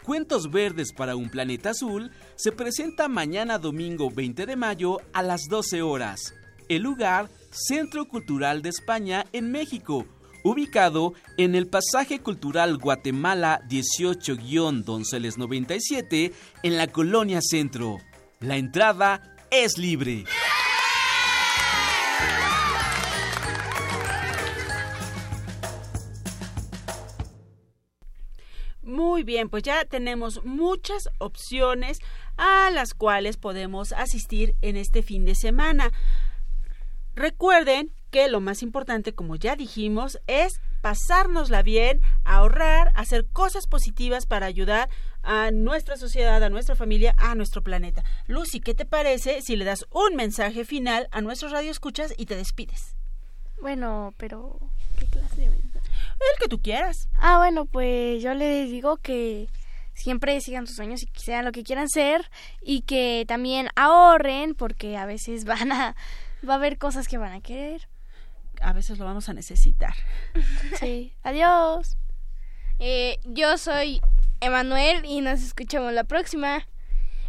Cuentos 0.03 0.51
Verdes 0.51 0.91
para 0.91 1.15
un 1.15 1.29
Planeta 1.29 1.69
Azul 1.69 2.11
se 2.35 2.51
presenta 2.51 3.07
mañana 3.07 3.59
domingo 3.59 4.11
20 4.11 4.45
de 4.45 4.57
mayo 4.57 4.97
a 5.13 5.23
las 5.23 5.47
12 5.47 5.81
horas. 5.81 6.33
El 6.67 6.83
lugar, 6.83 7.29
Centro 7.51 8.07
Cultural 8.07 8.61
de 8.61 8.69
España 8.69 9.25
en 9.33 9.51
México, 9.51 10.05
ubicado 10.43 11.13
en 11.37 11.53
el 11.53 11.67
Pasaje 11.67 12.19
Cultural 12.19 12.77
Guatemala 12.77 13.61
18-Donceles 13.67 15.37
97 15.37 16.31
en 16.63 16.77
la 16.77 16.87
Colonia 16.87 17.41
Centro. 17.41 17.97
La 18.39 18.55
entrada 18.55 19.37
es 19.51 19.77
libre. 19.77 20.23
Muy 28.81 29.23
bien, 29.23 29.49
pues 29.49 29.63
ya 29.63 29.85
tenemos 29.85 30.43
muchas 30.43 31.09
opciones 31.19 31.99
a 32.37 32.71
las 32.71 32.93
cuales 32.93 33.37
podemos 33.37 33.91
asistir 33.93 34.55
en 34.61 34.77
este 34.77 35.03
fin 35.03 35.25
de 35.25 35.35
semana. 35.35 35.91
Recuerden 37.15 37.91
que 38.09 38.27
lo 38.27 38.41
más 38.41 38.61
importante, 38.61 39.13
como 39.13 39.35
ya 39.35 39.55
dijimos, 39.55 40.19
es 40.27 40.59
pasárnosla 40.81 41.61
bien, 41.61 42.01
ahorrar, 42.25 42.91
hacer 42.95 43.25
cosas 43.25 43.67
positivas 43.67 44.25
para 44.25 44.45
ayudar 44.47 44.89
a 45.23 45.51
nuestra 45.51 45.97
sociedad, 45.97 46.43
a 46.43 46.49
nuestra 46.49 46.75
familia, 46.75 47.13
a 47.17 47.35
nuestro 47.35 47.61
planeta. 47.61 48.03
Lucy, 48.27 48.59
¿qué 48.59 48.73
te 48.73 48.85
parece 48.85 49.41
si 49.41 49.55
le 49.55 49.65
das 49.65 49.85
un 49.91 50.15
mensaje 50.15 50.65
final 50.65 51.07
a 51.11 51.21
nuestros 51.21 51.51
radioescuchas 51.51 52.13
y 52.17 52.25
te 52.25 52.35
despides? 52.35 52.95
Bueno, 53.61 54.13
pero 54.17 54.59
¿qué 54.97 55.05
clase 55.05 55.41
de 55.41 55.49
mensaje? 55.49 55.87
El 56.19 56.39
que 56.39 56.49
tú 56.49 56.61
quieras. 56.61 57.07
Ah, 57.19 57.37
bueno, 57.37 57.65
pues 57.65 58.21
yo 58.23 58.33
les 58.33 58.71
digo 58.71 58.97
que 58.97 59.47
siempre 59.93 60.39
sigan 60.41 60.65
sus 60.65 60.75
sueños 60.75 61.03
y 61.03 61.05
que 61.05 61.19
sean 61.19 61.45
lo 61.45 61.51
que 61.51 61.63
quieran 61.63 61.87
ser 61.87 62.29
y 62.61 62.81
que 62.81 63.25
también 63.27 63.67
ahorren 63.75 64.55
porque 64.55 64.97
a 64.97 65.05
veces 65.05 65.45
van 65.45 65.71
a 65.71 65.95
va 66.47 66.53
a 66.53 66.57
haber 66.57 66.77
cosas 66.77 67.07
que 67.07 67.17
van 67.17 67.33
a 67.33 67.41
querer. 67.41 67.87
A 68.61 68.73
veces 68.73 68.99
lo 68.99 69.05
vamos 69.05 69.29
a 69.29 69.33
necesitar. 69.33 69.93
Sí. 70.79 71.13
Adiós. 71.23 71.97
Eh, 72.79 73.19
yo 73.25 73.57
soy 73.57 74.01
Emanuel 74.39 75.05
y 75.05 75.21
nos 75.21 75.41
escuchamos 75.41 75.93
la 75.93 76.03
próxima. 76.03 76.67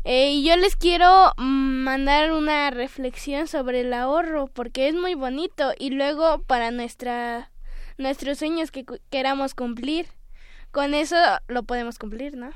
Eh, 0.05 0.33
y 0.33 0.45
yo 0.45 0.57
les 0.57 0.75
quiero 0.77 1.33
mandar 1.37 2.33
una 2.33 2.71
reflexión 2.71 3.47
sobre 3.47 3.83
el 3.83 3.93
ahorro 3.93 4.49
porque 4.49 4.89
es 4.89 4.95
muy 4.95 5.15
bonito 5.15 5.73
y 5.79 5.91
luego 5.91 6.43
para 6.43 6.71
nuestra 6.73 7.51
nuestros 7.99 8.39
sueños 8.39 8.73
que 8.73 8.85
queramos 9.11 9.55
cumplir 9.55 10.09
con 10.73 10.95
eso 10.95 11.17
lo 11.47 11.63
podemos 11.63 11.99
cumplir, 11.99 12.37
¿no? 12.37 12.51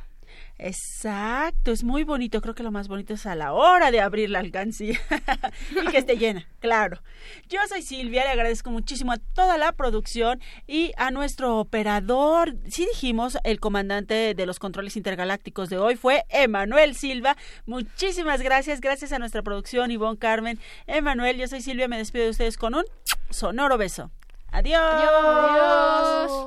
Exacto, 0.58 1.70
es 1.70 1.84
muy 1.84 2.02
bonito. 2.02 2.40
Creo 2.40 2.54
que 2.54 2.62
lo 2.62 2.70
más 2.70 2.88
bonito 2.88 3.14
es 3.14 3.26
a 3.26 3.34
la 3.34 3.52
hora 3.52 3.90
de 3.90 4.00
abrir 4.00 4.30
la 4.30 4.38
alcancía 4.38 4.98
y 5.70 5.86
que 5.90 5.98
esté 5.98 6.16
llena, 6.16 6.48
claro. 6.60 7.02
Yo 7.48 7.60
soy 7.68 7.82
Silvia, 7.82 8.24
le 8.24 8.30
agradezco 8.30 8.70
muchísimo 8.70 9.12
a 9.12 9.18
toda 9.18 9.58
la 9.58 9.72
producción 9.72 10.40
y 10.66 10.92
a 10.96 11.10
nuestro 11.10 11.58
operador. 11.58 12.56
Sí 12.68 12.86
dijimos, 12.86 13.36
el 13.44 13.60
comandante 13.60 14.34
de 14.34 14.46
los 14.46 14.58
controles 14.58 14.96
intergalácticos 14.96 15.68
de 15.68 15.76
hoy 15.78 15.96
fue 15.96 16.24
Emanuel 16.30 16.94
Silva. 16.94 17.36
Muchísimas 17.66 18.40
gracias, 18.40 18.80
gracias 18.80 19.12
a 19.12 19.18
nuestra 19.18 19.42
producción 19.42 19.90
Ivonne 19.90 20.18
Carmen. 20.18 20.58
Emanuel, 20.86 21.36
yo 21.36 21.48
soy 21.48 21.60
Silvia, 21.60 21.86
me 21.88 21.98
despido 21.98 22.24
de 22.24 22.30
ustedes 22.30 22.56
con 22.56 22.74
un 22.74 22.84
sonoro 23.28 23.76
beso. 23.76 24.10
Adiós. 24.52 24.80
Adiós. 24.80 26.46